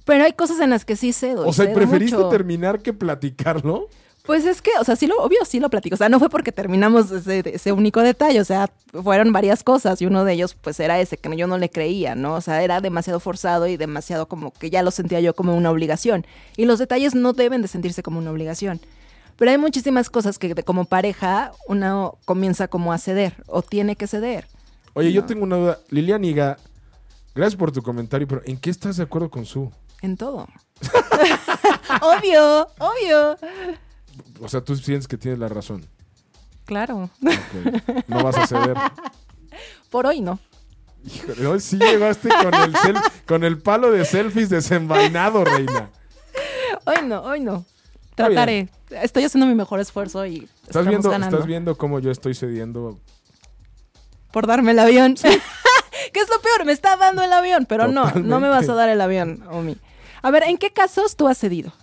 Pero 0.03 0.25
hay 0.25 0.33
cosas 0.33 0.59
en 0.59 0.69
las 0.69 0.83
que 0.83 0.97
sí 0.97 1.13
cedo. 1.13 1.47
O 1.47 1.53
sea, 1.53 1.73
¿preferiste 1.73 2.17
mucho. 2.17 2.29
terminar 2.29 2.81
que 2.81 2.91
platicarlo? 2.91 3.87
Pues 4.23 4.45
es 4.45 4.61
que, 4.61 4.71
o 4.79 4.83
sea, 4.85 4.95
sí 4.95 5.05
lo, 5.05 5.17
obvio, 5.17 5.39
sí 5.45 5.59
lo 5.59 5.69
platico. 5.69 5.95
O 5.95 5.97
sea, 5.97 6.07
no 6.07 6.17
fue 6.17 6.29
porque 6.29 6.53
terminamos 6.53 7.11
ese, 7.11 7.43
ese 7.53 7.73
único 7.73 7.99
detalle. 8.01 8.39
O 8.39 8.45
sea, 8.45 8.69
fueron 9.03 9.33
varias 9.33 9.63
cosas 9.63 10.01
y 10.01 10.05
uno 10.05 10.23
de 10.23 10.31
ellos, 10.31 10.53
pues, 10.55 10.79
era 10.79 10.97
ese 11.01 11.17
que 11.17 11.35
yo 11.35 11.45
no 11.45 11.57
le 11.57 11.69
creía, 11.69 12.15
¿no? 12.15 12.35
O 12.35 12.41
sea, 12.41 12.63
era 12.63 12.79
demasiado 12.79 13.19
forzado 13.19 13.67
y 13.67 13.75
demasiado 13.75 14.27
como 14.29 14.51
que 14.53 14.69
ya 14.69 14.81
lo 14.81 14.91
sentía 14.91 15.19
yo 15.19 15.35
como 15.35 15.55
una 15.57 15.69
obligación. 15.71 16.25
Y 16.55 16.63
los 16.63 16.79
detalles 16.79 17.15
no 17.15 17.33
deben 17.33 17.61
de 17.61 17.67
sentirse 17.67 18.01
como 18.01 18.17
una 18.19 18.31
obligación. 18.31 18.79
Pero 19.35 19.51
hay 19.51 19.57
muchísimas 19.57 20.09
cosas 20.09 20.39
que 20.39 20.53
de- 20.55 20.63
como 20.63 20.85
pareja 20.85 21.51
uno 21.67 22.17
comienza 22.23 22.69
como 22.69 22.93
a 22.93 22.99
ceder 22.99 23.35
o 23.47 23.61
tiene 23.61 23.97
que 23.97 24.07
ceder. 24.07 24.47
Oye, 24.93 25.11
yo 25.11 25.25
tengo 25.25 25.43
una 25.43 25.57
duda. 25.57 25.79
Lilian 25.89 26.23
Iga, 26.23 26.57
gracias 27.35 27.57
por 27.57 27.73
tu 27.73 27.81
comentario, 27.81 28.25
pero 28.27 28.41
¿en 28.45 28.57
qué 28.57 28.69
estás 28.69 28.95
de 28.95 29.03
acuerdo 29.03 29.29
con 29.29 29.43
su? 29.45 29.69
En 30.01 30.15
todo. 30.15 30.47
obvio, 32.01 32.67
obvio. 32.79 33.37
O 34.43 34.49
sea, 34.49 34.61
tú 34.61 34.75
sientes 34.75 35.07
que 35.07 35.17
tienes 35.17 35.39
la 35.39 35.47
razón. 35.47 35.85
Claro. 36.65 37.09
No 38.07 38.23
vas 38.23 38.37
a 38.37 38.47
ceder. 38.47 38.75
Por 39.89 40.05
hoy 40.05 40.21
no. 40.21 40.39
Híjole, 41.05 41.45
hoy 41.47 41.59
sí 41.59 41.77
llegaste 41.77 42.29
con 42.29 42.53
el, 42.53 42.73
sel- 42.73 43.01
con 43.25 43.43
el 43.43 43.61
palo 43.61 43.91
de 43.91 44.05
selfies 44.05 44.49
desenvainado, 44.49 45.43
reina. 45.43 45.89
Hoy 46.85 47.05
no, 47.07 47.21
hoy 47.23 47.39
no. 47.41 47.65
Trataré. 48.15 48.69
Estoy 48.89 49.23
haciendo 49.25 49.45
mi 49.47 49.55
mejor 49.55 49.79
esfuerzo 49.79 50.25
y 50.25 50.47
¿Estás 50.67 50.87
viendo, 50.87 51.09
ganando. 51.09 51.37
¿Estás 51.37 51.47
viendo 51.47 51.77
cómo 51.77 51.99
yo 51.99 52.11
estoy 52.11 52.35
cediendo? 52.35 52.99
Por 54.31 54.47
darme 54.47 54.71
el 54.71 54.79
avión. 54.79 55.15
¿Qué 56.13 56.19
es 56.19 56.29
lo 56.29 56.39
peor? 56.41 56.65
Me 56.65 56.71
está 56.71 56.95
dando 56.95 57.21
el 57.23 57.33
avión, 57.33 57.65
pero 57.67 57.87
no, 57.87 58.09
no 58.11 58.39
me 58.39 58.49
vas 58.49 58.67
a 58.69 58.73
dar 58.73 58.89
el 58.89 59.01
avión, 59.01 59.43
Omi. 59.51 59.77
A 60.21 60.31
ver, 60.31 60.43
¿en 60.43 60.57
qué 60.57 60.71
casos 60.71 61.15
tú 61.15 61.27
has 61.27 61.37
cedido? 61.37 61.73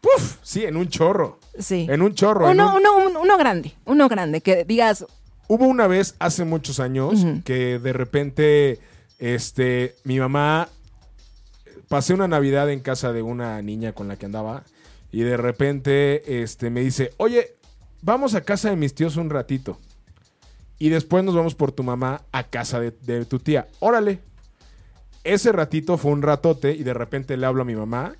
¡Puf! 0.00 0.36
Sí, 0.42 0.64
en 0.64 0.76
un 0.76 0.88
chorro. 0.88 1.38
Sí. 1.58 1.86
En 1.88 2.02
un 2.02 2.14
chorro. 2.14 2.50
Uno, 2.50 2.70
un- 2.76 2.76
uno, 2.80 2.96
un- 3.08 3.16
uno 3.16 3.36
grande, 3.38 3.74
uno 3.84 4.08
grande, 4.08 4.40
que 4.40 4.64
digas, 4.64 5.06
Hubo 5.46 5.66
una 5.66 5.86
vez, 5.86 6.14
hace 6.20 6.44
muchos 6.46 6.80
años, 6.80 7.22
que 7.44 7.78
de 7.78 7.92
repente, 7.92 8.80
este, 9.18 9.94
mi 10.04 10.18
mamá, 10.18 10.68
pasé 11.88 12.14
una 12.14 12.26
Navidad 12.28 12.70
en 12.70 12.80
casa 12.80 13.12
de 13.12 13.20
una 13.20 13.60
niña 13.60 13.92
con 13.92 14.08
la 14.08 14.16
que 14.16 14.24
andaba, 14.26 14.64
y 15.12 15.20
de 15.20 15.36
repente, 15.36 16.42
este, 16.42 16.70
me 16.70 16.80
dice, 16.80 17.12
oye, 17.18 17.56
vamos 18.00 18.34
a 18.34 18.40
casa 18.40 18.70
de 18.70 18.76
mis 18.76 18.94
tíos 18.94 19.16
un 19.16 19.28
ratito. 19.28 19.78
Y 20.78 20.88
después 20.88 21.22
nos 21.24 21.34
vamos 21.34 21.54
por 21.54 21.72
tu 21.72 21.82
mamá 21.82 22.22
a 22.32 22.44
casa 22.44 22.80
de, 22.80 22.90
de 23.02 23.24
tu 23.26 23.38
tía. 23.38 23.68
Órale. 23.80 24.20
Ese 25.24 25.52
ratito 25.52 25.96
fue 25.98 26.10
un 26.12 26.22
ratote 26.22 26.72
y 26.72 26.82
de 26.84 26.94
repente 26.94 27.36
le 27.36 27.46
hablo 27.46 27.62
a 27.62 27.64
mi 27.66 27.74
mamá 27.76 28.14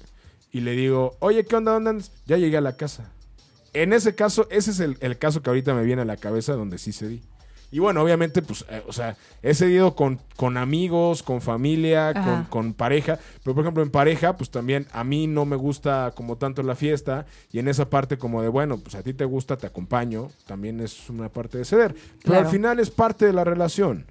y 0.53 0.61
le 0.61 0.73
digo, 0.73 1.17
oye, 1.21 1.45
¿qué 1.45 1.57
onda? 1.57 1.73
¿Dónde 1.73 1.91
andas? 1.91 2.13
Ya 2.27 2.37
llegué 2.37 2.57
a 2.59 2.61
la 2.63 2.77
casa. 2.77 3.11
En 3.75 3.93
ese 3.93 4.15
caso, 4.15 4.47
ese 4.51 4.71
es 4.71 4.81
el, 4.81 4.97
el 5.01 5.19
caso 5.19 5.43
que 5.43 5.51
ahorita 5.51 5.75
me 5.75 5.83
viene 5.85 6.03
a 6.03 6.07
la 6.07 6.17
cabeza 6.17 6.55
donde 6.55 6.79
sí 6.79 6.93
cedí. 6.93 7.21
Y 7.71 7.81
bueno, 7.81 8.03
obviamente, 8.03 8.41
pues, 8.41 8.65
eh, 8.71 8.85
o 8.87 8.93
sea, 8.93 9.17
he 9.43 9.53
cedido 9.53 9.97
con, 9.97 10.21
con 10.37 10.57
amigos, 10.57 11.25
con 11.25 11.41
familia, 11.41 12.15
con, 12.15 12.45
con 12.45 12.73
pareja. 12.75 13.19
Pero, 13.43 13.55
por 13.57 13.65
ejemplo, 13.65 13.83
en 13.83 13.91
pareja, 13.91 14.37
pues 14.37 14.51
también 14.51 14.87
a 14.93 15.03
mí 15.03 15.27
no 15.27 15.45
me 15.45 15.57
gusta 15.57 16.13
como 16.15 16.37
tanto 16.37 16.63
la 16.63 16.77
fiesta. 16.77 17.27
Y 17.51 17.59
en 17.59 17.67
esa 17.67 17.91
parte 17.91 18.17
como 18.17 18.43
de, 18.43 18.49
bueno, 18.49 18.79
pues 18.79 18.95
a 18.95 19.03
ti 19.03 19.13
te 19.13 19.25
gusta, 19.25 19.57
te 19.57 19.67
acompaño. 19.67 20.29
También 20.47 20.79
es 20.79 21.11
una 21.11 21.29
parte 21.31 21.59
de 21.59 21.65
ceder. 21.65 21.95
Pero 21.95 22.21
Claro. 22.23 22.47
al 22.47 22.53
final 22.53 22.79
es 22.79 22.91
parte 22.91 23.27
de 23.27 23.33
la 23.33 23.43
relación. 23.43 24.07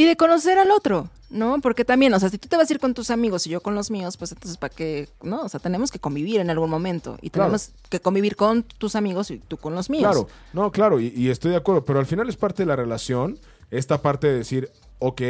Y 0.00 0.04
de 0.06 0.16
conocer 0.16 0.58
al 0.58 0.70
otro, 0.70 1.10
¿no? 1.28 1.60
Porque 1.60 1.84
también, 1.84 2.14
o 2.14 2.18
sea, 2.20 2.30
si 2.30 2.38
tú 2.38 2.48
te 2.48 2.56
vas 2.56 2.70
a 2.70 2.72
ir 2.72 2.80
con 2.80 2.94
tus 2.94 3.10
amigos 3.10 3.46
y 3.46 3.50
yo 3.50 3.60
con 3.60 3.74
los 3.74 3.90
míos, 3.90 4.16
pues 4.16 4.32
entonces, 4.32 4.56
¿para 4.56 4.74
qué? 4.74 5.08
No, 5.22 5.42
o 5.42 5.48
sea, 5.48 5.60
tenemos 5.60 5.90
que 5.90 5.98
convivir 5.98 6.40
en 6.40 6.48
algún 6.48 6.70
momento. 6.70 7.18
Y 7.20 7.28
Claro. 7.28 7.48
tenemos 7.48 7.70
que 7.90 8.00
convivir 8.00 8.34
con 8.36 8.62
tus 8.62 8.96
amigos 8.96 9.30
y 9.30 9.38
tú 9.38 9.58
con 9.58 9.74
los 9.74 9.90
míos. 9.90 10.04
Claro, 10.10 10.28
no, 10.54 10.72
claro, 10.72 11.00
y, 11.00 11.08
y 11.14 11.28
estoy 11.28 11.50
de 11.50 11.58
acuerdo, 11.58 11.84
pero 11.84 11.98
al 11.98 12.06
final 12.06 12.28
es 12.30 12.36
parte 12.36 12.62
de 12.62 12.66
la 12.66 12.76
relación, 12.76 13.38
esta 13.70 14.00
parte 14.00 14.26
de 14.28 14.38
decir, 14.38 14.70
ok, 15.00 15.20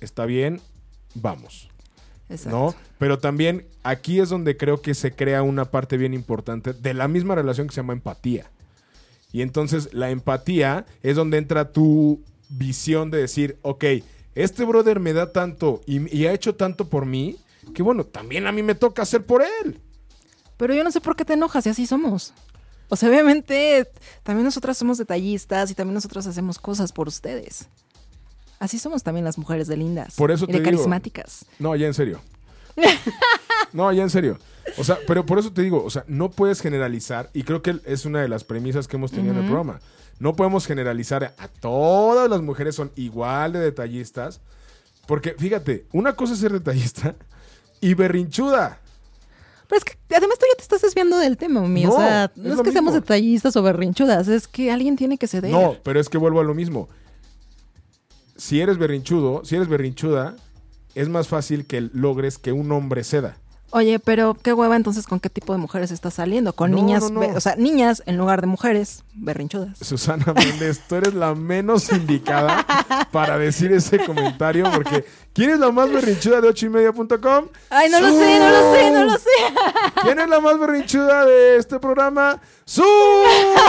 está 0.00 0.24
bien, 0.24 0.60
vamos, 1.14 1.68
Exacto. 2.30 2.56
¿no? 2.58 2.74
Pero 2.98 3.18
también 3.18 3.66
aquí 3.82 4.20
es 4.20 4.30
donde 4.30 4.56
creo 4.56 4.80
que 4.80 4.94
se 4.94 5.12
crea 5.14 5.42
una 5.42 5.66
parte 5.66 5.98
bien 5.98 6.14
importante 6.14 6.72
de 6.72 6.94
la 6.94 7.06
misma 7.06 7.34
relación 7.34 7.66
que 7.66 7.74
se 7.74 7.80
llama 7.82 7.92
empatía. 7.92 8.50
Y 9.30 9.42
entonces 9.42 9.92
la 9.92 10.10
empatía 10.10 10.86
es 11.02 11.16
donde 11.16 11.38
entra 11.38 11.70
tu 11.72 12.22
visión 12.56 13.10
de 13.10 13.18
decir, 13.18 13.58
ok, 13.62 13.84
este 14.34 14.64
brother 14.64 15.00
me 15.00 15.12
da 15.12 15.32
tanto 15.32 15.80
y, 15.86 16.14
y 16.16 16.26
ha 16.26 16.32
hecho 16.32 16.54
tanto 16.54 16.88
por 16.88 17.06
mí, 17.06 17.36
que 17.74 17.82
bueno, 17.82 18.04
también 18.04 18.46
a 18.46 18.52
mí 18.52 18.62
me 18.62 18.74
toca 18.74 19.02
hacer 19.02 19.24
por 19.24 19.42
él. 19.42 19.80
Pero 20.56 20.74
yo 20.74 20.84
no 20.84 20.90
sé 20.90 21.00
por 21.00 21.16
qué 21.16 21.24
te 21.24 21.32
enojas 21.34 21.66
y 21.66 21.70
así 21.70 21.86
somos. 21.86 22.32
O 22.88 22.96
sea, 22.96 23.08
obviamente 23.08 23.88
también 24.22 24.44
nosotras 24.44 24.76
somos 24.76 24.98
detallistas 24.98 25.70
y 25.70 25.74
también 25.74 25.94
nosotros 25.94 26.26
hacemos 26.26 26.58
cosas 26.58 26.92
por 26.92 27.08
ustedes. 27.08 27.68
Así 28.58 28.78
somos 28.78 29.02
también 29.02 29.24
las 29.24 29.36
mujeres 29.36 29.66
de 29.66 29.76
lindas. 29.76 30.14
Por 30.14 30.30
eso 30.30 30.44
y 30.44 30.48
te 30.48 30.52
de 30.54 30.58
digo. 30.60 30.70
carismáticas. 30.70 31.44
No, 31.58 31.74
ya 31.76 31.86
en 31.86 31.94
serio. 31.94 32.20
No, 33.72 33.92
ya 33.92 34.04
en 34.04 34.10
serio. 34.10 34.38
O 34.78 34.84
sea, 34.84 34.98
pero 35.04 35.26
por 35.26 35.40
eso 35.40 35.52
te 35.52 35.60
digo, 35.60 35.82
o 35.82 35.90
sea, 35.90 36.04
no 36.06 36.30
puedes 36.30 36.60
generalizar, 36.60 37.28
y 37.32 37.42
creo 37.42 37.60
que 37.60 37.80
es 37.86 38.04
una 38.04 38.22
de 38.22 38.28
las 38.28 38.44
premisas 38.44 38.86
que 38.86 38.96
hemos 38.96 39.10
tenido 39.10 39.32
en 39.34 39.40
el 39.40 39.46
programa. 39.46 39.80
No 40.18 40.34
podemos 40.34 40.66
generalizar 40.66 41.34
a 41.38 41.48
todas 41.48 42.30
las 42.30 42.42
mujeres 42.42 42.74
son 42.74 42.92
igual 42.96 43.52
de 43.52 43.60
detallistas, 43.60 44.40
porque 45.06 45.34
fíjate, 45.38 45.86
una 45.92 46.14
cosa 46.14 46.34
es 46.34 46.40
ser 46.40 46.52
detallista 46.52 47.14
y 47.80 47.94
berrinchuda. 47.94 48.80
Pero 49.68 49.78
es 49.78 49.84
que 49.84 49.96
además 50.14 50.38
tú 50.38 50.46
ya 50.50 50.56
te 50.56 50.62
estás 50.62 50.82
desviando 50.82 51.18
del 51.18 51.36
tema, 51.36 51.60
mi. 51.62 51.84
No, 51.84 51.94
o 51.94 51.96
sea, 51.96 52.30
no 52.36 52.54
es 52.54 52.60
que 52.60 52.72
seamos 52.72 52.94
detallistas 52.94 53.56
o 53.56 53.62
berrinchudas, 53.62 54.28
es 54.28 54.46
que 54.46 54.70
alguien 54.70 54.96
tiene 54.96 55.18
que 55.18 55.26
ceder. 55.26 55.50
No, 55.50 55.76
pero 55.82 56.00
es 56.00 56.08
que 56.08 56.18
vuelvo 56.18 56.40
a 56.40 56.44
lo 56.44 56.54
mismo. 56.54 56.88
Si 58.36 58.60
eres 58.60 58.78
berrinchudo, 58.78 59.44
si 59.44 59.56
eres 59.56 59.68
berrinchuda, 59.68 60.36
es 60.94 61.08
más 61.08 61.28
fácil 61.28 61.66
que 61.66 61.80
logres 61.92 62.38
que 62.38 62.52
un 62.52 62.70
hombre 62.72 63.04
ceda. 63.04 63.36
Oye, 63.76 63.98
pero 63.98 64.34
qué 64.40 64.52
hueva 64.52 64.76
entonces 64.76 65.04
con 65.08 65.18
qué 65.18 65.28
tipo 65.28 65.52
de 65.52 65.58
mujeres 65.58 65.90
estás 65.90 66.14
saliendo. 66.14 66.52
Con 66.52 66.70
No, 66.70 66.76
niñas, 66.76 67.02
no, 67.02 67.10
no. 67.10 67.20
be- 67.20 67.36
o 67.36 67.40
sea, 67.40 67.56
niñas 67.56 68.04
en 68.06 68.16
lugar 68.16 68.40
de 68.40 68.46
mujeres 68.46 69.02
berrinchudas. 69.14 69.76
Susana 69.80 70.32
Méndez, 70.32 70.80
tú 70.88 70.94
eres 70.94 71.12
la 71.14 71.34
menos 71.34 71.90
indicada 71.92 72.64
para 73.10 73.36
decir 73.36 73.72
ese 73.72 73.98
comentario 73.98 74.70
porque 74.72 75.04
¿quién 75.32 75.50
es 75.50 75.58
la 75.58 75.72
más 75.72 75.90
berrinchuda 75.90 76.40
de 76.40 76.48
ocho 76.50 76.66
y 76.66 76.68
media.com? 76.68 77.46
Ay, 77.70 77.90
no 77.90 77.98
lo 78.00 78.08
sé, 78.16 78.38
no 78.38 78.48
lo 78.48 78.74
sé, 78.74 78.90
no 78.92 79.04
lo 79.06 79.12
sé. 79.18 79.30
¿Quién 80.02 80.20
es 80.20 80.28
la 80.28 80.38
más 80.38 80.56
berrinchuda 80.58 81.24
de 81.24 81.56
este 81.56 81.80
programa? 81.80 82.40
¡Su! 82.64 82.82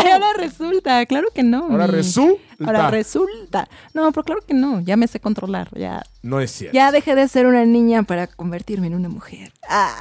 Ahora 0.03 0.33
resulta, 0.37 1.05
claro 1.07 1.29
que 1.33 1.41
no. 1.43 1.65
Ahora 1.71 1.87
mi. 1.87 1.93
resulta. 1.93 2.41
Ahora 2.63 2.89
resulta. 2.91 3.67
No, 3.93 4.11
pero 4.11 4.23
claro 4.23 4.41
que 4.47 4.53
no, 4.53 4.79
ya 4.81 4.95
me 4.97 5.07
sé 5.07 5.19
controlar, 5.19 5.69
ya. 5.77 6.03
No 6.23 6.39
es 6.39 6.51
cierto. 6.51 6.73
Ya 6.75 6.91
dejé 6.91 7.15
de 7.15 7.27
ser 7.27 7.45
una 7.47 7.65
niña 7.65 8.03
para 8.03 8.27
convertirme 8.27 8.88
en 8.88 8.95
una 8.95 9.09
mujer. 9.09 9.51
Ah, 9.67 9.95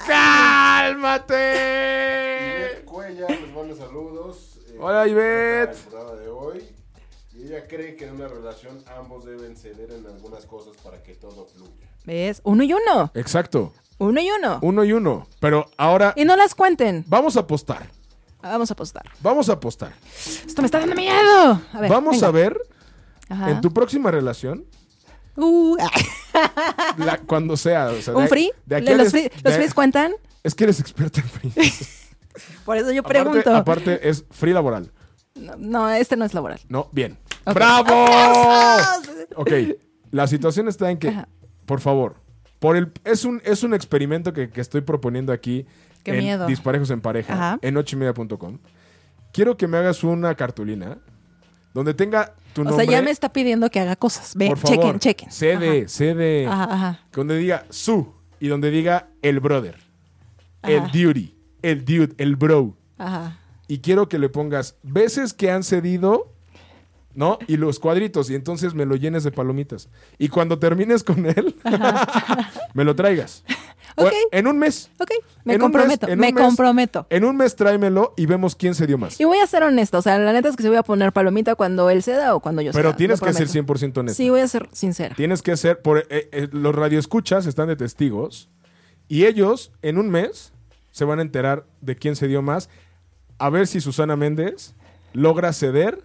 ¡Cálmate! 1.34 2.82
Cuella, 2.84 3.26
les 3.28 3.52
mando 3.54 3.74
saludos. 3.76 4.58
eh, 4.68 4.76
Hola, 4.80 5.06
Ivette. 5.06 5.76
El 6.12 6.18
de 6.24 6.28
hoy. 6.28 6.64
Y 7.34 7.42
ella 7.46 7.66
cree 7.66 7.96
que 7.96 8.06
en 8.06 8.14
una 8.14 8.28
relación 8.28 8.78
ambos 8.98 9.24
deben 9.24 9.56
ceder 9.56 9.90
en 9.90 10.06
algunas 10.06 10.46
cosas 10.46 10.76
para 10.82 11.02
que 11.02 11.14
todo 11.14 11.46
fluya. 11.46 11.88
¿Ves? 12.04 12.40
Uno 12.44 12.62
y 12.62 12.72
uno. 12.72 13.10
Exacto. 13.14 13.72
Uno 13.98 14.20
y 14.20 14.30
uno. 14.30 14.58
Uno 14.62 14.84
y 14.84 14.92
uno. 14.92 15.26
Pero 15.40 15.66
ahora 15.76 16.12
Y 16.16 16.24
no 16.24 16.36
las 16.36 16.54
cuenten. 16.54 17.04
vamos 17.08 17.36
a 17.36 17.40
apostar. 17.40 17.88
Vamos 18.50 18.70
a 18.70 18.74
apostar. 18.74 19.04
Vamos 19.20 19.48
a 19.48 19.52
apostar. 19.54 19.92
Esto 20.46 20.62
me 20.62 20.66
está 20.66 20.78
dando 20.80 20.94
miedo. 20.94 21.60
A 21.72 21.80
ver, 21.80 21.90
Vamos 21.90 22.16
venga. 22.16 22.26
a 22.28 22.30
ver 22.30 22.56
Ajá. 23.28 23.50
en 23.50 23.60
tu 23.60 23.72
próxima 23.72 24.10
relación, 24.10 24.64
Uh, 25.36 25.76
ah, 25.80 25.90
la- 26.96 27.18
cuando 27.18 27.56
sea. 27.56 27.86
o 27.88 28.00
sea, 28.00 28.14
¿Un 28.14 28.22
de- 28.22 28.28
free? 28.28 28.52
de 28.66 28.76
aquí 28.76 28.86
¿Le- 28.86 28.92
a 28.92 28.96
¿Los, 28.98 29.10
free 29.10 29.28
los 29.42 29.54
frees 29.54 29.74
cuentan? 29.74 30.12
Es 30.44 30.54
que 30.54 30.62
eres 30.64 30.78
experta 30.78 31.20
en 31.20 31.28
free. 31.28 31.52
Por 32.64 32.76
eso 32.76 32.92
yo 32.92 33.00
aparte, 33.00 33.20
pregunto. 33.22 33.54
aparte 33.54 34.08
es 34.08 34.24
free 34.30 34.52
laboral. 34.52 34.92
No, 35.34 35.54
no, 35.58 35.90
este 35.90 36.16
no 36.16 36.24
es 36.24 36.34
laboral. 36.34 36.60
No, 36.68 36.88
bien. 36.92 37.18
¡Bravo! 37.46 37.88
¡Aplausos! 38.06 39.14
Ok, 39.36 39.50
la 40.12 40.26
situación 40.28 40.68
está 40.68 40.90
en 40.90 40.98
que, 40.98 41.08
Ajá. 41.08 41.28
por 41.66 41.80
favor, 41.80 42.14
por 42.60 42.76
el, 42.76 42.92
es, 43.04 43.24
un, 43.24 43.42
es 43.44 43.62
un 43.64 43.74
experimento 43.74 44.32
que, 44.32 44.50
que 44.50 44.60
estoy 44.60 44.80
proponiendo 44.82 45.32
aquí 45.32 45.66
Qué 46.04 46.12
en 46.12 46.18
miedo. 46.18 46.46
Disparejos 46.46 46.90
en 46.90 47.00
Pareja, 47.00 47.32
Ajá. 47.34 47.58
en 47.62 47.76
ochimedia.com. 47.76 48.58
Quiero 49.32 49.56
que 49.56 49.66
me 49.66 49.78
hagas 49.78 50.04
una 50.04 50.34
cartulina 50.36 50.98
donde 51.72 51.92
tenga 51.94 52.34
tu 52.52 52.60
O 52.60 52.64
nombre. 52.64 52.84
sea, 52.86 52.94
ya 52.98 53.02
me 53.02 53.10
está 53.10 53.32
pidiendo 53.32 53.68
que 53.70 53.80
haga 53.80 53.96
cosas. 53.96 54.36
Ve, 54.36 54.48
por 54.48 54.58
favor, 54.58 54.76
chequen, 54.76 54.98
chequen. 55.00 55.32
Cede, 55.32 55.88
cede. 55.88 56.46
Ajá, 56.46 56.64
ajá. 56.64 56.74
ajá. 56.74 57.00
Donde 57.12 57.36
diga 57.38 57.64
su 57.70 58.14
y 58.38 58.46
donde 58.48 58.70
diga 58.70 59.08
el 59.22 59.40
brother, 59.40 59.78
el 60.62 60.82
duty, 60.92 61.34
el 61.62 61.84
dude, 61.84 62.14
el 62.18 62.36
bro. 62.36 62.76
Ajá. 62.96 63.38
y 63.66 63.78
quiero 63.78 64.08
que 64.08 64.18
le 64.18 64.28
pongas 64.28 64.76
veces 64.84 65.34
que 65.34 65.50
han 65.50 65.64
cedido, 65.64 66.32
¿no? 67.14 67.38
Y 67.46 67.56
los 67.56 67.78
cuadritos, 67.78 68.28
y 68.30 68.34
entonces 68.34 68.74
me 68.74 68.86
lo 68.86 68.96
llenes 68.96 69.24
de 69.24 69.30
palomitas. 69.30 69.88
Y 70.18 70.28
cuando 70.28 70.58
termines 70.58 71.02
con 71.04 71.26
él, 71.26 71.54
me 72.74 72.84
lo 72.84 72.94
traigas. 72.94 73.44
O- 73.96 74.04
Ok. 74.06 74.12
En 74.32 74.48
un 74.48 74.58
mes. 74.58 74.90
Ok, 74.98 75.10
me 75.44 75.54
En 75.54 75.62
un 75.62 75.70
mes, 75.70 75.72
comprometo, 75.78 76.06
me 76.08 76.16
mes. 76.16 76.32
comprometo. 76.34 77.06
En 77.10 77.24
un 77.24 77.36
mes 77.36 77.54
tráemelo 77.54 78.12
y 78.16 78.26
vemos 78.26 78.56
quién 78.56 78.74
se 78.74 78.88
dio 78.88 78.98
más. 78.98 79.20
Y 79.20 79.24
voy 79.24 79.38
a 79.38 79.46
ser 79.46 79.62
honesta, 79.62 79.98
o 79.98 80.02
sea, 80.02 80.18
la 80.18 80.32
neta 80.32 80.48
es 80.48 80.56
que 80.56 80.64
se 80.64 80.68
voy 80.68 80.78
a 80.78 80.82
poner 80.82 81.12
palomita 81.12 81.54
cuando 81.54 81.88
él 81.90 82.02
ceda 82.02 82.34
o 82.34 82.40
cuando 82.40 82.60
yo 82.60 82.72
Pero 82.72 82.88
ceda, 82.90 82.96
tienes 82.96 83.20
lo 83.20 83.26
que 83.28 83.32
ser 83.34 83.46
prometo. 83.46 83.74
100% 83.74 83.98
honesto. 84.00 84.16
Sí, 84.16 84.30
voy 84.30 84.40
a 84.40 84.48
ser 84.48 84.68
sincera. 84.72 85.14
Tienes 85.14 85.42
que 85.42 85.56
ser, 85.56 85.80
por, 85.80 85.98
eh, 86.10 86.28
eh, 86.32 86.48
los 86.50 86.74
radioescuchas 86.74 87.46
están 87.46 87.68
de 87.68 87.76
testigos 87.76 88.48
y 89.06 89.26
ellos 89.26 89.70
en 89.82 89.98
un 89.98 90.10
mes 90.10 90.52
se 90.90 91.04
van 91.04 91.20
a 91.20 91.22
enterar 91.22 91.64
de 91.80 91.94
quién 91.94 92.16
se 92.16 92.26
dio 92.26 92.42
más, 92.42 92.68
a 93.38 93.48
ver 93.48 93.68
si 93.68 93.80
Susana 93.80 94.16
Méndez 94.16 94.74
logra 95.12 95.52
ceder 95.52 96.02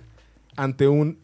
ante 0.56 0.88
un 0.88 1.18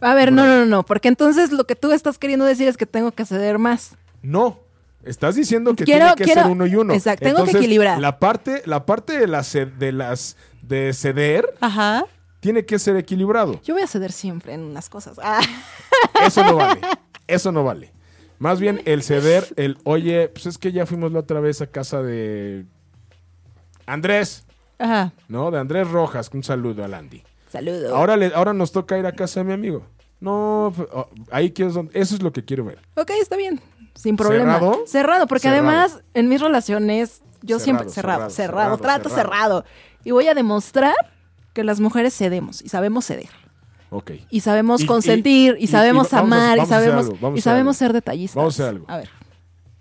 A 0.00 0.14
ver, 0.14 0.32
no, 0.32 0.46
no, 0.46 0.58
no, 0.60 0.66
no, 0.66 0.82
porque 0.84 1.08
entonces 1.08 1.52
lo 1.52 1.64
que 1.64 1.76
tú 1.76 1.92
estás 1.92 2.18
queriendo 2.18 2.44
decir 2.44 2.68
es 2.68 2.76
que 2.76 2.86
tengo 2.86 3.12
que 3.12 3.24
ceder 3.26 3.58
más. 3.58 3.96
No. 4.22 4.58
Estás 5.04 5.34
diciendo 5.34 5.74
que 5.74 5.84
Quiero- 5.84 6.04
tiene 6.06 6.16
que 6.16 6.24
quiero- 6.24 6.42
ser 6.42 6.50
uno 6.50 6.66
y 6.66 6.76
uno. 6.76 6.92
exacto, 6.94 7.24
tengo 7.24 7.44
que 7.44 7.52
equilibrar. 7.52 7.98
La 8.00 8.18
parte, 8.18 8.62
la 8.66 8.84
parte 8.84 9.18
de 9.18 9.26
las 9.26 9.52
de 9.52 9.92
las 9.92 10.36
de 10.62 10.92
ceder 10.92 11.46
Ajá. 11.60 12.04
tiene 12.40 12.64
que 12.66 12.78
ser 12.78 12.96
equilibrado. 12.96 13.60
Yo 13.62 13.74
voy 13.74 13.82
a 13.82 13.86
ceder 13.86 14.12
siempre 14.12 14.52
en 14.54 14.60
unas 14.60 14.88
cosas. 14.90 15.18
Ah. 15.22 15.40
Eso 16.26 16.44
no 16.44 16.56
vale. 16.56 16.80
Eso 17.26 17.50
no 17.52 17.64
vale. 17.64 17.92
Más 18.38 18.58
bien 18.60 18.80
el 18.86 19.02
ceder, 19.02 19.46
el 19.56 19.78
oye, 19.84 20.28
pues 20.28 20.46
es 20.46 20.58
que 20.58 20.70
ya 20.72 20.84
fuimos 20.86 21.12
la 21.12 21.20
otra 21.20 21.40
vez 21.40 21.60
a 21.62 21.66
casa 21.66 22.02
de 22.02 22.64
Andrés, 23.86 24.44
Ajá. 24.78 25.12
¿no? 25.28 25.50
De 25.50 25.58
Andrés 25.58 25.88
Rojas. 25.90 26.30
Un 26.32 26.42
saludo 26.42 26.84
al 26.84 26.94
Andy. 26.94 27.22
Saludos. 27.50 27.92
Ahora, 27.92 28.16
le, 28.16 28.32
ahora 28.34 28.52
nos 28.52 28.72
toca 28.72 28.98
ir 28.98 29.04
a 29.06 29.12
casa 29.12 29.40
de 29.40 29.44
mi 29.44 29.52
amigo. 29.52 29.84
No, 30.20 30.66
oh, 30.92 31.08
ahí 31.30 31.50
quiero, 31.50 31.70
eso 31.92 32.14
es 32.14 32.22
lo 32.22 32.32
que 32.32 32.44
quiero 32.44 32.64
ver. 32.64 32.78
Ok, 32.96 33.10
está 33.20 33.36
bien. 33.36 33.60
Sin 33.94 34.16
problema. 34.16 34.54
¿Cerrado? 34.58 34.84
Cerrado, 34.86 35.26
porque 35.26 35.48
Cerrado. 35.48 35.68
además 35.68 36.00
en 36.14 36.28
mis 36.28 36.40
relaciones 36.40 37.22
yo 37.42 37.58
Cerrado, 37.58 37.64
siempre 37.64 37.88
cerrado, 37.90 38.30
cerrado, 38.30 38.78
trato 38.78 39.08
cerrado. 39.08 39.64
Y 40.04 40.10
voy 40.12 40.28
a 40.28 40.34
demostrar 40.34 40.94
que 41.52 41.64
las 41.64 41.80
mujeres 41.80 42.16
cedemos 42.16 42.62
y 42.62 42.68
sabemos 42.68 43.06
ceder. 43.06 43.28
Ok. 43.90 44.12
Y 44.30 44.40
sabemos 44.40 44.82
Y- 44.82 44.86
consentir, 44.86 45.56
y, 45.58 45.62
y- 45.62 45.64
y- 45.64 45.66
sabemos 45.66 46.12
a- 46.14 46.20
amar, 46.20 46.58
y 46.58 46.66
sabemos, 46.66 47.06
algo, 47.06 47.36
y 47.36 47.40
sabemos 47.40 47.76
ser 47.76 47.92
detallistas. 47.92 48.36
Vamos 48.36 48.60
a 48.60 48.62
hacer 48.62 48.74
algo. 48.76 48.86
A 48.88 48.98
ver. 48.98 49.08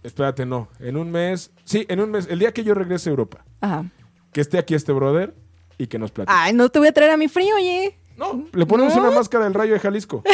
Espérate, 0.01 0.45
no. 0.45 0.69
En 0.79 0.97
un 0.97 1.11
mes. 1.11 1.51
Sí, 1.65 1.85
en 1.89 1.99
un 1.99 2.09
mes. 2.11 2.27
El 2.29 2.39
día 2.39 2.51
que 2.53 2.63
yo 2.63 2.73
regrese 2.73 3.09
a 3.09 3.11
Europa. 3.11 3.45
Ajá. 3.61 3.85
Que 4.31 4.41
esté 4.41 4.57
aquí 4.57 4.73
este 4.73 4.91
brother 4.93 5.35
y 5.79 5.87
que 5.87 5.97
nos 5.97 6.11
platique. 6.11 6.37
Ay, 6.37 6.53
no 6.53 6.69
te 6.69 6.77
voy 6.77 6.89
a 6.89 6.91
traer 6.91 7.09
a 7.09 7.17
mi 7.17 7.27
frío, 7.27 7.55
oye. 7.55 7.97
No, 8.17 8.45
le 8.53 8.65
ponemos 8.67 8.93
¿No? 8.95 9.01
una 9.01 9.11
máscara 9.11 9.45
del 9.45 9.55
rayo 9.55 9.73
de 9.73 9.79
Jalisco. 9.79 10.23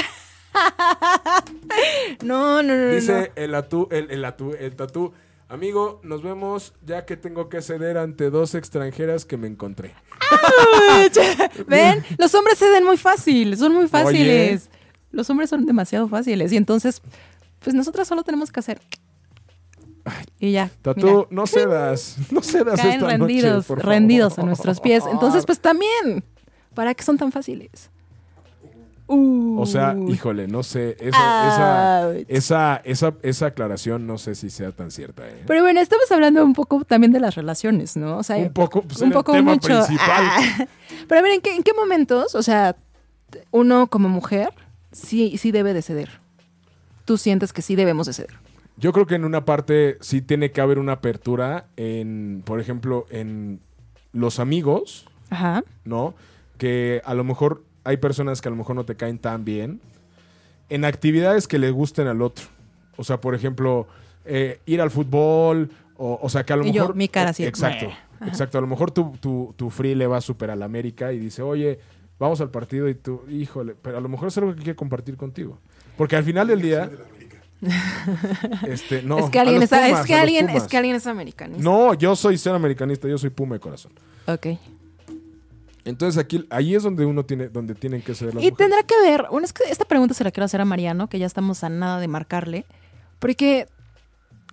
No, 2.24 2.64
no, 2.64 2.76
no, 2.76 2.86
no. 2.86 2.96
Dice 2.96 3.34
el 3.36 3.54
atú, 3.56 3.89
el, 3.91 4.10
el 4.10 4.24
atú, 4.24 4.56
el 4.58 4.74
tatú. 4.76 5.14
Amigo, 5.50 6.00
nos 6.04 6.24
vemos 6.24 6.74
ya 6.86 7.06
que 7.06 7.18
tengo 7.18 7.50
que 7.50 7.62
ceder 7.62 7.98
ante 7.98 8.30
dos 8.30 8.56
extranjeras 8.56 9.26
que 9.26 9.38
me 9.38 9.48
encontré. 9.48 9.93
Ven, 11.68 12.04
los 12.18 12.34
hombres 12.34 12.58
ceden 12.58 12.84
muy 12.84 12.98
fácil, 12.98 13.56
son 13.58 13.74
muy 13.74 13.88
fáciles. 13.88 14.70
Los 15.12 15.30
hombres 15.30 15.50
son 15.50 15.66
demasiado 15.66 16.08
fáciles 16.08 16.52
y 16.52 16.58
entonces, 16.58 17.02
pues 17.60 17.76
nosotras 17.76 18.08
solo 18.08 18.24
tenemos 18.24 18.52
que 18.52 18.60
hacer. 18.60 18.82
Y 20.39 20.51
ya. 20.51 20.70
Tatú, 20.82 21.28
no 21.30 21.47
cedas. 21.47 22.18
No 22.32 22.41
cedas 22.41 22.80
caen 22.80 22.95
esta 22.95 23.08
rendidos, 23.08 23.56
noche, 23.56 23.68
por 23.68 23.78
favor. 23.82 23.93
rendidos 23.93 24.39
a 24.39 24.43
nuestros 24.43 24.80
pies. 24.80 25.03
Entonces, 25.12 25.45
pues 25.45 25.60
también, 25.60 26.24
¿para 26.74 26.93
qué 26.93 27.03
son 27.03 27.18
tan 27.18 27.32
fáciles? 27.32 27.89
Uh. 29.08 29.60
O 29.62 29.66
sea, 29.68 29.95
híjole, 30.08 30.47
no 30.47 30.64
sé. 30.64 30.97
Eso- 30.99 31.08
esa, 31.10 32.12
esa, 32.28 32.82
esa, 32.84 33.14
esa 33.22 33.45
aclaración 33.47 34.08
no 34.08 34.18
sé 34.18 34.34
si 34.36 34.49
sea 34.49 34.72
tan 34.72 34.89
cierta. 34.89 35.28
¿eh? 35.28 35.43
Pero 35.45 35.62
bueno, 35.62 35.80
estamos 35.80 36.12
hablando 36.12 36.43
un 36.43 36.53
poco 36.53 36.84
también 36.86 37.12
de 37.12 37.20
las 37.20 37.36
relaciones, 37.36 37.95
¿no? 37.97 38.18
O 38.18 38.24
sea, 38.24 38.38
un 38.38 38.51
poco, 38.53 38.82
pues, 38.82 39.01
un 39.01 39.12
poco 39.12 39.34
el 39.34 39.39
tema 39.41 39.53
mucho. 39.53 39.68
principal. 39.68 40.08
Ah. 40.10 40.68
Pero 41.08 41.20
a 41.20 41.22
ver, 41.22 41.34
¿en 41.34 41.41
qué, 41.41 41.56
en 41.56 41.62
qué 41.64 41.74
momentos, 41.74 42.34
o 42.34 42.41
sea, 42.41 42.76
uno 43.51 43.88
como 43.88 44.10
mujer 44.10 44.49
sí, 44.91 45.38
sí 45.38 45.51
debe 45.51 45.74
de 45.74 45.84
ceder? 45.84 46.20
Tú 47.06 47.18
sientes 47.20 47.53
que 47.53 47.62
sí 47.62 47.76
debemos 47.76 48.08
de 48.08 48.14
ceder. 48.14 48.45
Yo 48.78 48.91
creo 48.91 49.05
que 49.05 49.15
en 49.15 49.26
una 49.26 49.45
parte 49.45 49.97
sí 50.01 50.21
tiene 50.21 50.51
que 50.51 50.61
haber 50.61 50.80
una 50.80 50.93
apertura 50.93 51.67
en, 51.78 52.43
por 52.45 52.59
ejemplo, 52.59 53.05
en 53.09 53.61
los 54.11 54.39
amigos, 54.39 55.07
Ajá. 55.30 55.63
¿no? 55.86 56.13
Que 56.57 57.01
a 57.05 57.13
lo 57.13 57.23
mejor 57.23 57.63
hay 57.84 57.97
personas 57.97 58.41
que 58.41 58.49
a 58.49 58.51
lo 58.51 58.57
mejor 58.57 58.76
no 58.76 58.86
te 58.86 58.95
caen 58.95 59.17
tan 59.17 59.45
bien. 59.45 59.80
En 60.69 60.84
actividades 60.84 61.47
que 61.47 61.59
le 61.59 61.71
gusten 61.71 62.07
al 62.07 62.21
otro. 62.21 62.45
O 62.97 63.03
sea, 63.03 63.21
por 63.21 63.36
ejemplo, 63.36 63.88
eh, 64.26 64.59
ir 64.65 64.82
al 64.82 64.91
fútbol, 64.91 65.69
o, 65.97 66.19
o 66.21 66.30
sea, 66.30 66.45
que 66.45 66.53
a 66.53 66.55
lo 66.57 66.65
Y 66.65 66.71
yo, 66.71 66.84
mejor... 66.84 66.95
mi 66.95 67.07
cara 67.07 67.30
así, 67.30 67.45
Exacto, 67.45 67.88
exacto. 68.26 68.57
A 68.57 68.61
lo 68.61 68.67
mejor 68.67 68.91
tu, 68.91 69.13
tu, 69.21 69.53
tu 69.55 69.69
free 69.69 69.95
le 69.95 70.07
va 70.07 70.19
súper 70.19 70.49
al 70.49 70.63
América 70.63 71.13
y 71.13 71.19
dice, 71.19 71.41
oye, 71.41 71.80
vamos 72.19 72.41
al 72.41 72.49
partido 72.49 72.89
y 72.89 72.95
tú, 72.95 73.21
híjole, 73.30 73.76
pero 73.82 73.97
a 73.97 74.01
lo 74.01 74.09
mejor 74.09 74.30
es 74.30 74.38
algo 74.38 74.51
que 74.51 74.63
quiere 74.63 74.76
compartir 74.76 75.15
contigo. 75.17 75.59
Porque 75.97 76.15
al 76.15 76.23
final 76.23 76.47
del 76.47 76.61
día... 76.61 76.89
Este, 78.68 79.01
no, 79.03 79.20
es 79.20 79.30
que 79.30 79.39
alguien 79.39 79.61
es, 79.63 79.70
que 79.70 79.76
alguien, 80.16 80.45
es 80.49 80.53
Pumas. 80.55 80.68
que 80.68 80.78
alguien 80.78 80.95
es 80.95 81.07
americanista. 81.07 81.63
No, 81.63 81.93
yo 81.93 82.16
soy 82.16 82.38
ser 82.38 82.53
americanista, 82.55 83.07
yo 83.07 83.18
soy 83.18 83.30
Puma 83.30 83.55
de 83.55 83.59
corazón. 83.59 83.91
Ok. 84.28 84.47
Entonces 85.84 86.18
aquí, 86.20 86.45
ahí 86.49 86.74
es 86.74 86.82
donde 86.84 87.05
uno 87.05 87.24
tiene, 87.26 87.47
donde 87.47 87.76
tienen 87.76 88.01
que 88.01 88.16
ser 88.16 88.28
las 88.34 88.36
Y 88.36 88.38
mujeres. 88.49 88.57
tendrá 88.57 88.84
que 88.84 88.95
ver, 89.01 89.28
bueno, 89.30 89.45
es 89.45 89.53
que 89.53 89.63
esta 89.70 89.86
pregunta 89.86 90.13
se 90.16 90.24
la 90.24 90.32
quiero 90.32 90.45
hacer 90.45 90.59
a 90.61 90.66
Mariano, 90.66 91.07
que 91.07 91.20
ya 91.20 91.28
estamos 91.28 91.63
a 91.63 91.70
nada 91.70 91.99
de 91.99 92.07
marcarle, 92.07 92.66
porque 93.20 93.68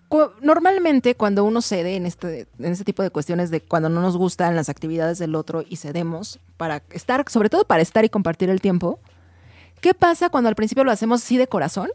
cu- 0.08 0.30
normalmente 0.42 1.14
cuando 1.14 1.44
uno 1.44 1.62
cede 1.62 1.96
en 1.96 2.04
este, 2.04 2.46
en 2.58 2.72
este 2.72 2.84
tipo 2.84 3.02
de 3.02 3.08
cuestiones 3.08 3.50
de 3.50 3.62
cuando 3.62 3.88
no 3.88 4.02
nos 4.02 4.18
gustan 4.18 4.54
las 4.56 4.68
actividades 4.68 5.18
del 5.18 5.34
otro 5.34 5.64
y 5.66 5.76
cedemos 5.76 6.38
para 6.58 6.82
estar, 6.90 7.24
sobre 7.30 7.48
todo 7.48 7.64
para 7.64 7.80
estar 7.80 8.04
y 8.04 8.10
compartir 8.10 8.50
el 8.50 8.60
tiempo, 8.60 8.98
¿qué 9.80 9.94
pasa 9.94 10.28
cuando 10.28 10.48
al 10.50 10.54
principio 10.54 10.84
lo 10.84 10.90
hacemos 10.90 11.22
así 11.22 11.38
de 11.38 11.46
corazón? 11.46 11.88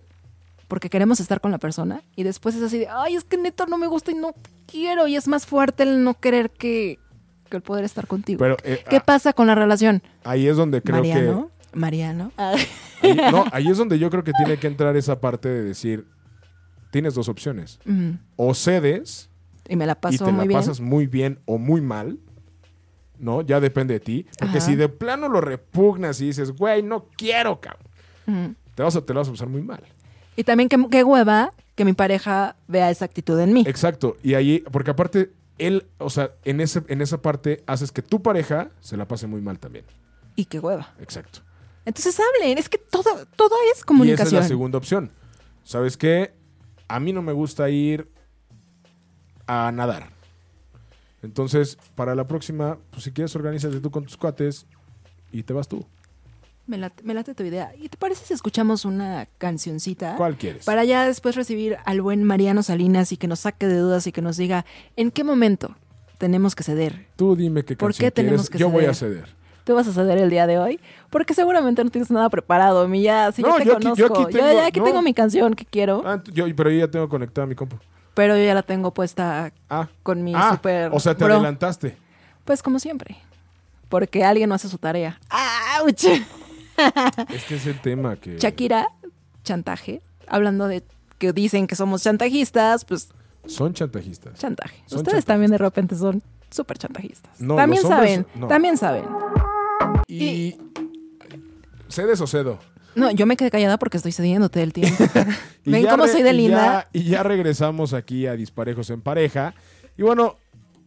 Porque 0.67 0.89
queremos 0.89 1.19
estar 1.19 1.39
con 1.39 1.51
la 1.51 1.59
persona 1.59 2.01
y 2.15 2.23
después 2.23 2.55
es 2.55 2.61
así 2.63 2.77
de, 2.79 2.87
ay, 2.89 3.15
es 3.15 3.23
que 3.23 3.37
neta 3.37 3.65
no 3.67 3.77
me 3.77 3.87
gusta 3.87 4.11
y 4.11 4.15
no 4.15 4.33
quiero 4.65 5.07
y 5.07 5.15
es 5.15 5.27
más 5.27 5.45
fuerte 5.45 5.83
el 5.83 6.03
no 6.03 6.15
querer 6.19 6.49
que, 6.49 6.99
que 7.49 7.57
el 7.57 7.63
poder 7.63 7.85
estar 7.85 8.05
contigo. 8.07 8.39
Pero 8.39 8.57
eh, 8.63 8.83
¿Qué 8.89 8.97
ah, 8.97 9.03
pasa 9.05 9.31
con 9.33 9.47
la 9.47 9.55
relación? 9.55 10.03
ahí 10.25 10.47
es 10.47 10.57
donde 10.57 10.81
creo 10.81 10.97
Mariano. 10.97 11.51
Mariano. 11.73 12.31
Ah. 12.37 12.55
que... 13.01 13.07
ahí- 13.11 13.31
no, 13.31 13.45
ahí 13.53 13.67
es 13.69 13.77
donde 13.77 13.97
yo 13.97 14.09
creo 14.09 14.23
que 14.25 14.33
tiene 14.33 14.57
que 14.57 14.67
entrar 14.67 14.97
esa 14.97 15.21
parte 15.21 15.47
de 15.47 15.63
decir, 15.63 16.05
tienes 16.91 17.13
dos 17.13 17.29
opciones. 17.29 17.79
Ujú. 17.85 18.17
O 18.35 18.53
cedes 18.53 19.29
Y 19.69 19.77
me 19.77 19.85
la 19.85 19.97
y 20.09 20.17
te 20.17 20.23
muy 20.25 20.33
la 20.33 20.43
bien. 20.43 20.59
pasas 20.59 20.81
muy 20.81 21.07
bien 21.07 21.39
o 21.45 21.57
muy 21.57 21.79
mal, 21.79 22.19
¿no? 23.19 23.41
Ya 23.41 23.61
depende 23.61 23.93
de 23.93 23.99
ti. 24.01 24.25
Porque 24.37 24.57
Ajá. 24.57 24.65
si 24.67 24.75
de 24.75 24.89
plano 24.89 25.29
lo 25.29 25.39
repugnas 25.39 26.19
y 26.19 26.25
dices, 26.25 26.51
güey, 26.51 26.83
no 26.83 27.05
quiero, 27.15 27.61
cabrón, 27.61 28.57
te 28.75 28.83
vas 28.83 28.95
a, 28.97 29.05
te 29.05 29.13
la 29.13 29.21
vas 29.21 29.29
a 29.29 29.31
pasar 29.31 29.47
muy 29.47 29.61
mal. 29.61 29.81
Y 30.37 30.45
también 30.45 30.69
qué, 30.69 30.77
qué 30.89 31.03
hueva 31.03 31.51
que 31.75 31.83
mi 31.83 31.93
pareja 31.93 32.55
vea 32.67 32.89
esa 32.89 33.03
actitud 33.05 33.37
en 33.39 33.51
mí. 33.51 33.65
Exacto. 33.67 34.15
Y 34.23 34.35
ahí, 34.35 34.63
porque 34.71 34.91
aparte, 34.91 35.33
él, 35.57 35.87
o 35.97 36.09
sea, 36.09 36.31
en, 36.45 36.61
ese, 36.61 36.83
en 36.87 37.01
esa 37.01 37.21
parte 37.21 37.63
haces 37.67 37.91
que 37.91 38.01
tu 38.01 38.21
pareja 38.21 38.69
se 38.79 38.95
la 38.95 39.07
pase 39.07 39.27
muy 39.27 39.41
mal 39.41 39.59
también. 39.59 39.83
Y 40.35 40.45
qué 40.45 40.59
hueva. 40.59 40.93
Exacto. 40.99 41.39
Entonces 41.85 42.19
hablen, 42.19 42.57
es 42.57 42.69
que 42.69 42.77
todo, 42.77 43.03
todo 43.35 43.55
es 43.55 43.67
Y 43.67 43.71
esa 43.71 43.79
es 43.79 43.85
comunicación. 43.85 44.41
la 44.41 44.47
segunda 44.47 44.77
opción. 44.77 45.11
¿Sabes 45.63 45.97
qué? 45.97 46.33
A 46.87 46.99
mí 46.99 47.11
no 47.13 47.21
me 47.21 47.33
gusta 47.33 47.69
ir 47.69 48.09
a 49.47 49.71
nadar. 49.71 50.09
Entonces, 51.23 51.77
para 51.95 52.13
la 52.15 52.27
próxima, 52.27 52.77
pues 52.91 53.03
si 53.03 53.11
quieres, 53.11 53.35
organízate 53.35 53.79
tú 53.79 53.89
con 53.89 54.03
tus 54.05 54.17
cuates 54.17 54.65
y 55.31 55.43
te 55.43 55.53
vas 55.53 55.67
tú. 55.67 55.85
Me 56.67 56.77
late, 56.77 57.01
me 57.03 57.13
late 57.13 57.33
tu 57.33 57.43
idea. 57.43 57.71
¿Y 57.79 57.87
te 57.87 57.97
parece 57.97 58.25
si 58.25 58.33
escuchamos 58.33 58.83
una 58.83 59.27
cancioncita? 59.37 60.15
¿Cuál 60.17 60.35
quieres? 60.35 60.65
Para 60.65 60.83
ya 60.83 61.05
después 61.05 61.35
recibir 61.35 61.77
al 61.85 62.01
buen 62.01 62.23
Mariano 62.23 62.61
Salinas 62.61 63.11
y 63.13 63.17
que 63.17 63.27
nos 63.27 63.39
saque 63.39 63.67
de 63.67 63.77
dudas 63.77 64.05
y 64.05 64.11
que 64.11 64.21
nos 64.21 64.35
diga 64.35 64.65
en 64.97 65.11
qué 65.11 65.23
momento 65.23 65.75
tenemos 66.17 66.55
que 66.55 66.63
ceder. 66.63 67.07
Tú 67.15 67.35
dime 67.37 67.63
qué 67.63 67.75
¿Por 67.77 67.89
canción 67.91 68.07
qué 68.07 68.11
tenemos 68.11 68.41
quieres. 68.41 68.49
que 68.51 68.57
Yo 68.57 68.69
voy 68.69 68.83
a 68.85 68.93
ceder? 68.93 69.29
Tú 69.63 69.75
vas 69.75 69.87
a 69.87 69.93
ceder 69.93 70.17
el 70.17 70.29
día 70.29 70.45
de 70.47 70.57
hoy 70.59 70.79
porque 71.09 71.33
seguramente 71.33 71.83
no 71.83 71.89
tienes 71.89 72.11
nada 72.11 72.29
preparado. 72.29 72.85
Mi 72.89 73.01
ya, 73.01 73.31
si 73.31 73.41
No, 73.41 73.49
yo 73.49 73.55
te 73.59 73.65
yo 73.65 73.73
aquí- 73.75 73.83
conozco. 73.83 73.97
yo 73.99 74.05
aquí 74.25 74.33
Yo 74.33 74.39
tengo- 74.39 74.53
ya 74.53 74.65
aquí 74.67 74.79
no. 74.79 74.85
tengo 74.85 75.01
mi 75.01 75.13
canción 75.13 75.53
que 75.53 75.63
quiero, 75.65 76.03
Ah, 76.05 76.21
yo, 76.33 76.45
pero 76.55 76.69
yo 76.69 76.79
ya 76.79 76.87
tengo 76.91 77.07
conectada 77.07 77.47
mi 77.47 77.55
compu. 77.55 77.77
pero 78.13 78.35
yo 78.37 78.43
ya 78.43 78.53
la 78.53 78.63
tengo 78.63 78.93
puesta 78.93 79.51
Ah, 79.69 79.87
con 80.03 80.21
mi 80.23 80.33
ah 80.35 80.51
super 80.51 80.89
o 80.93 80.99
sea, 80.99 81.15
te 81.15 81.23
bro. 81.23 81.35
adelantaste. 81.35 81.95
Pues 82.43 82.61
como 82.61 82.79
siempre. 82.79 83.17
Porque 83.89 84.25
alguien 84.25 84.49
no 84.49 84.55
hace 84.55 84.67
su 84.67 84.77
tarea. 84.77 85.17
¡Auch! 85.29 85.93
Es 87.33 87.43
que 87.45 87.55
es 87.55 87.65
el 87.67 87.79
tema 87.81 88.15
que... 88.15 88.37
Shakira, 88.37 88.87
chantaje. 89.43 90.01
Hablando 90.27 90.67
de 90.67 90.83
que 91.17 91.33
dicen 91.33 91.67
que 91.67 91.75
somos 91.75 92.03
chantajistas, 92.03 92.85
pues 92.85 93.09
Son 93.45 93.73
chantajistas. 93.73 94.37
chantaje. 94.39 94.83
Son 94.85 94.99
Ustedes 94.99 95.25
también 95.25 95.51
de 95.51 95.57
repente 95.57 95.95
son 95.95 96.21
súper 96.51 96.77
chantajistas. 96.77 97.39
No, 97.41 97.55
también 97.55 97.81
saben, 97.83 98.25
no. 98.35 98.47
también 98.47 98.77
saben. 98.77 99.05
Y... 100.07 100.55
¿Cedes 101.89 102.19
o 102.21 102.27
cedo? 102.27 102.59
No, 102.95 103.11
yo 103.11 103.25
me 103.25 103.37
quedé 103.37 103.51
callada 103.51 103.77
porque 103.77 103.97
estoy 103.97 104.11
cediéndote 104.11 104.61
el 104.63 104.73
tiempo. 104.73 105.03
Y 105.65 105.71
Ven 105.71 105.85
cómo 105.87 106.07
soy 106.07 106.23
de 106.23 106.31
y 106.31 106.37
linda. 106.37 106.87
ya- 106.93 106.99
Y 106.99 107.03
ya, 107.03 107.23
regresamos 107.23 107.93
aquí 107.93 108.25
a 108.27 108.33
Disparejos 108.33 108.89
en 108.89 109.01
Pareja. 109.01 109.53
Y 109.97 110.03
bueno, 110.03 110.35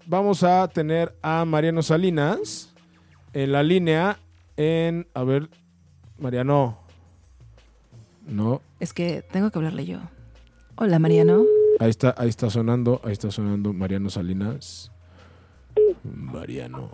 vamos 0.06 0.42
a 0.42 0.66
tener 0.68 1.14
a 1.22 1.44
Mariano 1.44 1.82
Salinas 1.82 2.70
en 3.34 3.52
la 3.52 3.62
línea 3.62 4.18
en... 4.56 5.06
A 5.14 5.22
ver, 5.24 5.50
Mariano. 6.20 6.78
No, 8.26 8.60
Es 8.78 8.92
que 8.92 9.22
tengo 9.32 9.50
que 9.50 9.58
hablarle 9.58 9.86
yo. 9.86 9.98
Hola, 10.76 10.98
Mariano. 10.98 11.42
ahí 11.80 11.90
está, 11.90 12.14
ahí 12.16 12.28
está 12.28 12.48
sonando, 12.48 13.00
ahí 13.04 13.12
está 13.12 13.30
sonando 13.30 13.72
Mariano 13.72 14.08
Salinas. 14.10 14.92
Mariano. 16.04 16.90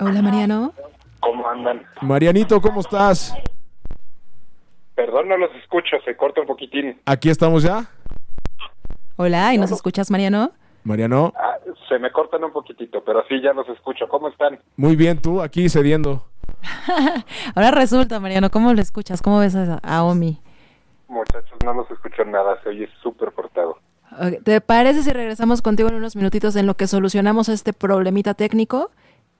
Hola, 0.00 0.20
Mariano. 0.22 0.72
¿Cómo 1.20 1.46
andan? 1.48 1.82
Marianito, 2.00 2.60
¿cómo 2.60 2.80
estás? 2.80 3.34
Perdón, 4.94 5.28
no 5.28 5.36
los 5.36 5.54
escucho, 5.62 5.96
se 6.04 6.16
corta 6.16 6.40
un 6.40 6.46
poquitín. 6.46 6.98
Aquí 7.04 7.28
estamos 7.30 7.62
ya. 7.62 7.88
Hola, 9.16 9.54
¿y 9.54 9.58
nos 9.58 9.70
escuchas, 9.70 10.10
Mariano? 10.10 10.52
Mariano, 10.82 11.32
Ah, 11.36 11.56
se 11.88 11.98
me 11.98 12.10
cortan 12.10 12.42
un 12.42 12.52
poquitito, 12.52 13.04
pero 13.04 13.22
sí, 13.28 13.40
ya 13.42 13.52
los 13.52 13.68
escucho. 13.68 14.08
¿Cómo 14.08 14.28
están? 14.28 14.58
muy 14.76 14.96
bien 14.96 15.20
tú, 15.20 15.42
aquí 15.42 15.68
cediendo. 15.68 16.24
Ahora 17.54 17.70
resulta, 17.70 18.20
Mariano, 18.20 18.50
¿cómo 18.50 18.72
lo 18.74 18.80
escuchas? 18.80 19.22
¿Cómo 19.22 19.38
ves 19.38 19.54
a, 19.54 19.78
a 19.82 20.02
Omi? 20.04 20.40
Muchachos, 21.08 21.58
no 21.64 21.74
los 21.74 21.90
escucho 21.90 22.24
nada, 22.24 22.56
se 22.62 22.68
oye 22.68 22.88
súper 23.02 23.32
cortado. 23.32 23.78
¿Te 24.44 24.60
parece 24.60 25.02
si 25.02 25.10
regresamos 25.12 25.62
contigo 25.62 25.88
en 25.88 25.94
unos 25.94 26.16
minutitos 26.16 26.56
en 26.56 26.66
lo 26.66 26.76
que 26.76 26.86
solucionamos 26.86 27.48
este 27.48 27.72
problemita 27.72 28.34
técnico? 28.34 28.90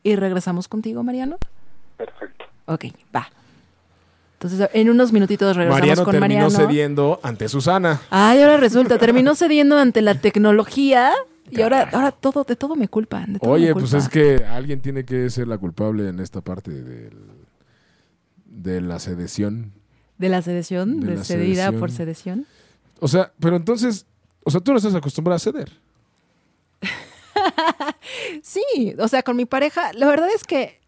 Y 0.03 0.17
regresamos 0.17 0.69
contigo, 0.69 1.03
Mariano. 1.03 1.37
Perfecto. 1.97 2.45
Ok, 2.67 2.87
va. 3.15 3.29
Entonces, 4.35 4.71
en 4.73 4.89
unos 4.89 5.13
minutitos 5.13 5.55
regresamos 5.57 5.81
Mariano 5.81 6.05
con 6.05 6.13
terminó 6.13 6.45
Mariano. 6.45 6.51
cediendo 6.67 7.21
ante 7.23 7.49
Susana. 7.49 8.01
Ay, 8.11 8.41
ahora 8.41 8.57
resulta, 8.57 8.97
terminó 8.97 9.35
cediendo 9.35 9.77
ante 9.77 10.01
la 10.01 10.15
tecnología 10.15 11.13
y 11.51 11.61
ahora, 11.63 11.89
ahora 11.93 12.13
todo, 12.13 12.45
de 12.45 12.57
todo 12.57 12.77
me 12.77 12.89
culpan. 12.89 13.35
de 13.35 13.39
todo 13.39 13.51
Oye, 13.51 13.69
me 13.69 13.81
pues 13.81 13.93
es 13.95 14.09
que 14.09 14.45
alguien 14.45 14.81
tiene 14.81 15.05
que 15.05 15.29
ser 15.31 15.49
la 15.49 15.59
culpable 15.59 16.09
en 16.09 16.21
esta 16.21 16.41
parte 16.41 16.71
del, 16.71 17.17
de 18.47 18.81
la 18.81 18.99
sedición. 18.99 19.73
De 20.19 20.29
la 20.29 20.43
sedición, 20.43 21.01
de 21.01 21.07
de, 21.07 21.17
la 21.17 21.25
cedida 21.25 21.65
sedición. 21.65 21.81
por 21.81 21.91
sedición. 21.91 22.47
O 23.01 23.09
sea, 23.09 23.33
pero 23.41 23.57
entonces, 23.57 24.07
o 24.45 24.51
sea, 24.51 24.61
tú 24.61 24.73
no 24.73 24.79
estás 24.79 24.95
acostumbrada 24.95 25.37
a 25.37 25.41
ceder. 25.41 25.73
Sí, 28.43 28.95
o 28.99 29.09
sea, 29.09 29.23
con 29.23 29.37
mi 29.37 29.45
pareja, 29.45 29.93
la 29.95 30.07
verdad 30.07 30.29
es 30.35 30.45
que 30.45 30.81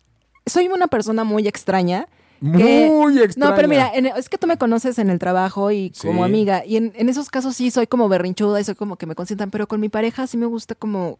soy 0.46 0.68
una 0.68 0.88
persona 0.88 1.24
muy 1.24 1.46
extraña. 1.46 2.08
Que- 2.43 2.88
Muy 2.90 3.18
extraña. 3.20 3.51
No, 3.51 3.57
pero 3.57 3.68
mira, 3.68 3.90
en- 3.95 4.07
es 4.07 4.28
que 4.28 4.36
tú 4.38 4.47
me 4.47 4.57
conoces 4.59 4.99
en 4.99 5.11
el 5.11 5.18
trabajo 5.18 5.70
y 5.70 5.93
como 6.03 6.24
Sí. 6.24 6.28
amiga, 6.30 6.64
y 6.66 6.76
en, 6.76 6.93
en 6.97 7.09
esos 7.09 7.30
casos 7.30 7.55
sí 7.57 7.70
soy 7.70 7.86
como 7.86 8.09
berrinchuda 8.09 8.61
y 8.61 8.64
soy 8.64 8.74
como 8.74 8.97
que 8.97 9.07
me 9.07 9.14
consientan, 9.14 9.51
pero 9.51 9.66
con 9.68 9.80
mi 9.80 9.88
pareja 9.88 10.26
sí 10.26 10.36
me 10.36 10.47
gusta 10.47 10.74
como, 10.74 11.18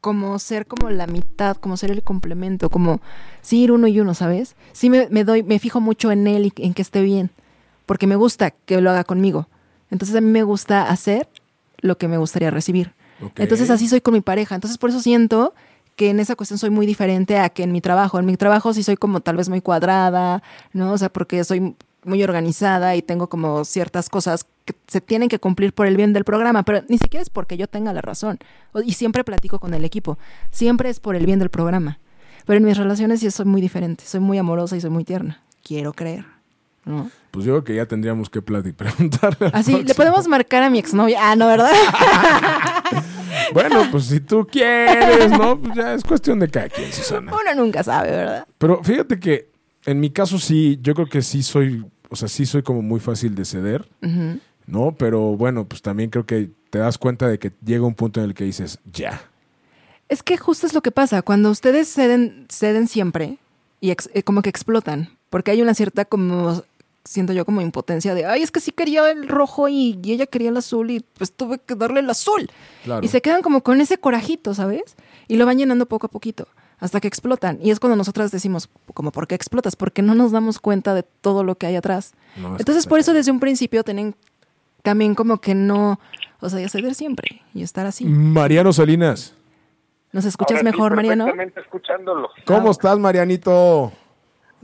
como 0.00 0.38
ser 0.38 0.66
como 0.66 0.88
la 0.90 1.06
mitad, 1.06 1.56
como 1.56 1.76
ser 1.76 1.90
el 1.90 2.02
complemento, 2.02 2.70
como 2.70 3.00
sí 3.42 3.62
ir 3.64 3.72
uno 3.72 3.86
y 3.86 4.00
uno, 4.00 4.14
¿sabes? 4.14 4.56
Sí 4.72 4.88
me, 4.88 5.08
me 5.10 5.24
doy, 5.24 5.42
me 5.42 5.58
fijo 5.58 5.80
mucho 5.80 6.10
en 6.12 6.26
él 6.26 6.46
y 6.56 6.62
en 6.62 6.74
que 6.74 6.82
esté 6.82 7.02
bien, 7.02 7.30
porque 7.86 8.06
me 8.06 8.16
gusta 8.16 8.50
que 8.52 8.80
lo 8.80 8.90
haga 8.90 9.04
conmigo. 9.04 9.48
Entonces 9.90 10.16
a 10.16 10.20
mí 10.20 10.30
me 10.30 10.42
gusta 10.42 10.88
hacer 10.88 11.28
lo 11.78 11.98
que 11.98 12.08
me 12.08 12.16
gustaría 12.18 12.50
recibir. 12.50 12.92
Entonces 13.36 13.70
así 13.70 13.88
soy 13.88 14.00
con 14.00 14.14
mi 14.14 14.20
pareja. 14.20 14.54
Entonces 14.54 14.76
por 14.78 14.90
eso 14.90 15.00
siento 15.00 15.54
que 15.96 16.10
en 16.10 16.20
esa 16.20 16.36
cuestión 16.36 16.58
soy 16.58 16.70
muy 16.70 16.86
diferente 16.86 17.38
a 17.38 17.48
que 17.48 17.62
en 17.62 17.72
mi 17.72 17.80
trabajo. 17.80 18.18
En 18.18 18.26
mi 18.26 18.36
trabajo 18.36 18.72
sí 18.74 18.82
soy 18.82 18.96
como 18.96 19.20
tal 19.20 19.36
vez 19.36 19.48
muy 19.48 19.60
cuadrada, 19.60 20.42
¿no? 20.72 20.92
O 20.92 20.98
sea, 20.98 21.08
porque 21.08 21.42
soy 21.44 21.74
muy 22.04 22.22
organizada 22.22 22.94
y 22.94 23.02
tengo 23.02 23.28
como 23.28 23.64
ciertas 23.64 24.08
cosas 24.08 24.46
que 24.64 24.74
se 24.86 25.00
tienen 25.00 25.28
que 25.28 25.38
cumplir 25.40 25.72
por 25.72 25.86
el 25.86 25.96
bien 25.96 26.12
del 26.12 26.24
programa, 26.24 26.62
pero 26.62 26.82
ni 26.88 26.98
siquiera 26.98 27.22
es 27.22 27.30
porque 27.30 27.56
yo 27.56 27.66
tenga 27.66 27.92
la 27.92 28.00
razón. 28.02 28.38
Y 28.84 28.92
siempre 28.92 29.24
platico 29.24 29.58
con 29.58 29.74
el 29.74 29.84
equipo. 29.84 30.18
Siempre 30.52 30.88
es 30.90 31.00
por 31.00 31.16
el 31.16 31.26
bien 31.26 31.38
del 31.40 31.50
programa. 31.50 31.98
Pero 32.44 32.58
en 32.58 32.64
mis 32.64 32.76
relaciones 32.76 33.20
sí 33.20 33.30
soy 33.32 33.46
muy 33.46 33.60
diferente. 33.60 34.04
Soy 34.06 34.20
muy 34.20 34.38
amorosa 34.38 34.76
y 34.76 34.80
soy 34.80 34.90
muy 34.90 35.04
tierna. 35.04 35.40
Quiero 35.64 35.92
creer. 35.94 36.26
¿no? 36.84 37.10
Pues 37.32 37.44
yo 37.44 37.52
creo 37.54 37.64
que 37.64 37.74
ya 37.74 37.86
tendríamos 37.86 38.30
que 38.30 38.40
plati- 38.40 38.72
preguntarle. 38.76 39.50
Así, 39.52 39.82
le 39.82 39.94
podemos 39.94 40.28
marcar 40.28 40.62
a 40.62 40.70
mi 40.70 40.78
exnovia. 40.78 41.18
Ah, 41.22 41.34
no, 41.34 41.48
¿verdad? 41.48 41.72
Bueno, 43.52 43.82
pues 43.90 44.04
si 44.06 44.20
tú 44.20 44.46
quieres, 44.50 45.30
¿no? 45.30 45.60
Pues 45.60 45.74
ya 45.74 45.94
es 45.94 46.02
cuestión 46.04 46.38
de 46.40 46.48
cada 46.48 46.68
quien, 46.68 46.92
Susana. 46.92 47.32
Uno 47.32 47.62
nunca 47.64 47.82
sabe, 47.82 48.10
¿verdad? 48.10 48.46
Pero 48.58 48.82
fíjate 48.82 49.18
que 49.20 49.50
en 49.84 50.00
mi 50.00 50.10
caso 50.10 50.38
sí, 50.38 50.78
yo 50.82 50.94
creo 50.94 51.06
que 51.08 51.22
sí 51.22 51.42
soy, 51.42 51.84
o 52.08 52.16
sea, 52.16 52.28
sí 52.28 52.44
soy 52.46 52.62
como 52.62 52.82
muy 52.82 53.00
fácil 53.00 53.34
de 53.34 53.44
ceder. 53.44 53.88
¿no? 54.66 54.96
Pero 54.98 55.36
bueno, 55.36 55.66
pues 55.68 55.80
también 55.82 56.10
creo 56.10 56.26
que 56.26 56.50
te 56.70 56.78
das 56.80 56.98
cuenta 56.98 57.28
de 57.28 57.38
que 57.38 57.52
llega 57.64 57.86
un 57.86 57.94
punto 57.94 58.20
en 58.20 58.26
el 58.26 58.34
que 58.34 58.42
dices, 58.44 58.80
ya. 58.92 59.22
Es 60.08 60.22
que 60.24 60.36
justo 60.36 60.66
es 60.66 60.74
lo 60.74 60.82
que 60.82 60.90
pasa. 60.90 61.22
Cuando 61.22 61.50
ustedes 61.50 61.88
ceden, 61.92 62.46
ceden 62.48 62.88
siempre 62.88 63.38
y 63.80 63.90
ex- 63.92 64.10
eh, 64.12 64.22
como 64.24 64.42
que 64.42 64.48
explotan. 64.50 65.10
Porque 65.30 65.50
hay 65.52 65.62
una 65.62 65.74
cierta 65.74 66.04
como, 66.04 66.64
siento 67.06 67.32
yo 67.32 67.44
como 67.44 67.60
impotencia 67.60 68.14
de, 68.14 68.26
ay, 68.26 68.42
es 68.42 68.50
que 68.50 68.60
sí 68.60 68.72
quería 68.72 69.10
el 69.10 69.28
rojo 69.28 69.68
y, 69.68 69.98
y 70.02 70.12
ella 70.12 70.26
quería 70.26 70.50
el 70.50 70.56
azul 70.56 70.90
y 70.90 71.00
pues 71.00 71.32
tuve 71.32 71.58
que 71.58 71.74
darle 71.74 72.00
el 72.00 72.10
azul. 72.10 72.50
Claro. 72.84 73.04
Y 73.04 73.08
se 73.08 73.22
quedan 73.22 73.42
como 73.42 73.62
con 73.62 73.80
ese 73.80 73.98
corajito, 73.98 74.54
¿sabes? 74.54 74.96
Y 75.28 75.36
lo 75.36 75.46
van 75.46 75.58
llenando 75.58 75.86
poco 75.86 76.06
a 76.06 76.10
poquito 76.10 76.48
hasta 76.78 77.00
que 77.00 77.08
explotan. 77.08 77.58
Y 77.62 77.70
es 77.70 77.80
cuando 77.80 77.96
nosotras 77.96 78.30
decimos, 78.30 78.68
como, 78.92 79.10
¿por 79.12 79.26
qué 79.26 79.34
explotas? 79.34 79.76
Porque 79.76 80.02
no 80.02 80.14
nos 80.14 80.32
damos 80.32 80.58
cuenta 80.58 80.94
de 80.94 81.02
todo 81.02 81.42
lo 81.42 81.54
que 81.56 81.66
hay 81.66 81.76
atrás. 81.76 82.12
No, 82.36 82.48
es 82.48 82.56
que 82.56 82.62
Entonces, 82.62 82.86
por 82.86 82.98
eso 82.98 83.12
desde 83.12 83.30
un 83.30 83.40
principio 83.40 83.82
tienen 83.82 84.14
también 84.82 85.14
como 85.14 85.40
que 85.40 85.54
no, 85.54 85.98
o 86.40 86.48
sea, 86.48 86.68
ceder 86.68 86.94
siempre 86.94 87.42
y 87.54 87.62
estar 87.62 87.86
así. 87.86 88.04
Mariano 88.04 88.72
Salinas, 88.72 89.34
¿Nos 90.12 90.24
escuchas 90.24 90.58
Ahora 90.58 90.70
sí, 90.70 90.76
mejor, 90.76 90.96
Mariano? 90.96 91.24
Perfectamente 91.24 91.60
escuchándolo. 91.60 92.30
¿cómo 92.46 92.70
estás, 92.70 92.98
Marianito? 92.98 93.92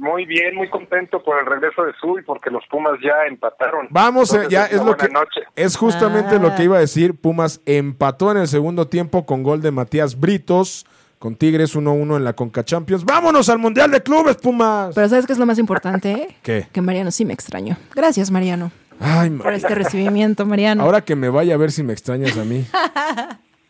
Muy 0.03 0.27
bien, 0.27 0.57
muy 0.57 0.69
contento 0.69 1.23
por 1.23 1.39
el 1.39 1.47
regreso 1.47 1.85
de 1.85 1.93
Zul, 2.01 2.25
porque 2.25 2.51
los 2.51 2.65
Pumas 2.69 2.95
ya 3.01 3.25
empataron. 3.29 3.87
Vamos, 3.91 4.33
eh, 4.33 4.39
Entonces, 4.43 4.51
ya 4.51 4.67
es 4.67 4.85
lo 4.85 4.97
que 4.97 5.09
noche. 5.09 5.43
es 5.55 5.77
justamente 5.77 6.35
Ah. 6.35 6.39
lo 6.41 6.53
que 6.57 6.65
iba 6.65 6.77
a 6.77 6.81
decir. 6.81 7.15
Pumas 7.15 7.61
empató 7.67 8.33
en 8.33 8.39
el 8.39 8.49
segundo 8.49 8.89
tiempo 8.89 9.25
con 9.25 9.45
gol 9.45 9.63
de 9.63 9.71
Matías 9.71 10.19
Britos 10.19 10.87
con 11.21 11.37
Tigres 11.37 11.77
1-1 11.77 12.17
en 12.17 12.25
la 12.25 12.33
Conca 12.33 12.65
Champions. 12.65 13.05
Vámonos 13.05 13.49
al 13.49 13.61
Mundial 13.61 13.93
de 13.93 14.03
Clubes, 14.03 14.39
Pumas. 14.39 14.93
Pero 14.93 15.09
¿sabes 15.09 15.25
qué 15.25 15.35
es 15.35 15.39
lo 15.39 15.47
más 15.47 15.61
importante? 15.61 16.37
¿Qué? 16.43 16.67
Que 16.73 16.81
Mariano 16.81 17.13
sí 17.13 17.25
me 17.25 17.33
extrañó. 17.33 17.77
Gracias, 17.95 18.33
Mariano, 18.33 18.73
Ay, 18.99 19.31
por 19.31 19.45
Mar- 19.45 19.55
este 19.55 19.73
recibimiento, 19.77 20.45
Mariano. 20.47 20.83
ahora 20.83 21.03
que 21.03 21.15
me 21.15 21.29
vaya 21.29 21.55
a 21.55 21.59
ver 21.59 21.71
si 21.71 21.85
me 21.85 21.93
extrañas 21.93 22.37
a 22.37 22.43
mí. 22.45 22.67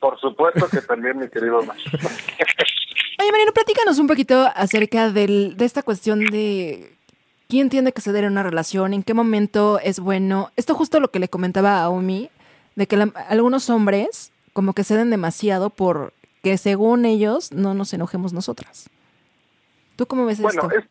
Por 0.01 0.19
supuesto 0.19 0.67
que 0.71 0.81
también, 0.81 1.19
mi 1.19 1.29
querido 1.29 1.63
Max. 1.63 1.79
Oye, 3.23 3.31
Mariano, 3.31 3.53
platícanos 3.53 4.01
un 4.01 4.09
poquito 4.09 4.49
acerca 4.57 5.11
del, 5.13 5.57
de 5.57 5.65
esta 5.65 5.85
cuestión 5.85 6.25
de 6.25 6.91
quién 7.49 7.69
tiene 7.69 7.93
que 7.93 8.01
ceder 8.01 8.25
en 8.25 8.33
una 8.33 8.43
relación, 8.43 8.95
en 8.95 9.05
qué 9.05 9.15
momento 9.15 9.79
es 9.79 10.01
bueno. 10.01 10.51
Esto 10.57 10.75
justo 10.75 10.99
lo 10.99 11.09
que 11.13 11.21
le 11.21 11.29
comentaba 11.29 11.81
a 11.83 11.89
Omi, 11.89 12.31
de 12.75 12.87
que 12.89 12.97
la- 12.97 13.13
algunos 13.29 13.71
hombres 13.71 14.33
como 14.53 14.73
que 14.73 14.83
ceden 14.83 15.11
demasiado 15.11 15.71
por 15.71 16.13
que 16.43 16.59
según 16.59 17.05
ellos 17.05 17.53
no 17.53 17.75
nos 17.75 17.95
enojemos 17.95 18.33
nosotras. 18.33 18.91
¿Tú 19.95 20.07
cómo 20.07 20.27
ves 20.27 20.41
Bueno, 20.41 20.63
esto? 20.63 20.77
es, 20.79 20.85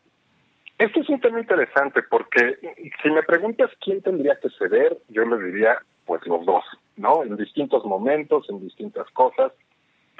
Este 0.77 1.01
es 1.01 1.09
un 1.09 1.19
tema 1.19 1.39
interesante 1.41 2.01
porque 2.03 2.57
si 3.03 3.09
me 3.09 3.23
preguntas 3.23 3.69
quién 3.83 4.01
tendría 4.01 4.39
que 4.41 4.49
ceder, 4.57 4.97
yo 5.09 5.25
le 5.25 5.43
diría 5.51 5.77
pues 6.05 6.25
los 6.25 6.45
dos, 6.45 6.63
¿no? 6.95 7.23
En 7.23 7.35
distintos 7.35 7.83
momentos, 7.83 8.45
en 8.49 8.61
distintas 8.61 9.05
cosas, 9.11 9.51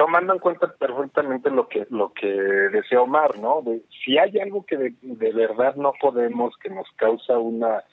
tomando 0.02 0.34
en 0.34 0.40
cuenta 0.40 0.68
perfectamente 0.68 1.52
lo 1.52 1.68
que 1.68 1.86
lo 1.92 2.12
que 2.12 2.26
decía 2.26 3.04
Omar, 3.04 3.38
¿no? 3.38 3.62
De, 3.62 3.84
si 4.04 4.18
hay 4.18 4.40
algo 4.40 4.66
que 4.66 4.76
de, 4.76 5.32
verdad 5.32 5.76
no 5.76 5.94
podemos, 6.02 6.58
que 6.58 6.72
nos 6.72 6.90
causa 6.96 7.38
una 7.38 7.84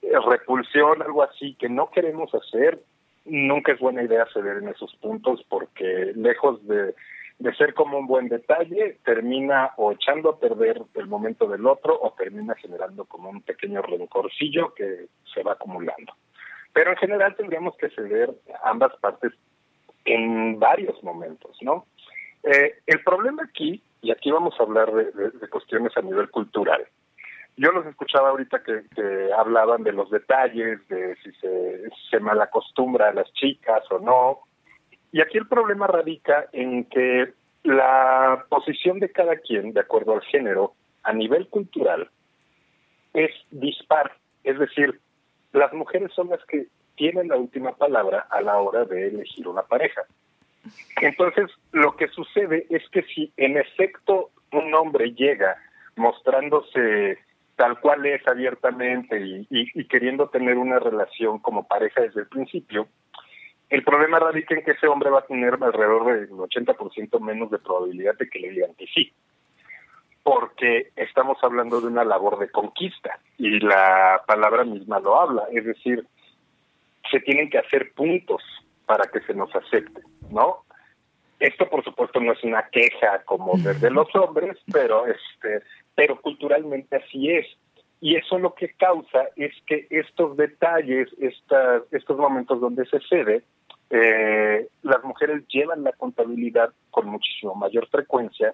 eh, 0.00 0.12
repulsión, 0.28 1.02
algo 1.02 1.24
así, 1.24 1.56
que 1.56 1.68
no 1.68 1.90
queremos 1.90 2.32
hacer, 2.36 2.78
nunca 3.24 3.72
es 3.72 3.80
buena 3.80 4.04
idea 4.04 4.28
ceder 4.32 4.58
en 4.58 4.68
esos 4.68 4.94
puntos 5.02 5.44
porque 5.48 6.12
lejos 6.14 6.64
de, 6.68 6.94
de 7.40 7.54
ser 7.56 7.74
como 7.74 7.98
un 7.98 8.06
buen 8.06 8.28
detalle, 8.28 9.00
termina 9.04 9.72
o 9.76 9.90
echando 9.90 10.30
a 10.30 10.38
perder 10.38 10.82
el 10.94 11.08
momento 11.08 11.48
del 11.48 11.66
otro 11.66 11.98
o 12.00 12.12
termina 12.12 12.54
generando 12.54 13.06
como 13.06 13.28
un 13.28 13.42
pequeño 13.42 13.82
rencorcillo 13.82 14.72
que 14.72 15.06
se 15.34 15.42
va 15.42 15.54
acumulando. 15.54 16.12
Pero 16.72 16.92
en 16.92 16.96
general 16.98 17.34
tendríamos 17.34 17.76
que 17.76 17.90
ceder 17.90 18.32
ambas 18.62 18.94
partes 19.00 19.32
en 20.06 20.58
varios 20.58 21.02
momentos, 21.02 21.56
¿no? 21.60 21.86
Eh, 22.42 22.76
el 22.86 23.02
problema 23.02 23.42
aquí, 23.42 23.82
y 24.00 24.10
aquí 24.10 24.30
vamos 24.30 24.54
a 24.58 24.62
hablar 24.62 24.92
de, 24.92 25.48
cuestiones 25.48 25.96
a 25.96 26.02
nivel 26.02 26.30
cultural, 26.30 26.86
yo 27.56 27.72
los 27.72 27.86
escuchaba 27.86 28.30
ahorita 28.30 28.62
que, 28.62 28.82
que, 28.94 29.30
hablaban 29.36 29.82
de 29.82 29.92
los 29.92 30.10
detalles, 30.10 30.86
de 30.88 31.16
si 31.16 31.32
se, 31.32 31.82
se 32.10 32.20
malacostumbra 32.20 33.08
a 33.08 33.14
las 33.14 33.32
chicas 33.32 33.82
o 33.90 33.98
no. 33.98 34.40
Y 35.10 35.22
aquí 35.22 35.38
el 35.38 35.48
problema 35.48 35.86
radica 35.86 36.46
en 36.52 36.84
que 36.84 37.32
la 37.62 38.44
posición 38.50 39.00
de 39.00 39.10
cada 39.10 39.36
quien, 39.36 39.72
de 39.72 39.80
acuerdo 39.80 40.12
al 40.12 40.22
género, 40.22 40.74
a 41.02 41.14
nivel 41.14 41.48
cultural, 41.48 42.10
es 43.14 43.30
dispar. 43.50 44.12
Es 44.44 44.58
decir, 44.58 45.00
las 45.52 45.72
mujeres 45.72 46.12
son 46.12 46.28
las 46.28 46.44
que 46.44 46.66
tienen 46.96 47.28
la 47.28 47.36
última 47.36 47.72
palabra 47.72 48.26
a 48.30 48.40
la 48.40 48.58
hora 48.58 48.84
de 48.84 49.08
elegir 49.08 49.46
una 49.46 49.62
pareja. 49.62 50.02
Entonces, 51.00 51.50
lo 51.72 51.96
que 51.96 52.08
sucede 52.08 52.66
es 52.70 52.88
que 52.90 53.02
si 53.02 53.32
en 53.36 53.56
efecto 53.56 54.30
un 54.52 54.74
hombre 54.74 55.12
llega 55.12 55.56
mostrándose 55.96 57.18
tal 57.56 57.80
cual 57.80 58.04
es 58.06 58.26
abiertamente 58.28 59.18
y, 59.18 59.46
y, 59.50 59.84
queriendo 59.86 60.28
tener 60.28 60.58
una 60.58 60.78
relación 60.78 61.38
como 61.38 61.66
pareja 61.66 62.02
desde 62.02 62.20
el 62.20 62.26
principio, 62.26 62.86
el 63.70 63.82
problema 63.82 64.18
radica 64.18 64.54
en 64.54 64.62
que 64.62 64.72
ese 64.72 64.86
hombre 64.86 65.10
va 65.10 65.20
a 65.20 65.26
tener 65.26 65.54
alrededor 65.54 66.04
del 66.04 66.30
80% 66.30 67.18
menos 67.20 67.50
de 67.50 67.58
probabilidad 67.58 68.14
de 68.16 68.28
que 68.28 68.38
le 68.38 68.50
digan 68.50 68.74
que 68.74 68.86
sí. 68.86 69.12
Porque 70.22 70.90
estamos 70.96 71.38
hablando 71.42 71.80
de 71.80 71.86
una 71.86 72.04
labor 72.04 72.38
de 72.38 72.50
conquista 72.50 73.18
y 73.38 73.60
la 73.60 74.22
palabra 74.26 74.64
misma 74.64 75.00
lo 75.00 75.18
habla, 75.20 75.44
es 75.52 75.64
decir, 75.64 76.06
se 77.10 77.20
tienen 77.20 77.50
que 77.50 77.58
hacer 77.58 77.92
puntos 77.94 78.42
para 78.86 79.06
que 79.06 79.20
se 79.20 79.34
nos 79.34 79.54
acepte, 79.54 80.00
¿no? 80.30 80.64
Esto, 81.38 81.68
por 81.68 81.84
supuesto, 81.84 82.20
no 82.20 82.32
es 82.32 82.42
una 82.44 82.68
queja 82.70 83.22
como 83.24 83.58
desde 83.58 83.90
los 83.90 84.14
hombres, 84.14 84.56
pero 84.72 85.06
este, 85.06 85.62
pero 85.94 86.20
culturalmente 86.20 86.96
así 86.96 87.30
es. 87.30 87.46
Y 88.00 88.16
eso 88.16 88.38
lo 88.38 88.54
que 88.54 88.72
causa 88.74 89.28
es 89.36 89.52
que 89.66 89.86
estos 89.90 90.36
detalles, 90.36 91.08
estas, 91.18 91.82
estos 91.90 92.16
momentos 92.16 92.60
donde 92.60 92.86
se 92.86 93.00
cede, 93.00 93.42
eh, 93.90 94.68
las 94.82 95.04
mujeres 95.04 95.46
llevan 95.48 95.84
la 95.84 95.92
contabilidad 95.92 96.70
con 96.90 97.08
muchísimo 97.08 97.54
mayor 97.54 97.86
frecuencia 97.88 98.52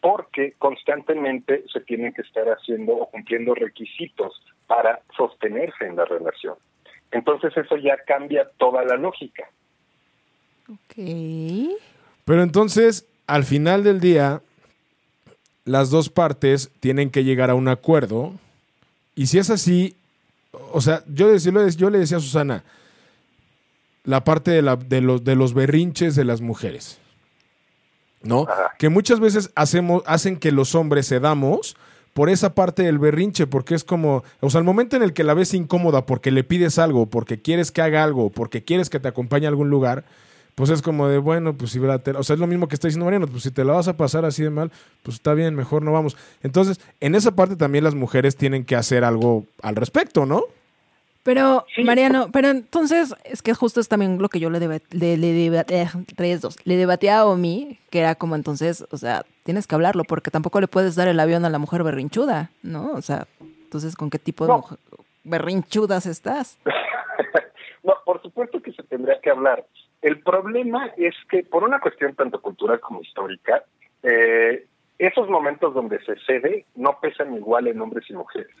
porque 0.00 0.52
constantemente 0.58 1.64
se 1.72 1.80
tienen 1.80 2.12
que 2.12 2.22
estar 2.22 2.46
haciendo 2.48 2.92
o 2.92 3.10
cumpliendo 3.10 3.54
requisitos 3.54 4.42
para 4.66 5.00
sostenerse 5.16 5.86
en 5.86 5.96
la 5.96 6.04
relación. 6.04 6.56
Entonces 7.14 7.56
eso 7.56 7.76
ya 7.76 7.96
cambia 8.04 8.48
toda 8.58 8.84
la 8.84 8.96
lógica. 8.96 9.48
Ok. 10.68 10.96
Pero 12.24 12.42
entonces, 12.42 13.06
al 13.28 13.44
final 13.44 13.84
del 13.84 14.00
día, 14.00 14.42
las 15.64 15.90
dos 15.90 16.08
partes 16.10 16.72
tienen 16.80 17.10
que 17.10 17.22
llegar 17.22 17.50
a 17.50 17.54
un 17.54 17.68
acuerdo. 17.68 18.32
Y 19.14 19.28
si 19.28 19.38
es 19.38 19.48
así, 19.50 19.96
o 20.72 20.80
sea, 20.80 21.04
yo, 21.06 21.28
decía, 21.28 21.52
yo 21.68 21.88
le 21.88 22.00
decía 22.00 22.16
a 22.16 22.20
Susana, 22.20 22.64
la 24.02 24.24
parte 24.24 24.50
de, 24.50 24.62
la, 24.62 24.74
de, 24.74 25.00
los, 25.00 25.22
de 25.22 25.36
los 25.36 25.54
berrinches 25.54 26.16
de 26.16 26.24
las 26.24 26.40
mujeres. 26.40 26.98
¿No? 28.22 28.42
Ajá. 28.48 28.72
Que 28.76 28.88
muchas 28.88 29.20
veces 29.20 29.52
hacemos, 29.54 30.02
hacen 30.06 30.36
que 30.36 30.50
los 30.50 30.74
hombres 30.74 31.08
cedamos 31.08 31.76
por 32.14 32.30
esa 32.30 32.54
parte 32.54 32.84
del 32.84 32.98
berrinche, 32.98 33.46
porque 33.46 33.74
es 33.74 33.84
como, 33.84 34.24
o 34.40 34.48
sea, 34.48 34.60
el 34.60 34.64
momento 34.64 34.96
en 34.96 35.02
el 35.02 35.12
que 35.12 35.24
la 35.24 35.34
ves 35.34 35.52
incómoda 35.52 36.06
porque 36.06 36.30
le 36.30 36.44
pides 36.44 36.78
algo, 36.78 37.06
porque 37.06 37.42
quieres 37.42 37.70
que 37.70 37.82
haga 37.82 38.02
algo, 38.02 38.30
porque 38.30 38.64
quieres 38.64 38.88
que 38.88 39.00
te 39.00 39.08
acompañe 39.08 39.46
a 39.46 39.50
algún 39.50 39.68
lugar, 39.68 40.04
pues 40.54 40.70
es 40.70 40.80
como 40.80 41.08
de, 41.08 41.18
bueno, 41.18 41.54
pues 41.54 41.72
si 41.72 41.80
o 41.80 42.22
sea, 42.22 42.34
es 42.34 42.40
lo 42.40 42.46
mismo 42.46 42.68
que 42.68 42.76
está 42.76 42.86
diciendo 42.86 43.04
Mariano, 43.04 43.26
pues 43.26 43.42
si 43.42 43.50
te 43.50 43.64
la 43.64 43.72
vas 43.72 43.88
a 43.88 43.96
pasar 43.96 44.24
así 44.24 44.44
de 44.44 44.50
mal, 44.50 44.70
pues 45.02 45.16
está 45.16 45.34
bien, 45.34 45.56
mejor 45.56 45.82
no 45.82 45.92
vamos. 45.92 46.16
Entonces, 46.44 46.80
en 47.00 47.16
esa 47.16 47.32
parte 47.32 47.56
también 47.56 47.82
las 47.82 47.96
mujeres 47.96 48.36
tienen 48.36 48.64
que 48.64 48.76
hacer 48.76 49.02
algo 49.02 49.46
al 49.60 49.74
respecto, 49.74 50.24
¿no? 50.24 50.44
Pero, 51.24 51.64
sí. 51.74 51.82
Mariano, 51.84 52.28
pero 52.30 52.48
entonces, 52.48 53.14
es 53.24 53.40
que 53.40 53.54
justo 53.54 53.80
es 53.80 53.88
también 53.88 54.20
lo 54.20 54.28
que 54.28 54.40
yo 54.40 54.50
le, 54.50 54.60
deba, 54.60 54.76
le, 54.90 55.16
le, 55.16 55.46
eh, 55.46 56.38
dos, 56.38 56.58
le 56.64 56.76
debatía 56.76 57.20
a 57.20 57.26
Omi, 57.26 57.78
que 57.90 58.00
era 58.00 58.14
como 58.14 58.36
entonces, 58.36 58.86
o 58.90 58.98
sea, 58.98 59.24
tienes 59.42 59.66
que 59.66 59.74
hablarlo, 59.74 60.04
porque 60.04 60.30
tampoco 60.30 60.60
le 60.60 60.68
puedes 60.68 60.96
dar 60.96 61.08
el 61.08 61.18
avión 61.18 61.46
a 61.46 61.50
la 61.50 61.58
mujer 61.58 61.82
berrinchuda, 61.82 62.50
¿no? 62.62 62.92
O 62.92 63.00
sea, 63.00 63.26
entonces, 63.40 63.96
¿con 63.96 64.10
qué 64.10 64.18
tipo 64.18 64.46
no. 64.46 64.52
de 64.52 64.60
mujer, 64.60 64.78
berrinchudas 65.24 66.04
estás? 66.04 66.58
no, 67.82 67.94
por 68.04 68.20
supuesto 68.20 68.60
que 68.60 68.72
se 68.72 68.82
tendría 68.82 69.18
que 69.22 69.30
hablar. 69.30 69.64
El 70.02 70.20
problema 70.20 70.90
es 70.98 71.14
que, 71.30 71.42
por 71.42 71.64
una 71.64 71.80
cuestión 71.80 72.14
tanto 72.14 72.42
cultural 72.42 72.80
como 72.80 73.00
histórica, 73.00 73.64
eh, 74.02 74.66
esos 74.98 75.30
momentos 75.30 75.72
donde 75.72 76.04
se 76.04 76.16
cede 76.26 76.66
no 76.74 77.00
pesan 77.00 77.34
igual 77.34 77.66
en 77.66 77.80
hombres 77.80 78.04
y 78.10 78.12
mujeres 78.12 78.54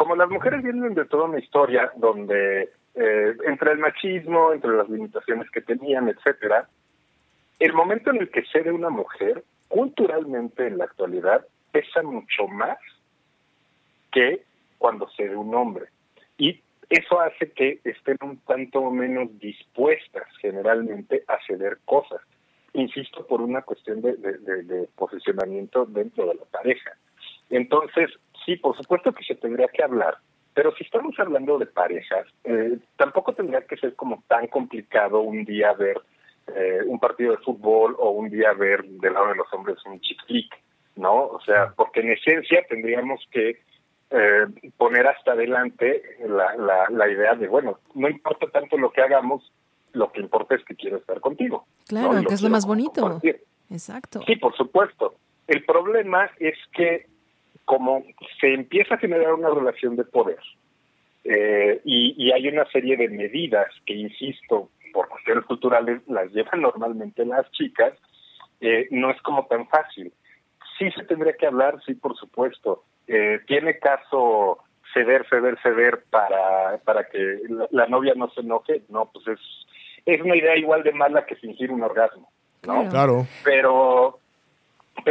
como 0.00 0.16
las 0.16 0.30
mujeres 0.30 0.62
vienen 0.62 0.94
de 0.94 1.04
toda 1.04 1.24
una 1.24 1.40
historia 1.40 1.92
donde 1.96 2.70
eh, 2.94 3.36
entre 3.44 3.72
el 3.72 3.78
machismo, 3.80 4.50
entre 4.50 4.70
las 4.70 4.88
limitaciones 4.88 5.50
que 5.50 5.60
tenían, 5.60 6.08
etcétera, 6.08 6.70
el 7.58 7.74
momento 7.74 8.08
en 8.08 8.22
el 8.22 8.30
que 8.30 8.42
cede 8.46 8.72
una 8.72 8.88
mujer, 8.88 9.44
culturalmente 9.68 10.66
en 10.66 10.78
la 10.78 10.84
actualidad, 10.84 11.46
pesa 11.70 12.02
mucho 12.02 12.48
más 12.48 12.78
que 14.10 14.42
cuando 14.78 15.06
cede 15.10 15.36
un 15.36 15.54
hombre. 15.54 15.88
Y 16.38 16.62
eso 16.88 17.20
hace 17.20 17.52
que 17.52 17.80
estén 17.84 18.16
un 18.22 18.38
tanto 18.38 18.90
menos 18.90 19.38
dispuestas 19.38 20.24
generalmente 20.40 21.24
a 21.28 21.36
ceder 21.46 21.76
cosas. 21.84 22.22
Insisto, 22.72 23.26
por 23.26 23.42
una 23.42 23.60
cuestión 23.60 24.00
de, 24.00 24.88
posicionamiento 24.96 25.84
dentro 25.84 26.24
de 26.24 26.36
la 26.36 26.44
pareja. 26.46 26.92
Entonces, 27.50 28.08
sí, 28.44 28.56
por 28.56 28.76
supuesto 28.76 29.12
que 29.12 29.24
se 29.24 29.34
tendría 29.34 29.68
que 29.68 29.82
hablar, 29.82 30.18
pero 30.54 30.74
si 30.76 30.84
estamos 30.84 31.18
hablando 31.18 31.58
de 31.58 31.66
parejas, 31.66 32.26
eh, 32.44 32.78
tampoco 32.96 33.34
tendría 33.34 33.62
que 33.62 33.76
ser 33.76 33.94
como 33.94 34.22
tan 34.28 34.46
complicado 34.48 35.20
un 35.20 35.44
día 35.44 35.72
ver 35.74 36.00
eh, 36.54 36.80
un 36.86 36.98
partido 36.98 37.32
de 37.32 37.38
fútbol 37.38 37.96
o 37.98 38.10
un 38.10 38.30
día 38.30 38.52
ver 38.52 38.84
del 38.84 39.14
lado 39.14 39.28
de 39.28 39.36
los 39.36 39.52
hombres 39.52 39.78
un 39.86 40.00
chick 40.00 40.24
flick, 40.26 40.54
¿no? 40.96 41.26
O 41.26 41.40
sea, 41.42 41.72
porque 41.76 42.00
en 42.00 42.12
esencia 42.12 42.64
tendríamos 42.68 43.24
que 43.30 43.60
eh, 44.10 44.46
poner 44.76 45.06
hasta 45.06 45.32
adelante 45.32 46.02
la, 46.26 46.56
la, 46.56 46.88
la 46.90 47.08
idea 47.08 47.34
de, 47.34 47.46
bueno, 47.46 47.78
no 47.94 48.08
importa 48.08 48.48
tanto 48.48 48.76
lo 48.76 48.90
que 48.90 49.02
hagamos, 49.02 49.52
lo 49.92 50.10
que 50.10 50.20
importa 50.20 50.56
es 50.56 50.64
que 50.64 50.74
quiero 50.74 50.96
estar 50.96 51.20
contigo. 51.20 51.66
Claro, 51.86 52.14
¿no? 52.14 52.24
que 52.24 52.34
es 52.34 52.42
lo 52.42 52.50
más 52.50 52.66
bonito. 52.66 53.00
Compartir. 53.00 53.44
Exacto. 53.70 54.22
Sí, 54.26 54.36
por 54.36 54.56
supuesto. 54.56 55.14
El 55.46 55.64
problema 55.64 56.30
es 56.38 56.56
que 56.72 57.06
como 57.70 58.02
se 58.40 58.52
empieza 58.52 58.96
a 58.96 58.98
generar 58.98 59.32
una 59.32 59.48
relación 59.48 59.94
de 59.94 60.02
poder 60.02 60.40
eh, 61.22 61.80
y, 61.84 62.16
y, 62.18 62.32
hay 62.32 62.48
una 62.48 62.64
serie 62.72 62.96
de 62.96 63.08
medidas 63.08 63.68
que, 63.86 63.94
insisto, 63.94 64.70
por 64.92 65.08
cuestiones 65.08 65.44
culturales 65.44 66.02
las 66.08 66.32
llevan 66.32 66.62
normalmente 66.62 67.24
las 67.24 67.48
chicas, 67.52 67.92
eh, 68.60 68.88
no 68.90 69.12
es 69.12 69.22
como 69.22 69.46
tan 69.46 69.68
fácil. 69.68 70.12
Sí 70.80 70.90
se 70.90 71.04
tendría 71.04 71.34
que 71.34 71.46
hablar, 71.46 71.80
sí, 71.86 71.94
por 71.94 72.16
supuesto. 72.16 72.82
Eh, 73.06 73.38
tiene 73.46 73.78
caso 73.78 74.58
ceder, 74.92 75.24
ceder, 75.28 75.56
ceder 75.62 76.02
para, 76.10 76.78
para 76.78 77.04
que 77.08 77.38
la, 77.48 77.68
la, 77.70 77.86
novia 77.86 78.14
no 78.16 78.30
se 78.30 78.40
enoje, 78.40 78.82
no, 78.88 79.12
pues 79.12 79.28
es, 79.28 79.40
es 80.06 80.20
una 80.22 80.34
idea 80.34 80.56
igual 80.56 80.82
de 80.82 80.92
mala 80.92 81.24
que 81.24 81.36
fingir 81.36 81.70
un 81.70 81.84
orgasmo, 81.84 82.32
¿no? 82.66 82.88
Claro. 82.88 83.26
Pero 83.44 84.19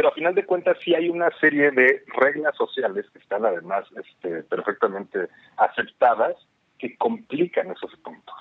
pero 0.00 0.08
a 0.08 0.12
final 0.14 0.34
de 0.34 0.46
cuentas 0.46 0.78
sí 0.82 0.94
hay 0.94 1.10
una 1.10 1.28
serie 1.42 1.70
de 1.72 2.02
reglas 2.18 2.56
sociales 2.56 3.04
que 3.12 3.18
están 3.18 3.44
además 3.44 3.84
este, 4.02 4.42
perfectamente 4.44 5.28
aceptadas 5.58 6.36
que 6.78 6.96
complican 6.96 7.70
esos 7.70 7.94
puntos. 8.02 8.34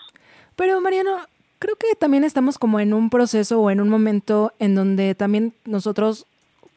Pero 0.55 0.79
Mariano, 0.79 1.17
creo 1.59 1.75
que 1.75 1.95
también 1.97 2.23
estamos 2.23 2.57
como 2.57 2.79
en 2.79 2.93
un 2.93 3.09
proceso 3.09 3.59
o 3.59 3.69
en 3.69 3.81
un 3.81 3.89
momento 3.89 4.53
en 4.59 4.73
donde 4.73 5.15
también 5.15 5.53
nosotros 5.65 6.25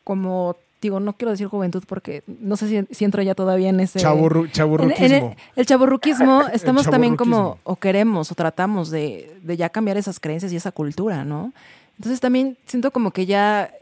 como 0.03 0.57
digo, 0.81 0.99
no 0.99 1.13
quiero 1.13 1.31
decir 1.31 1.47
juventud 1.47 1.85
porque 1.87 2.25
no 2.27 2.57
sé 2.57 2.67
si, 2.67 2.93
si 2.93 3.05
entro 3.05 3.23
ya 3.23 3.37
todavía 3.37 3.69
en 3.69 3.79
ese... 3.79 4.01
Chaburru- 4.01 4.51
chaburruquismo. 4.51 5.07
en 5.07 5.13
el, 5.13 5.37
el 5.55 5.67
chaburruquismo, 5.67 6.43
estamos 6.53 6.91
también 6.91 7.15
como, 7.15 7.61
o 7.63 7.77
queremos, 7.77 8.33
o 8.33 8.35
tratamos 8.35 8.91
de, 8.91 9.33
de 9.43 9.57
ya 9.57 9.69
cambiar 9.69 9.97
esas 9.97 10.19
creencias 10.19 10.53
y 10.53 10.57
esa 10.57 10.73
cultura, 10.73 11.25
¿no? 11.25 11.53
Entonces 11.99 12.19
también 12.19 12.57
siento 12.67 12.91
como 12.91 13.13
que 13.13 13.27
ya, 13.27 13.73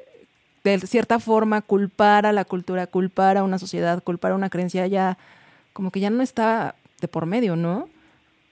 de 0.64 0.78
cierta 0.80 1.18
forma, 1.18 1.62
culpar 1.62 2.26
a 2.26 2.32
la 2.32 2.44
cultura, 2.44 2.86
culpar 2.86 3.36
a 3.36 3.44
una 3.44 3.58
sociedad, 3.58 4.02
culpar 4.02 4.32
a 4.32 4.34
una 4.34 4.50
creencia, 4.50 4.86
ya 4.86 5.18
como 5.72 5.90
que 5.90 6.00
ya 6.00 6.10
no 6.10 6.22
está 6.22 6.74
de 7.00 7.08
por 7.08 7.26
medio, 7.26 7.56
¿no? 7.56 7.88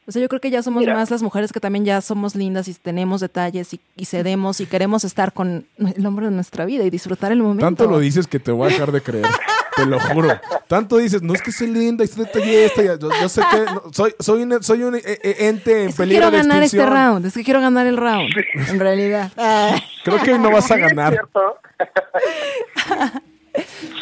O 0.06 0.12
sea, 0.12 0.22
yo 0.22 0.28
creo 0.28 0.40
que 0.40 0.50
ya 0.50 0.62
somos 0.62 0.80
Mira. 0.80 0.94
más 0.94 1.10
las 1.10 1.22
mujeres 1.22 1.52
que 1.52 1.60
también 1.60 1.84
ya 1.84 2.00
somos 2.00 2.34
lindas 2.34 2.66
y 2.66 2.72
tenemos 2.72 3.20
detalles 3.20 3.74
y, 3.74 3.80
y 3.94 4.06
cedemos 4.06 4.58
y 4.60 4.66
queremos 4.66 5.04
estar 5.04 5.34
con 5.34 5.66
el 5.76 6.06
hombre 6.06 6.26
de 6.26 6.32
nuestra 6.32 6.64
vida 6.64 6.84
y 6.84 6.90
disfrutar 6.90 7.30
el 7.30 7.42
momento. 7.42 7.66
Tanto 7.66 7.86
lo 7.86 7.98
dices 7.98 8.26
que 8.26 8.40
te 8.40 8.50
voy 8.50 8.68
a 8.68 8.70
dejar 8.70 8.90
de 8.90 9.02
creer. 9.02 9.26
Te 9.78 9.86
lo 9.86 9.98
juro. 10.00 10.28
Tanto 10.66 10.96
dices, 10.98 11.22
no 11.22 11.32
es 11.34 11.42
que 11.42 11.52
soy 11.52 11.68
linda 11.68 12.04
y 12.04 12.08
soy 12.08 12.24
detallista. 12.24 12.82
Yo, 12.82 13.08
yo 13.20 13.28
sé 13.28 13.42
que 13.50 13.64
no, 13.72 13.82
soy, 13.92 14.14
soy, 14.18 14.42
un, 14.42 14.62
soy 14.62 14.82
un 14.82 14.96
eh, 14.96 15.02
eh, 15.04 15.36
ente 15.48 15.82
en 15.84 15.88
Es 15.90 15.96
que 15.96 16.02
peligro 16.02 16.22
quiero 16.22 16.30
de 16.30 16.36
ganar 16.38 16.62
este 16.62 16.76
extinción. 16.78 17.06
round, 17.12 17.26
es 17.26 17.34
que 17.34 17.44
quiero 17.44 17.60
ganar 17.60 17.86
el 17.86 17.96
round, 17.96 18.30
en 18.68 18.80
realidad. 18.80 19.30
Creo 20.04 20.18
que 20.22 20.38
no 20.38 20.50
vas 20.50 20.70
a 20.70 20.74
Sí 20.76 20.80
es 20.82 20.88
ganar. 20.88 21.12
cierto. 21.12 21.56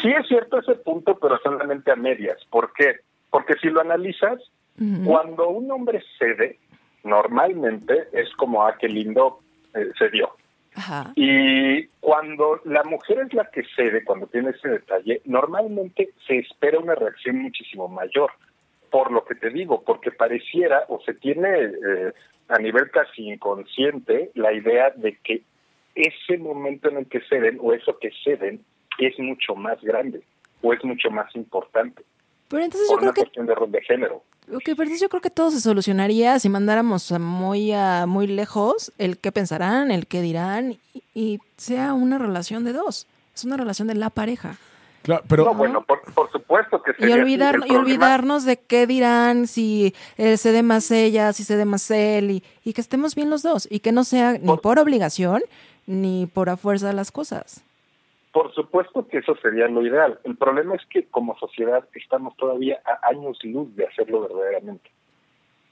sí 0.01 0.09
es 0.09 0.27
cierto 0.27 0.59
ese 0.59 0.75
punto, 0.75 1.17
pero 1.19 1.37
solamente 1.43 1.91
a 1.91 1.95
medias. 1.95 2.37
¿Por 2.49 2.71
qué? 2.73 2.97
Porque 3.29 3.53
si 3.61 3.69
lo 3.69 3.81
analizas, 3.81 4.39
cuando 5.05 5.49
un 5.49 5.71
hombre 5.71 6.03
cede, 6.19 6.59
normalmente 7.03 8.07
es 8.13 8.29
como, 8.37 8.63
ah, 8.65 8.75
qué 8.79 8.87
lindo 8.87 9.39
eh, 9.73 9.89
cedió. 9.97 10.35
Ajá. 10.77 11.11
Y 11.15 11.87
cuando 11.99 12.61
la 12.65 12.83
mujer 12.83 13.19
es 13.25 13.33
la 13.33 13.49
que 13.49 13.63
cede, 13.75 14.03
cuando 14.03 14.27
tiene 14.27 14.51
ese 14.51 14.69
detalle, 14.69 15.21
normalmente 15.25 16.09
se 16.27 16.37
espera 16.37 16.77
una 16.77 16.93
reacción 16.93 17.39
muchísimo 17.39 17.87
mayor. 17.87 18.31
Por 18.91 19.11
lo 19.11 19.25
que 19.25 19.35
te 19.35 19.49
digo, 19.49 19.83
porque 19.83 20.11
pareciera 20.11 20.85
o 20.87 21.01
se 21.01 21.15
tiene 21.15 21.49
eh, 21.49 22.13
a 22.47 22.59
nivel 22.59 22.91
casi 22.91 23.27
inconsciente 23.27 24.31
la 24.35 24.53
idea 24.53 24.91
de 24.95 25.17
que 25.23 25.41
ese 25.95 26.37
momento 26.37 26.89
en 26.89 26.97
el 26.97 27.07
que 27.07 27.21
ceden 27.21 27.57
o 27.59 27.73
eso 27.73 27.97
que 27.97 28.11
ceden 28.23 28.63
es 28.99 29.17
mucho 29.19 29.55
más 29.55 29.81
grande 29.81 30.21
o 30.61 30.73
es 30.73 30.83
mucho 30.83 31.09
más 31.09 31.35
importante 31.35 32.03
Pero 32.49 32.63
entonces 32.63 32.87
yo 32.87 32.93
por 32.93 32.99
creo 32.99 33.09
una 33.09 33.13
que, 33.15 33.21
cuestión 33.21 33.45
de 33.47 33.55
rol 33.55 33.71
de 33.71 33.81
género. 33.81 34.23
Ok, 34.53 34.69
pero 34.77 34.89
yo 34.99 35.09
creo 35.09 35.21
que 35.21 35.29
todo 35.29 35.51
se 35.51 35.59
solucionaría 35.61 36.39
si 36.39 36.49
mandáramos 36.49 37.11
a 37.11 37.19
muy, 37.19 37.71
a 37.73 38.05
muy 38.07 38.27
lejos 38.27 38.91
el 38.97 39.17
qué 39.17 39.31
pensarán, 39.31 39.91
el 39.91 40.07
qué 40.07 40.21
dirán 40.21 40.77
y, 40.93 41.03
y 41.13 41.39
sea 41.57 41.93
una 41.93 42.17
relación 42.17 42.63
de 42.63 42.73
dos. 42.73 43.07
Es 43.35 43.45
una 43.45 43.57
relación 43.57 43.87
de 43.87 43.95
la 43.95 44.09
pareja. 44.09 44.57
Claro, 45.03 45.23
pero 45.29 45.45
no, 45.45 45.53
bueno, 45.53 45.83
por, 45.85 46.01
por 46.13 46.29
supuesto 46.31 46.81
que 46.81 46.91
Y, 46.91 46.95
sería 46.95 47.13
así. 47.15 47.21
olvidar, 47.21 47.55
El 47.63 47.71
y 47.71 47.75
olvidarnos 47.75 48.43
de 48.45 48.57
qué 48.57 48.87
dirán, 48.87 49.47
si 49.47 49.93
él 50.17 50.37
cede 50.37 50.63
más 50.63 50.91
ella, 50.91 51.31
si 51.33 51.43
cede 51.43 51.63
más 51.65 51.89
él, 51.91 52.31
y, 52.31 52.43
y 52.65 52.73
que 52.73 52.81
estemos 52.81 53.15
bien 53.15 53.29
los 53.29 53.41
dos, 53.43 53.67
y 53.71 53.79
que 53.79 53.91
no 53.91 54.03
sea 54.03 54.33
ni 54.33 54.39
Por- 54.39 54.61
por 54.61 54.79
obligación 54.79 55.41
ni 55.85 56.25
por 56.25 56.49
a 56.49 56.57
fuerza 56.57 56.91
las 56.93 57.11
cosas. 57.11 57.61
Por 58.37 58.53
supuesto 58.53 59.07
que 59.07 59.17
eso 59.17 59.35
sería 59.41 59.67
lo 59.67 59.83
ideal. 59.85 60.19
El 60.23 60.35
problema 60.37 60.75
es 60.75 60.81
que 60.91 61.05
como 61.07 61.35
sociedad 61.39 61.83
estamos 61.95 62.35
todavía 62.37 62.79
a 62.85 63.07
años 63.09 63.39
luz 63.43 63.75
de 63.75 63.87
hacerlo 63.87 64.21
verdaderamente. 64.21 64.91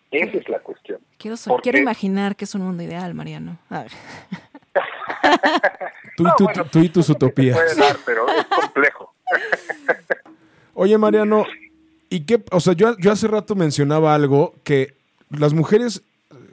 Esa 0.09 0.37
es 0.37 0.49
la 0.49 0.59
cuestión. 0.59 0.99
Quiero, 1.19 1.37
so- 1.37 1.51
¿Por 1.51 1.61
quiero 1.61 1.77
imaginar 1.77 2.35
que 2.35 2.45
es 2.45 2.55
un 2.55 2.61
mundo 2.63 2.81
ideal, 2.81 3.13
Mariano. 3.13 3.57
Ah. 3.69 3.85
tú, 6.17 6.23
y 6.23 6.25
No, 6.25 6.33
tú- 6.37 6.43
bueno, 6.45 6.65
tú 6.71 6.79
y 6.79 6.89
tus 6.89 7.07
utopías. 7.09 7.55
puede 7.55 7.75
dar, 7.75 7.97
pero 8.05 8.27
es 8.29 8.45
complejo. 8.45 9.13
Oye, 10.73 10.97
Mariano, 10.97 11.45
¿y 12.09 12.25
qué? 12.25 12.43
O 12.51 12.59
sea, 12.59 12.73
yo, 12.73 12.97
yo 12.97 13.11
hace 13.11 13.27
rato 13.27 13.55
mencionaba 13.55 14.13
algo 14.15 14.55
que 14.63 14.95
las 15.29 15.53
mujeres, 15.53 16.01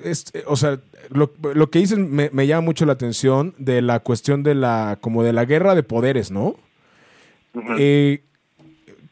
es- 0.04 0.32
o 0.46 0.56
sea, 0.56 0.78
lo, 1.10 1.32
lo 1.54 1.70
que 1.70 1.78
dices 1.80 1.98
me, 1.98 2.30
me 2.32 2.46
llama 2.46 2.62
mucho 2.62 2.84
la 2.86 2.92
atención 2.94 3.54
de 3.58 3.82
la 3.82 4.00
cuestión 4.00 4.42
de 4.42 4.54
la, 4.54 4.98
como 5.00 5.22
de 5.22 5.32
la 5.32 5.44
guerra 5.44 5.74
de 5.74 5.82
poderes, 5.82 6.30
¿no? 6.30 6.54
Eh, 7.78 8.22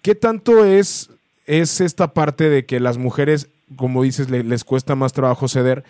¿Qué 0.03 0.15
tanto 0.15 0.65
es, 0.65 1.11
es 1.47 1.81
esta 1.81 2.15
parte 2.15 2.49
de 2.49 2.65
que 2.65 2.81
las 2.81 2.97
mujeres, 2.97 3.51
como 3.77 4.03
dices, 4.03 4.31
le- 4.31 4.45
les 4.45 4.65
cuesta 4.65 4.95
más 4.95 5.13
trabajo 5.13 5.47
ceder 5.49 5.85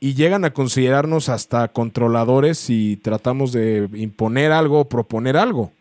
y 0.00 0.14
llegan 0.14 0.44
a 0.44 0.52
considerarnos 0.52 1.28
hasta 1.30 1.68
controladores 1.68 2.58
si 2.58 2.96
tratamos 2.98 3.52
de 3.52 3.88
imponer 3.94 4.52
algo 4.52 4.80
o 4.80 4.88
proponer 4.88 5.36
algo? 5.38 5.72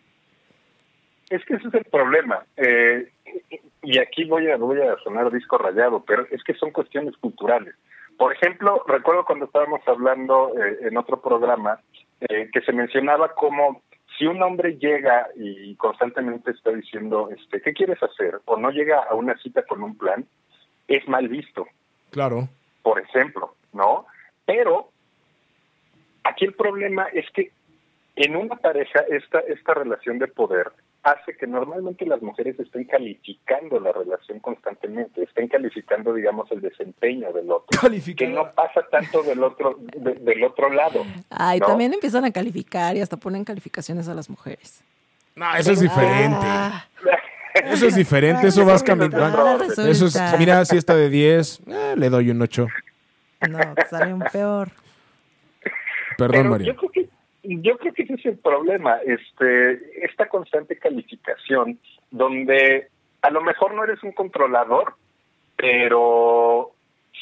Es 1.29 1.43
que 1.45 1.55
ese 1.55 1.67
es 1.67 1.73
el 1.73 1.83
problema. 1.85 2.45
Eh, 2.55 3.09
y 3.81 3.97
aquí 3.99 4.23
voy 4.23 4.49
a, 4.49 4.55
voy 4.55 4.79
a 4.79 4.95
sonar 5.03 5.29
disco 5.31 5.57
rayado, 5.57 6.03
pero 6.07 6.25
es 6.31 6.41
que 6.43 6.53
son 6.53 6.71
cuestiones 6.71 7.17
culturales. 7.17 7.73
Por 8.17 8.33
ejemplo, 8.33 8.83
recuerdo 8.87 9.25
cuando 9.25 9.45
estábamos 9.45 9.81
hablando 9.87 10.53
eh, 10.57 10.77
en 10.87 10.97
otro 10.97 11.21
programa 11.21 11.79
eh, 12.21 12.49
que 12.53 12.61
se 12.61 12.71
mencionaba 12.71 13.33
como 13.33 13.81
si 14.17 14.25
un 14.25 14.41
hombre 14.43 14.77
llega 14.77 15.27
y 15.35 15.75
constantemente 15.75 16.51
está 16.51 16.71
diciendo, 16.71 17.29
este, 17.35 17.61
¿qué 17.61 17.73
quieres 17.73 18.01
hacer? 18.01 18.39
O 18.45 18.57
no 18.57 18.69
llega 18.69 19.03
a 19.03 19.15
una 19.15 19.35
cita 19.39 19.63
con 19.63 19.81
un 19.83 19.97
plan, 19.97 20.25
es 20.87 21.07
mal 21.07 21.27
visto 21.27 21.65
Claro. 22.11 22.47
por 22.83 22.99
ejemplo, 22.99 23.55
¿no? 23.71 24.05
Pero 24.45 24.89
aquí 26.23 26.45
el 26.45 26.53
problema 26.53 27.07
es 27.07 27.25
que 27.31 27.51
en 28.15 28.35
una 28.35 28.55
pareja 28.55 28.99
esta, 29.09 29.39
esta 29.39 29.73
relación 29.73 30.19
de 30.19 30.27
poder 30.27 30.71
hace 31.03 31.35
que 31.35 31.45
normalmente 31.47 32.05
las 32.05 32.21
mujeres 32.21 32.57
estén 32.59 32.85
calificando 32.85 33.79
la 33.79 33.91
relación 33.91 34.39
constantemente, 34.39 35.23
estén 35.23 35.49
calificando, 35.49 36.13
digamos, 36.13 36.49
el 36.51 36.61
desempeño 36.61 37.31
del 37.33 37.51
otro, 37.51 37.79
que 38.17 38.27
no 38.27 38.51
pasa 38.53 38.81
tanto 38.89 39.21
del 39.23 39.43
otro 39.43 39.77
de- 39.79 40.15
del 40.15 40.43
otro 40.45 40.69
lado. 40.71 41.05
Ay, 41.29 41.59
¿no? 41.59 41.67
también 41.67 41.93
empiezan 41.93 42.23
a 42.25 42.31
calificar 42.31 42.95
y 42.95 43.01
hasta 43.01 43.17
ponen 43.17 43.43
calificaciones 43.43 44.07
a 44.07 44.13
las 44.13 44.29
mujeres. 44.29 44.81
No, 45.35 45.53
eso 45.55 45.71
es 45.73 45.79
diferente. 45.81 46.37
Ah, 46.41 46.85
Eso 47.65 47.85
es 47.87 47.95
diferente, 47.95 48.47
eso 48.47 48.65
vas 48.65 48.81
cambiando. 48.81 49.17
Eso 49.85 50.05
es, 50.07 50.15
mira, 50.39 50.63
si 50.65 50.77
está 50.77 50.95
de 50.95 51.09
10, 51.09 51.59
eh, 51.67 51.93
le 51.97 52.09
doy 52.09 52.29
un 52.31 52.41
8. 52.41 52.67
no, 53.49 53.59
sale 53.89 54.13
un 54.13 54.21
peor. 54.31 54.69
Perdón, 56.17 56.31
Pero 56.37 56.49
María. 56.49 56.67
Yo 56.67 56.75
creo 56.77 56.91
que 56.91 57.09
yo 57.43 57.77
creo 57.77 57.93
que 57.93 58.03
ese 58.03 58.13
es 58.13 58.25
el 58.25 58.37
problema, 58.37 58.97
este, 59.05 60.05
esta 60.05 60.27
constante 60.29 60.77
calificación, 60.77 61.79
donde 62.11 62.87
a 63.21 63.29
lo 63.29 63.41
mejor 63.41 63.73
no 63.73 63.83
eres 63.83 64.01
un 64.03 64.13
controlador, 64.13 64.95
pero 65.55 66.71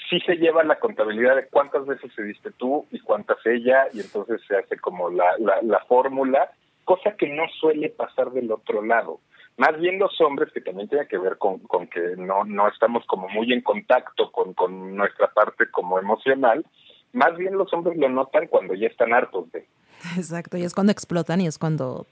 sí 0.10 0.20
se 0.22 0.36
lleva 0.36 0.64
la 0.64 0.80
contabilidad 0.80 1.36
de 1.36 1.48
cuántas 1.48 1.86
veces 1.86 2.12
se 2.16 2.24
diste 2.24 2.52
tú 2.52 2.86
y 2.92 3.00
cuántas 3.00 3.38
ella, 3.46 3.88
y 3.94 4.02
entonces 4.02 4.42
se 4.48 4.58
hace 4.58 4.78
como 4.78 5.10
la, 5.10 5.38
la, 5.40 5.62
la 5.62 5.80
fórmula, 5.86 6.52
cosa 6.84 7.16
que 7.16 7.28
no 7.28 7.44
suele 7.60 7.90
pasar 7.90 8.32
del 8.32 8.52
otro 8.52 8.84
lado. 8.84 9.20
Más 9.58 9.78
bien 9.80 10.00
los 10.00 10.20
hombres, 10.22 10.52
que 10.54 10.62
también 10.62 10.90
tiene 10.90 11.08
que 11.08 11.18
ver 11.18 11.38
con, 11.38 11.60
con 11.60 11.88
que 11.88 12.16
no, 12.18 12.46
no 12.46 12.68
estamos 12.68 13.06
como 13.06 13.28
muy 13.30 13.52
en 13.54 13.62
contacto 13.62 14.32
con, 14.32 14.54
con 14.54 14.96
nuestra 14.96 15.28
parte 15.28 15.70
como 15.70 16.00
emocional, 16.00 16.66
más 17.14 17.36
bien 17.38 17.58
los 17.58 17.72
hombres 17.74 17.98
lo 17.98 18.10
notan 18.10 18.48
cuando 18.48 18.74
ya 18.74 18.88
están 18.88 19.14
hartos 19.14 19.52
de. 19.52 19.66
Exacto, 20.18 20.58
y 20.58 20.64
es 20.64 20.74
cuando 20.74 20.92
explotan 20.92 21.42
y 21.42 21.48
es 21.48 21.58
cuando, 21.58 22.06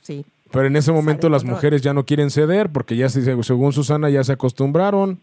sí. 0.00 0.24
Pero 0.52 0.66
en 0.66 0.76
ese 0.76 0.92
momento 0.92 1.28
las 1.28 1.44
mujeres 1.44 1.82
ya 1.82 1.92
no 1.92 2.04
quieren 2.04 2.30
ceder 2.30 2.70
porque 2.70 2.96
ya, 2.96 3.08
se- 3.08 3.42
según 3.42 3.72
Susana, 3.72 4.08
ya 4.10 4.22
se 4.24 4.32
acostumbraron. 4.32 5.18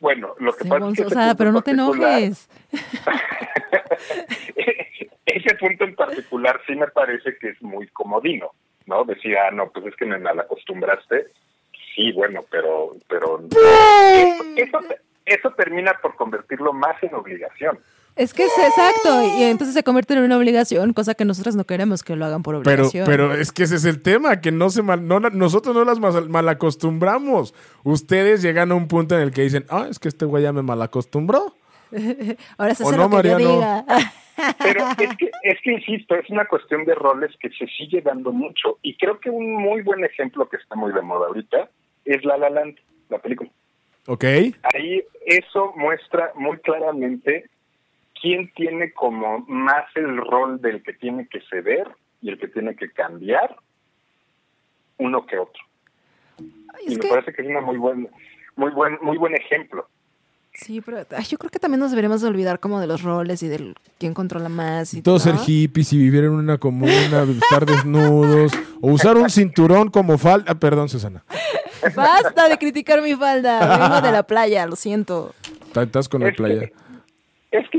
Bueno, 0.00 0.34
lo 0.38 0.54
que 0.54 0.64
pasa 0.64 0.88
es 0.88 0.96
que 0.96 1.02
Susana, 1.04 1.34
pero 1.34 1.52
no 1.52 1.60
te 1.62 1.72
enojes. 1.72 2.48
ese 5.26 5.54
punto 5.56 5.84
en 5.84 5.94
particular 5.94 6.60
sí 6.66 6.74
me 6.74 6.86
parece 6.88 7.36
que 7.38 7.50
es 7.50 7.62
muy 7.62 7.86
comodino, 7.88 8.50
¿no? 8.86 9.04
Decía, 9.04 9.48
ah, 9.48 9.50
no, 9.50 9.70
pues 9.70 9.86
es 9.86 9.96
que 9.96 10.06
me 10.06 10.18
malacostumbraste. 10.18 11.26
Sí, 11.94 12.12
bueno, 12.12 12.44
pero, 12.50 12.92
pero 13.08 13.40
eso, 14.14 14.44
eso, 14.56 14.78
eso 15.26 15.50
termina 15.56 15.94
por 16.00 16.14
convertirlo 16.16 16.72
más 16.72 17.02
en 17.02 17.14
obligación. 17.14 17.78
Es 18.18 18.34
que 18.34 18.44
es 18.44 18.52
exacto, 18.58 19.22
y 19.38 19.44
entonces 19.44 19.74
se 19.74 19.82
convierte 19.84 20.14
en 20.14 20.24
una 20.24 20.36
obligación, 20.36 20.92
cosa 20.92 21.14
que 21.14 21.24
nosotros 21.24 21.54
no 21.56 21.64
queremos 21.64 22.02
que 22.02 22.16
lo 22.16 22.24
hagan 22.26 22.42
por 22.42 22.60
Pero, 22.62 22.82
obligación. 22.82 23.06
pero 23.06 23.32
es 23.34 23.52
que 23.52 23.62
ese 23.62 23.76
es 23.76 23.84
el 23.84 24.02
tema, 24.02 24.40
que 24.40 24.50
no 24.50 24.70
se 24.70 24.82
mal- 24.82 25.06
no 25.06 25.20
nosotros 25.20 25.74
no 25.74 25.84
las 25.84 26.00
malacostumbramos. 26.28 27.54
Ustedes 27.84 28.42
llegan 28.42 28.72
a 28.72 28.74
un 28.74 28.88
punto 28.88 29.14
en 29.14 29.22
el 29.22 29.30
que 29.30 29.42
dicen, 29.42 29.64
ah, 29.70 29.86
es 29.88 29.98
que 29.98 30.08
este 30.08 30.24
güey 30.24 30.42
ya 30.42 30.52
me 30.52 30.62
malacostumbró. 30.62 31.54
Ahora 32.58 32.74
se 32.74 32.84
¿O 32.84 32.88
hace 32.88 32.96
no, 32.98 33.08
lo 33.08 33.22
que 33.22 33.28
yo 33.28 33.32
Mariano? 33.34 33.54
diga. 33.54 33.84
Pero 34.58 34.84
es 34.98 35.16
que, 35.16 35.30
es 35.42 35.58
que, 35.62 35.72
insisto, 35.72 36.14
es 36.14 36.28
una 36.30 36.44
cuestión 36.46 36.84
de 36.84 36.94
roles 36.94 37.30
que 37.40 37.50
se 37.50 37.66
sigue 37.66 38.02
dando 38.02 38.30
mucho. 38.32 38.78
Y 38.82 38.96
creo 38.96 39.18
que 39.18 39.30
un 39.30 39.54
muy 39.56 39.82
buen 39.82 40.04
ejemplo 40.04 40.48
que 40.48 40.56
está 40.58 40.76
muy 40.76 40.92
de 40.92 41.02
moda 41.02 41.26
ahorita 41.28 41.68
es 42.04 42.24
La 42.24 42.36
La 42.36 42.48
Land, 42.50 42.76
la 43.08 43.18
película. 43.18 43.50
¿Ok? 44.06 44.24
Ahí 44.74 45.02
eso 45.26 45.72
muestra 45.76 46.30
muy 46.36 46.56
claramente 46.58 47.48
quién 48.20 48.50
tiene 48.54 48.92
como 48.92 49.40
más 49.48 49.84
el 49.94 50.16
rol 50.18 50.60
del 50.60 50.82
que 50.82 50.92
tiene 50.94 51.26
que 51.28 51.40
ceder 51.50 51.88
y 52.22 52.30
el 52.30 52.38
que 52.38 52.48
tiene 52.48 52.74
que 52.76 52.90
cambiar 52.90 53.56
uno 54.98 55.24
que 55.26 55.38
otro. 55.38 55.62
Ay, 56.38 56.84
Y 56.88 56.94
me 56.96 57.00
que, 57.00 57.08
parece 57.08 57.32
que 57.32 57.42
es 57.42 57.48
una 57.48 57.60
muy 57.60 57.76
buen, 57.78 58.08
muy 58.56 58.70
buen, 58.72 58.98
muy 59.00 59.16
buen 59.16 59.34
ejemplo. 59.34 59.88
sí, 60.52 60.80
pero 60.80 60.98
ay, 61.16 61.24
yo 61.24 61.38
creo 61.38 61.50
que 61.50 61.58
también 61.60 61.78
nos 61.80 61.90
deberíamos 61.90 62.20
de 62.20 62.28
olvidar 62.28 62.58
como 62.58 62.80
de 62.80 62.86
los 62.88 63.02
roles 63.02 63.42
y 63.42 63.48
del 63.48 63.76
quién 63.98 64.14
controla 64.14 64.48
más. 64.48 64.94
Y 64.94 65.02
Todos 65.02 65.24
¿no? 65.26 65.32
ser 65.36 65.44
hippies 65.44 65.92
y 65.92 65.98
vivir 65.98 66.24
en 66.24 66.30
una 66.30 66.58
comuna, 66.58 67.22
estar 67.22 67.64
desnudos, 67.64 68.52
o 68.80 68.90
usar 68.92 69.16
un 69.16 69.30
cinturón 69.30 69.90
como 69.90 70.18
falda. 70.18 70.50
Ah, 70.52 70.54
perdón, 70.58 70.88
Susana. 70.88 71.22
Basta 71.94 72.48
de 72.48 72.58
criticar 72.58 73.00
mi 73.02 73.14
falda. 73.14 73.78
Vengo 73.78 74.00
de 74.00 74.10
la 74.10 74.24
playa, 74.24 74.66
lo 74.66 74.74
siento. 74.74 75.32
Estás 75.76 76.08
con 76.08 76.22
la 76.22 76.28
Es 76.30 76.32
que- 76.32 76.42
playa. 76.42 76.70
Es 77.52 77.68
que 77.70 77.78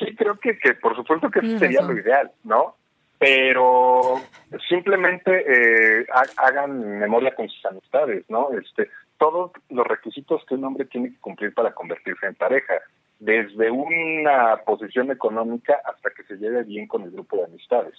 sí 0.00 0.16
creo 0.16 0.38
que, 0.40 0.58
que 0.58 0.74
por 0.74 0.96
supuesto 0.96 1.30
que 1.30 1.38
eso 1.40 1.58
sería 1.58 1.82
lo 1.82 1.96
ideal, 1.96 2.32
¿no? 2.42 2.74
Pero 3.18 4.20
simplemente 4.68 5.30
eh, 5.46 6.06
ha- 6.12 6.46
hagan 6.46 6.98
memoria 6.98 7.34
con 7.34 7.48
sus 7.48 7.64
amistades, 7.66 8.24
¿no? 8.28 8.48
Este, 8.58 8.88
todos 9.18 9.52
los 9.68 9.86
requisitos 9.86 10.42
que 10.48 10.54
un 10.54 10.64
hombre 10.64 10.86
tiene 10.86 11.10
que 11.10 11.18
cumplir 11.20 11.52
para 11.54 11.72
convertirse 11.74 12.26
en 12.26 12.34
pareja, 12.34 12.74
desde 13.18 13.70
una 13.70 14.56
posición 14.64 15.10
económica 15.10 15.76
hasta 15.84 16.08
que 16.10 16.24
se 16.24 16.36
lleve 16.36 16.62
bien 16.64 16.88
con 16.88 17.02
el 17.02 17.10
grupo 17.10 17.36
de 17.36 17.44
amistades. 17.44 17.94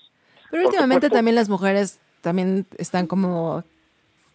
Pero 0.50 0.64
Por 0.64 0.72
últimamente 0.72 1.06
supuesto. 1.08 1.16
también 1.18 1.36
las 1.36 1.50
mujeres 1.50 2.00
también 2.22 2.66
están 2.80 3.06
como 3.08 3.64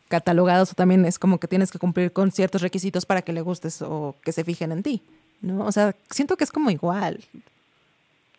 catalogadas 0.09 0.71
o 0.71 0.75
también 0.77 1.05
es 1.05 1.19
como 1.19 1.39
que 1.41 1.49
tienes 1.49 1.73
que 1.73 1.81
cumplir 1.81 2.13
con 2.13 2.31
ciertos 2.31 2.63
requisitos 2.63 3.05
para 3.05 3.23
que 3.23 3.33
le 3.33 3.41
gustes 3.41 3.83
o 3.83 4.15
que 4.23 4.31
se 4.31 4.45
fijen 4.45 4.71
en 4.71 4.85
ti, 4.85 5.03
¿no? 5.43 5.67
O 5.67 5.73
sea, 5.73 5.95
siento 6.11 6.37
que 6.37 6.45
es 6.45 6.53
como 6.53 6.71
igual. 6.71 7.19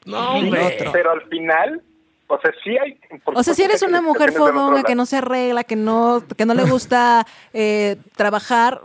No, 0.07 0.35
hombre. 0.37 0.77
Pero 0.91 1.11
al 1.11 1.21
final, 1.29 1.81
o 2.27 2.39
sea, 2.39 2.51
sí 2.63 2.77
hay... 2.77 2.99
O 3.25 3.43
sea, 3.43 3.53
si 3.53 3.63
eres 3.63 3.81
una 3.83 4.01
mujer 4.01 4.31
fodonga 4.31 4.83
que 4.83 4.95
no 4.95 5.05
se 5.05 5.17
arregla, 5.17 5.63
que 5.63 5.75
no, 5.75 6.23
que 6.35 6.45
no 6.45 6.53
le 6.53 6.63
gusta 6.63 7.25
eh, 7.53 7.97
trabajar, 8.15 8.81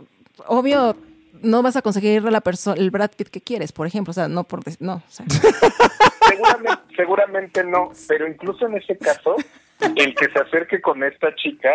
obvio 0.47 0.95
no 1.41 1.61
vas 1.61 1.75
a 1.75 1.81
conseguir 1.81 2.23
la 2.23 2.41
perso- 2.41 2.75
el 2.77 2.89
Brad 2.89 3.11
Pitt 3.17 3.27
que 3.29 3.41
quieres, 3.41 3.71
por 3.73 3.85
ejemplo. 3.87 4.11
O 4.11 4.13
sea, 4.13 4.27
no 4.29 4.43
por 4.45 4.61
no. 4.79 4.93
o 4.95 5.01
sea. 5.09 5.25
Seguramente, 6.29 6.81
seguramente 6.95 7.63
no, 7.65 7.91
pero 8.07 8.27
incluso 8.27 8.65
en 8.67 8.75
ese 8.77 8.97
caso, 8.97 9.35
el 9.95 10.15
que 10.15 10.29
se 10.31 10.39
acerque 10.39 10.81
con 10.81 11.03
esta 11.03 11.35
chica, 11.35 11.69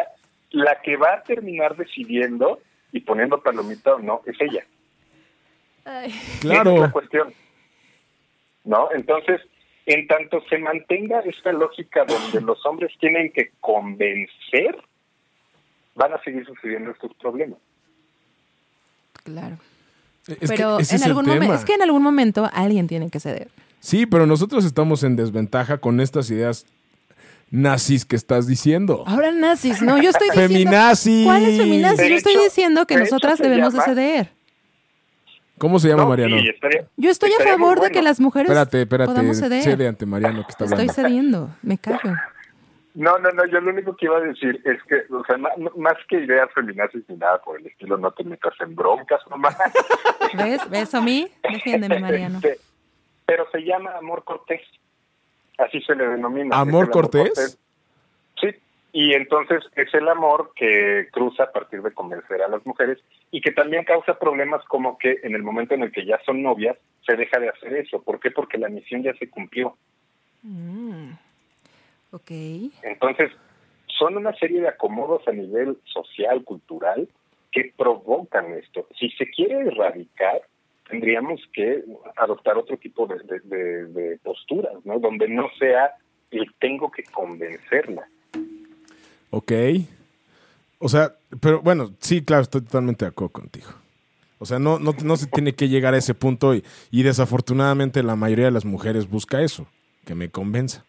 la 0.51 0.81
que 0.81 0.97
va 0.97 1.15
a 1.15 1.23
terminar 1.23 1.77
decidiendo 1.77 2.61
y 2.93 3.01
poniendo 3.01 3.41
palomita 3.43 3.95
o 3.97 3.99
no, 3.99 4.23
es 4.25 4.37
ella. 4.41 4.65
Ay. 5.85 6.09
Esa 6.11 6.17
es 6.33 6.41
Claro. 6.41 6.79
la 6.79 6.91
cuestión. 6.91 7.35
¿No? 8.69 8.89
Entonces, 8.95 9.41
en 9.87 10.07
tanto 10.07 10.43
se 10.51 10.59
mantenga 10.59 11.21
esta 11.21 11.53
lógica 11.53 12.05
donde 12.05 12.43
los 12.43 12.65
hombres 12.67 12.93
tienen 13.01 13.33
que 13.33 13.51
convencer, 13.61 14.77
van 15.95 16.13
a 16.13 16.23
seguir 16.23 16.45
sucediendo 16.45 16.91
estos 16.91 17.11
problemas. 17.15 17.59
Claro. 19.25 19.57
Es 20.27 20.51
Pero 20.51 20.77
que 20.77 20.95
en 20.95 21.03
algún 21.05 21.25
momento, 21.25 21.45
tema. 21.47 21.55
es 21.55 21.65
que 21.65 21.73
en 21.73 21.83
algún 21.83 22.03
momento 22.03 22.51
alguien 22.53 22.87
tiene 22.89 23.09
que 23.09 23.21
ceder. 23.21 23.49
Sí, 23.81 24.05
pero 24.05 24.27
nosotros 24.27 24.67
estamos 24.67 25.03
en 25.03 25.17
desventaja 25.17 25.79
con 25.79 26.01
estas 26.01 26.31
ideas 26.31 26.67
nazis 27.51 28.05
que 28.05 28.17
estás 28.17 28.47
diciendo. 28.47 29.05
Ahora 29.07 29.33
nazis, 29.33 29.81
no, 29.81 29.97
yo 29.97 30.11
estoy 30.11 30.29
diciendo. 30.35 30.53
Feminazis. 30.53 31.25
¿Cuál 31.25 31.47
es 31.47 31.57
feminazi? 31.57 32.03
De 32.03 32.11
Yo 32.11 32.17
estoy 32.17 32.37
diciendo 32.37 32.87
que 32.87 32.97
de 32.97 33.05
nosotras 33.05 33.39
debemos 33.39 33.73
de 33.73 33.81
ceder. 33.81 34.38
¿Cómo 35.59 35.79
se 35.79 35.89
llama, 35.89 36.05
No, 36.05 36.09
Mariano? 36.11 36.37
estaría- 36.37 36.85
Yo 36.97 37.11
estoy 37.11 37.31
a 37.39 37.43
favor 37.45 37.81
de 37.81 37.91
que 37.91 38.03
las 38.03 38.21
mujeres 38.21 38.49
Espérate, 38.51 38.83
espérate. 38.83 39.11
podamos 39.11 39.39
ceder. 39.39 39.63
Cede 39.63 39.89
ante 39.89 40.07
Mariano 40.07 40.45
que 40.45 40.51
está 40.53 40.65
Estoy 40.65 40.81
hablando. 40.89 40.93
cediendo, 40.95 41.51
me 41.63 41.79
callo. 41.79 42.15
No, 42.95 43.17
no, 43.19 43.31
no, 43.31 43.45
yo 43.47 43.61
lo 43.61 43.71
único 43.71 43.95
que 43.97 44.07
iba 44.07 44.17
a 44.17 44.21
decir 44.21 44.61
es 44.65 44.83
que, 44.85 45.03
o 45.15 45.23
sea, 45.25 45.37
más, 45.37 45.95
que 46.09 46.21
ideas 46.21 46.49
feminazis 46.55 47.05
ni 47.09 47.17
nada 47.17 47.41
por 47.43 47.61
el 47.61 47.67
estilo, 47.67 47.97
no 47.97 48.11
te 48.11 48.25
metas 48.25 48.55
en 48.61 48.75
broncas, 48.75 49.21
mamá. 49.31 49.51
¿Ves? 50.37 50.69
¿Ves 50.69 50.95
a 50.95 51.01
mí? 51.01 51.29
Defiéndeme, 51.49 52.01
Mariano. 52.01 52.39
Este, 52.39 52.59
pero 53.25 53.47
se 53.53 53.61
llama 53.61 53.93
amor 53.99 54.25
cortés. 54.25 54.63
Así 55.59 55.81
se 55.83 55.95
le 55.95 56.09
denomina. 56.09 56.59
¿Amor 56.59 56.91
cortés? 56.91 57.59
Y 59.01 59.13
entonces 59.15 59.63
es 59.77 59.95
el 59.95 60.09
amor 60.09 60.51
que 60.57 61.07
cruza 61.13 61.45
a 61.45 61.53
partir 61.53 61.83
de 61.83 61.93
convencer 61.93 62.43
a 62.43 62.49
las 62.49 62.67
mujeres 62.67 62.99
y 63.31 63.41
que 63.41 63.53
también 63.53 63.85
causa 63.85 64.19
problemas 64.19 64.65
como 64.65 64.99
que 64.99 65.21
en 65.23 65.37
el 65.37 65.45
momento 65.45 65.75
en 65.75 65.83
el 65.85 65.93
que 65.93 66.05
ya 66.05 66.19
son 66.27 66.43
novias 66.43 66.77
se 67.07 67.15
deja 67.15 67.39
de 67.39 67.49
hacer 67.49 67.75
eso. 67.75 68.03
¿Por 68.03 68.19
qué? 68.19 68.33
Porque 68.33 68.59
la 68.59 68.69
misión 68.69 69.05
ya 69.05 69.15
se 69.15 69.31
cumplió. 69.31 69.77
Mm. 70.43 71.13
Ok. 72.11 72.31
Entonces, 72.83 73.31
son 73.87 74.17
una 74.17 74.33
serie 74.35 74.63
de 74.63 74.69
acomodos 74.69 75.23
a 75.29 75.33
nivel 75.33 75.79
social, 75.85 76.43
cultural, 76.43 77.09
que 77.53 77.73
provocan 77.77 78.53
esto. 78.55 78.89
Si 78.99 79.11
se 79.11 79.31
quiere 79.31 79.61
erradicar, 79.61 80.43
tendríamos 80.89 81.41
que 81.53 81.85
adoptar 82.17 82.57
otro 82.59 82.77
tipo 82.79 83.07
de, 83.07 83.19
de- 83.23 83.41
de- 83.45 83.87
de 83.87 84.19
posturas, 84.25 84.75
¿no? 84.85 84.99
Donde 84.99 85.29
no 85.29 85.49
sea 85.57 85.95
el 86.33 86.53
tengo 86.59 86.91
que 86.91 87.05
convencerla. 87.05 88.09
Ok. 89.31 89.53
O 90.79 90.89
sea, 90.89 91.13
pero 91.41 91.61
bueno, 91.61 91.91
sí, 92.01 92.25
claro, 92.25 92.43
estoy 92.43 92.63
totalmente 92.63 93.05
de 93.05 93.11
acuerdo 93.11 93.33
contigo. 93.33 93.69
O 94.39 94.47
sea, 94.47 94.59
no, 94.61 94.79
no, 94.79 94.93
no 95.03 95.17
se 95.17 95.27
tiene 95.27 95.55
que 95.55 95.69
llegar 95.69 95.95
a 95.95 95.99
ese 95.99 96.15
punto 96.15 96.55
y, 96.55 96.63
y 96.93 97.03
desafortunadamente 97.03 98.03
la 98.05 98.15
mayoría 98.15 98.45
de 98.47 98.51
las 98.53 98.65
mujeres 98.65 99.09
busca 99.11 99.43
eso, 99.43 99.67
que 100.07 100.15
me 100.15 100.31
convenza. 100.31 100.85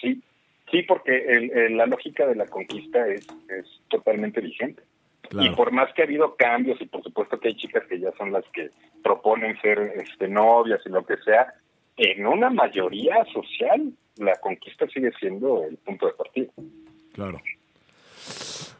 Sí, 0.00 0.22
sí, 0.70 0.82
porque 0.82 1.16
el- 1.26 1.50
el- 1.56 1.76
la 1.78 1.86
lógica 1.86 2.26
de 2.26 2.34
la 2.34 2.46
conquista 2.46 3.08
es, 3.08 3.26
es 3.48 3.64
totalmente 3.88 4.42
vigente. 4.42 4.82
Claro. 5.30 5.50
Y 5.50 5.54
por 5.56 5.72
más 5.72 5.90
que 5.94 6.02
ha 6.02 6.04
habido 6.04 6.36
cambios, 6.36 6.78
y 6.82 6.84
por 6.84 7.02
supuesto 7.02 7.40
que 7.40 7.48
hay 7.48 7.56
chicas 7.56 7.84
que 7.88 7.98
ya 7.98 8.12
son 8.18 8.30
las 8.30 8.44
que 8.52 8.70
proponen 9.02 9.58
ser 9.62 9.78
este, 9.96 10.28
novias 10.28 10.80
y 10.84 10.90
lo 10.90 11.06
que 11.06 11.16
sea, 11.24 11.54
en 11.96 12.26
una 12.26 12.50
mayoría 12.50 13.24
social, 13.32 13.90
la 14.18 14.34
conquista 14.36 14.86
sigue 14.88 15.12
siendo 15.18 15.64
el 15.64 15.78
punto 15.78 16.06
de 16.06 16.12
partida. 16.12 16.50
Claro. 17.14 17.40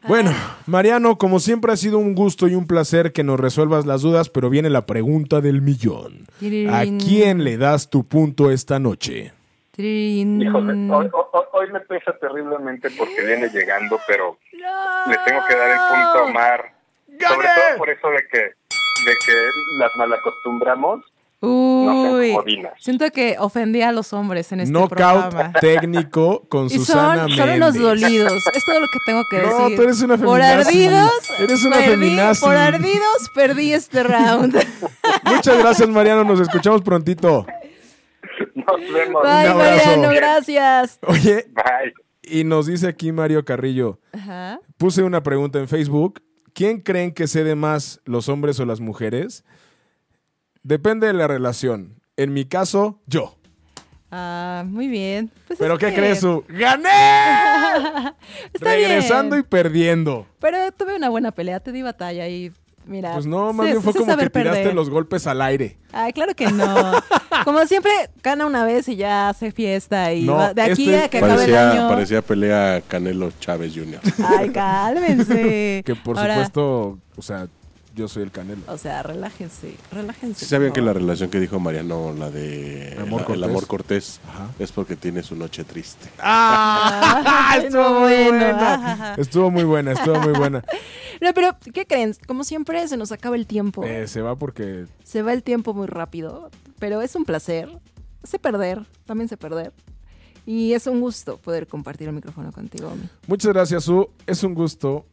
Bueno, 0.07 0.31
Mariano, 0.67 1.17
como 1.17 1.39
siempre 1.39 1.71
ha 1.71 1.77
sido 1.77 1.97
un 1.97 2.13
gusto 2.13 2.47
y 2.47 2.53
un 2.53 2.67
placer 2.67 3.11
que 3.11 3.23
nos 3.23 3.39
resuelvas 3.39 3.87
las 3.87 4.01
dudas, 4.03 4.29
pero 4.29 4.51
viene 4.51 4.69
la 4.69 4.85
pregunta 4.85 5.41
del 5.41 5.61
millón. 5.63 6.27
¿A 6.69 6.83
quién 7.03 7.43
le 7.43 7.57
das 7.57 7.89
tu 7.89 8.03
punto 8.07 8.51
esta 8.51 8.77
noche? 8.77 9.33
Trin. 9.71 10.41
Híjole, 10.41 10.73
hoy, 10.91 11.09
hoy- 11.11 11.43
hoy 11.53 11.71
me 11.73 11.79
pesa 11.81 12.13
terriblemente 12.19 12.89
porque 12.91 13.25
viene 13.25 13.49
llegando, 13.49 13.99
pero 14.07 14.37
No. 14.53 15.11
le 15.11 15.17
tengo 15.25 15.41
que 15.47 15.55
dar 15.55 15.71
el 15.71 15.77
punto 15.77 16.19
a 16.19 16.23
Omar. 16.23 16.75
Sobre 17.07 17.47
todo 17.47 17.77
por 17.77 17.89
eso 17.89 18.07
de 18.09 18.23
que, 18.31 18.37
de 18.39 19.13
que 19.25 19.49
las 19.79 19.91
malacostumbramos. 19.97 21.01
No 21.45 22.13
Uy, 22.17 22.31
sean 22.31 22.69
siento 22.79 23.09
que 23.11 23.35
ofendí 23.39 23.81
a 23.81 23.91
los 23.91 24.13
hombres 24.13 24.51
en 24.51 24.61
este 24.61 24.71
Knockout 24.71 25.29
programa. 25.29 25.53
técnico 25.61 26.45
con 26.49 26.65
Y 26.67 26.69
Susana 26.71 27.23
son, 27.27 27.31
son 27.37 27.49
unos 27.51 27.73
Méndez. 27.75 27.81
dolidos. 27.81 28.33
Es 28.53 28.65
todo 28.65 28.79
lo 28.79 28.87
que 28.87 28.99
tengo 29.05 29.21
que 29.29 29.37
No, 29.41 29.63
decir. 29.63 29.75
tú 29.77 29.83
eres 29.83 30.01
una 30.01 30.17
Por 30.17 30.41
ardidos, 30.41 31.11
Eres 31.39 31.63
una 31.65 31.77
perdí. 31.77 32.17
Por 32.41 32.55
ardidos, 32.55 33.29
perdí 33.35 33.73
este 33.73 34.03
round. 34.03 34.55
Muchas 35.25 35.57
gracias, 35.59 35.87
Mariano. 35.89 36.23
Nos 36.23 36.39
escuchamos 36.39 36.81
prontito. 36.81 37.45
Nos 38.55 38.93
vemos. 38.93 39.21
Bye. 39.23 39.53
Mariano, 39.53 40.09
gracias. 40.09 40.99
Oye, 41.07 41.45
Bye. 41.53 41.93
y 42.23 42.43
nos 42.43 42.65
dice 42.67 42.87
aquí 42.87 43.11
Mario 43.11 43.45
Carrillo. 43.45 43.99
Ajá. 44.13 44.59
Puse 44.77 45.03
una 45.03 45.21
pregunta 45.23 45.59
en 45.59 45.67
Facebook. 45.67 46.21
¿Quién 46.53 46.79
creen 46.81 47.13
que 47.13 47.27
cede 47.27 47.55
más, 47.55 48.01
los 48.05 48.29
hombres 48.29 48.59
o 48.59 48.65
las 48.65 48.79
mujeres? 48.79 49.43
Depende 50.65 51.05
de 51.05 51.13
la 51.13 51.27
relación. 51.27 52.01
En 52.17 52.33
mi 52.33 52.45
caso, 52.45 52.99
yo. 53.05 53.35
Ah, 54.09 54.63
muy 54.65 54.87
bien. 54.87 55.29
Pues 55.45 55.59
¿Pero 55.59 55.77
qué 55.77 55.89
que- 55.89 55.93
crees 55.95 56.21
tú? 56.21 56.43
¡Gané! 56.49 56.89
Está 58.53 58.71
Regresando 58.71 59.35
bien. 59.35 59.45
y 59.45 59.47
perdiendo. 59.47 60.25
Pero 60.39 60.71
tuve 60.71 60.95
una 60.95 61.09
buena 61.09 61.31
pelea, 61.31 61.59
te 61.59 61.71
di 61.71 61.83
batalla 61.83 62.27
y 62.27 62.51
mira. 62.87 63.13
Pues 63.13 63.27
no, 63.27 63.53
más 63.53 63.67
bien 63.67 63.81
fue 63.83 63.93
como 63.93 64.17
que 64.17 64.27
tiraste 64.29 64.59
perder. 64.61 64.73
los 64.73 64.89
golpes 64.89 65.27
al 65.27 65.39
aire. 65.43 65.77
Ay, 65.91 66.13
claro 66.13 66.33
que 66.33 66.47
no. 66.47 66.93
Como 67.43 67.63
siempre, 67.67 67.91
gana 68.23 68.47
una 68.47 68.63
vez 68.65 68.87
y 68.87 68.95
ya 68.95 69.29
hace 69.29 69.51
fiesta 69.51 70.13
y 70.13 70.23
No, 70.23 70.33
va- 70.35 70.53
de 70.55 70.61
aquí 70.63 70.85
este 70.89 71.03
a 71.05 71.09
que 71.09 71.17
acabe 71.19 71.33
el 71.33 71.37
Parecía, 71.51 71.71
año. 71.71 71.89
parecía 71.89 72.21
pelea 72.23 72.81
Canelo 72.87 73.29
Chávez 73.39 73.73
Jr. 73.75 73.99
Ay, 74.39 74.49
cálmense. 74.49 75.83
Que 75.85 75.93
por 75.95 76.17
Ahora, 76.17 76.35
supuesto, 76.35 76.97
o 77.17 77.21
sea, 77.21 77.47
yo 77.95 78.07
soy 78.07 78.23
el 78.23 78.31
canelo. 78.31 78.61
O 78.67 78.77
sea, 78.77 79.01
relájense, 79.03 79.75
relájense. 79.91 80.41
¿Sí 80.41 80.49
sabían 80.49 80.71
por 80.71 80.75
que 80.75 80.81
la 80.81 80.93
relación 80.93 81.29
que 81.29 81.39
dijo 81.39 81.59
Mariano, 81.59 82.13
la 82.13 82.29
de 82.29 82.95
Amor 83.01 83.21
la- 83.21 83.25
Cortés. 83.25 83.37
el 83.37 83.43
amor 83.49 83.67
cortés, 83.67 84.19
Ajá. 84.27 84.49
es 84.59 84.71
porque 84.71 84.95
tiene 84.95 85.23
su 85.23 85.35
noche 85.35 85.63
triste? 85.63 86.09
¡Ah! 86.19 87.49
Ay, 87.51 87.65
estuvo 87.65 87.81
no, 87.83 87.99
muy 88.01 88.11
bueno. 88.13 88.29
buena. 88.31 89.15
Estuvo 89.17 89.51
muy 89.51 89.63
buena, 89.63 89.91
estuvo 89.93 90.19
muy 90.19 90.33
buena. 90.33 90.63
No, 91.21 91.33
pero, 91.33 91.55
¿qué 91.73 91.85
creen? 91.85 92.13
Como 92.27 92.43
siempre, 92.43 92.85
se 92.89 92.97
nos 92.97 93.13
acaba 93.13 93.37
el 93.37 93.47
tiempo. 93.47 93.85
Eh, 93.85 94.05
se 94.05 94.21
va 94.21 94.35
porque 94.35 94.85
Se 95.05 95.21
va 95.21 95.31
el 95.31 95.43
tiempo 95.43 95.73
muy 95.73 95.87
rápido, 95.87 96.51
pero 96.77 97.01
es 97.01 97.15
un 97.15 97.23
placer. 97.23 97.69
Sé 98.25 98.37
perder, 98.37 98.85
también 99.05 99.29
sé 99.29 99.37
perder. 99.37 99.71
Y 100.45 100.73
es 100.73 100.87
un 100.87 100.99
gusto 100.99 101.37
poder 101.37 101.67
compartir 101.67 102.09
el 102.09 102.13
micrófono 102.15 102.51
contigo. 102.51 102.91
Muchas 103.27 103.53
gracias, 103.53 103.85
Su. 103.85 104.09
Es 104.27 104.43
un 104.43 104.53
gusto 104.55 105.05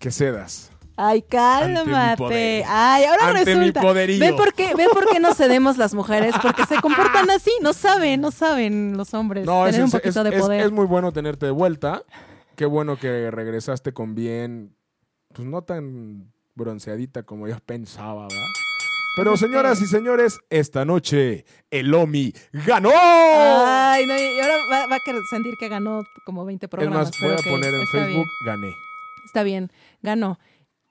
que 0.00 0.10
cedas. 0.10 0.72
Ay, 0.96 1.16
mi 1.16 1.22
cálmate. 1.28 2.64
Ay, 2.66 3.04
ahora 3.04 3.28
Ante 3.28 3.44
mi 3.56 3.60
resulta. 3.60 3.80
poderío. 3.80 4.20
¿Ven 4.20 4.36
por, 4.36 4.52
qué, 4.54 4.74
¿Ven 4.76 4.88
por 4.92 5.08
qué 5.10 5.18
no 5.18 5.34
cedemos 5.34 5.76
las 5.76 5.92
mujeres? 5.94 6.34
Porque 6.40 6.64
se 6.66 6.76
comportan 6.80 7.28
así. 7.30 7.50
No 7.62 7.72
saben, 7.72 8.20
no 8.20 8.30
saben 8.30 8.96
los 8.96 9.12
hombres. 9.14 9.44
No, 9.44 9.66
es, 9.66 9.72
tener 9.72 9.82
un 9.84 9.88
es- 9.88 9.92
poquito 9.92 10.20
es- 10.20 10.30
de 10.30 10.36
es- 10.36 10.42
poder. 10.42 10.60
es 10.66 10.70
muy 10.72 10.86
bueno 10.86 11.12
tenerte 11.12 11.46
de 11.46 11.52
vuelta. 11.52 12.02
Qué 12.56 12.66
bueno 12.66 12.96
que 12.96 13.30
regresaste 13.32 13.92
con 13.92 14.14
bien, 14.14 14.76
pues 15.32 15.48
no 15.48 15.62
tan 15.62 16.32
bronceadita 16.54 17.24
como 17.24 17.48
yo 17.48 17.58
pensaba, 17.66 18.22
¿verdad? 18.28 18.46
Pero 19.16 19.36
señoras 19.36 19.80
y 19.80 19.86
señores, 19.86 20.38
esta 20.50 20.84
noche 20.84 21.44
el 21.70 21.92
Omi 21.94 22.32
ganó. 22.52 22.90
Ay, 22.92 24.06
no, 24.06 24.14
y 24.16 24.40
ahora 24.40 24.54
va, 24.70 24.86
va 24.88 24.96
a 24.96 25.00
sentir 25.30 25.54
que 25.58 25.68
ganó 25.68 26.04
como 26.24 26.44
20 26.44 26.66
es 26.66 26.70
programas. 26.70 27.06
más, 27.06 27.20
voy 27.20 27.32
a 27.32 27.50
poner 27.50 27.74
en 27.74 27.86
Facebook, 27.88 28.26
bien. 28.26 28.46
gané. 28.46 28.74
Está 29.24 29.42
bien, 29.42 29.72
ganó. 30.02 30.38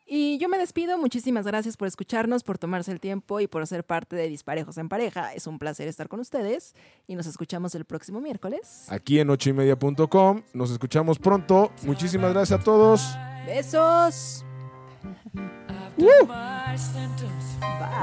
Y 0.05 0.37
yo 0.37 0.49
me 0.49 0.57
despido. 0.57 0.97
Muchísimas 0.97 1.45
gracias 1.45 1.77
por 1.77 1.87
escucharnos, 1.87 2.43
por 2.43 2.57
tomarse 2.57 2.91
el 2.91 2.99
tiempo 2.99 3.39
y 3.39 3.47
por 3.47 3.65
ser 3.67 3.85
parte 3.85 4.15
de 4.15 4.27
Disparejos 4.27 4.77
en 4.77 4.89
Pareja. 4.89 5.33
Es 5.33 5.47
un 5.47 5.59
placer 5.59 5.87
estar 5.87 6.07
con 6.09 6.19
ustedes 6.19 6.75
y 7.07 7.15
nos 7.15 7.25
escuchamos 7.25 7.73
el 7.75 7.85
próximo 7.85 8.19
miércoles. 8.19 8.87
Aquí 8.89 9.19
en 9.19 9.29
ochoymedia.com. 9.29 10.43
Nos 10.53 10.71
escuchamos 10.71 11.19
pronto. 11.19 11.71
Muchísimas 11.83 12.33
gracias 12.33 12.59
a 12.59 12.63
todos. 12.63 13.01
Besos. 13.45 14.45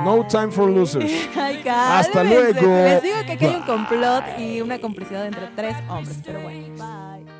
No 0.04 0.26
time 0.26 0.50
for 0.50 0.70
losers. 0.70 1.10
Ay, 1.36 1.62
Hasta 1.66 2.24
luego. 2.24 2.60
Les 2.60 3.02
digo 3.02 3.16
que 3.26 3.32
aquí 3.32 3.44
hay 3.44 3.54
un 3.56 3.62
complot 3.62 4.24
y 4.38 4.60
una 4.60 4.80
complicidad 4.80 5.26
entre 5.26 5.48
tres 5.56 5.76
hombres, 5.88 6.18
pero 6.24 6.40
bueno. 6.40 6.68
Bye. 6.76 7.39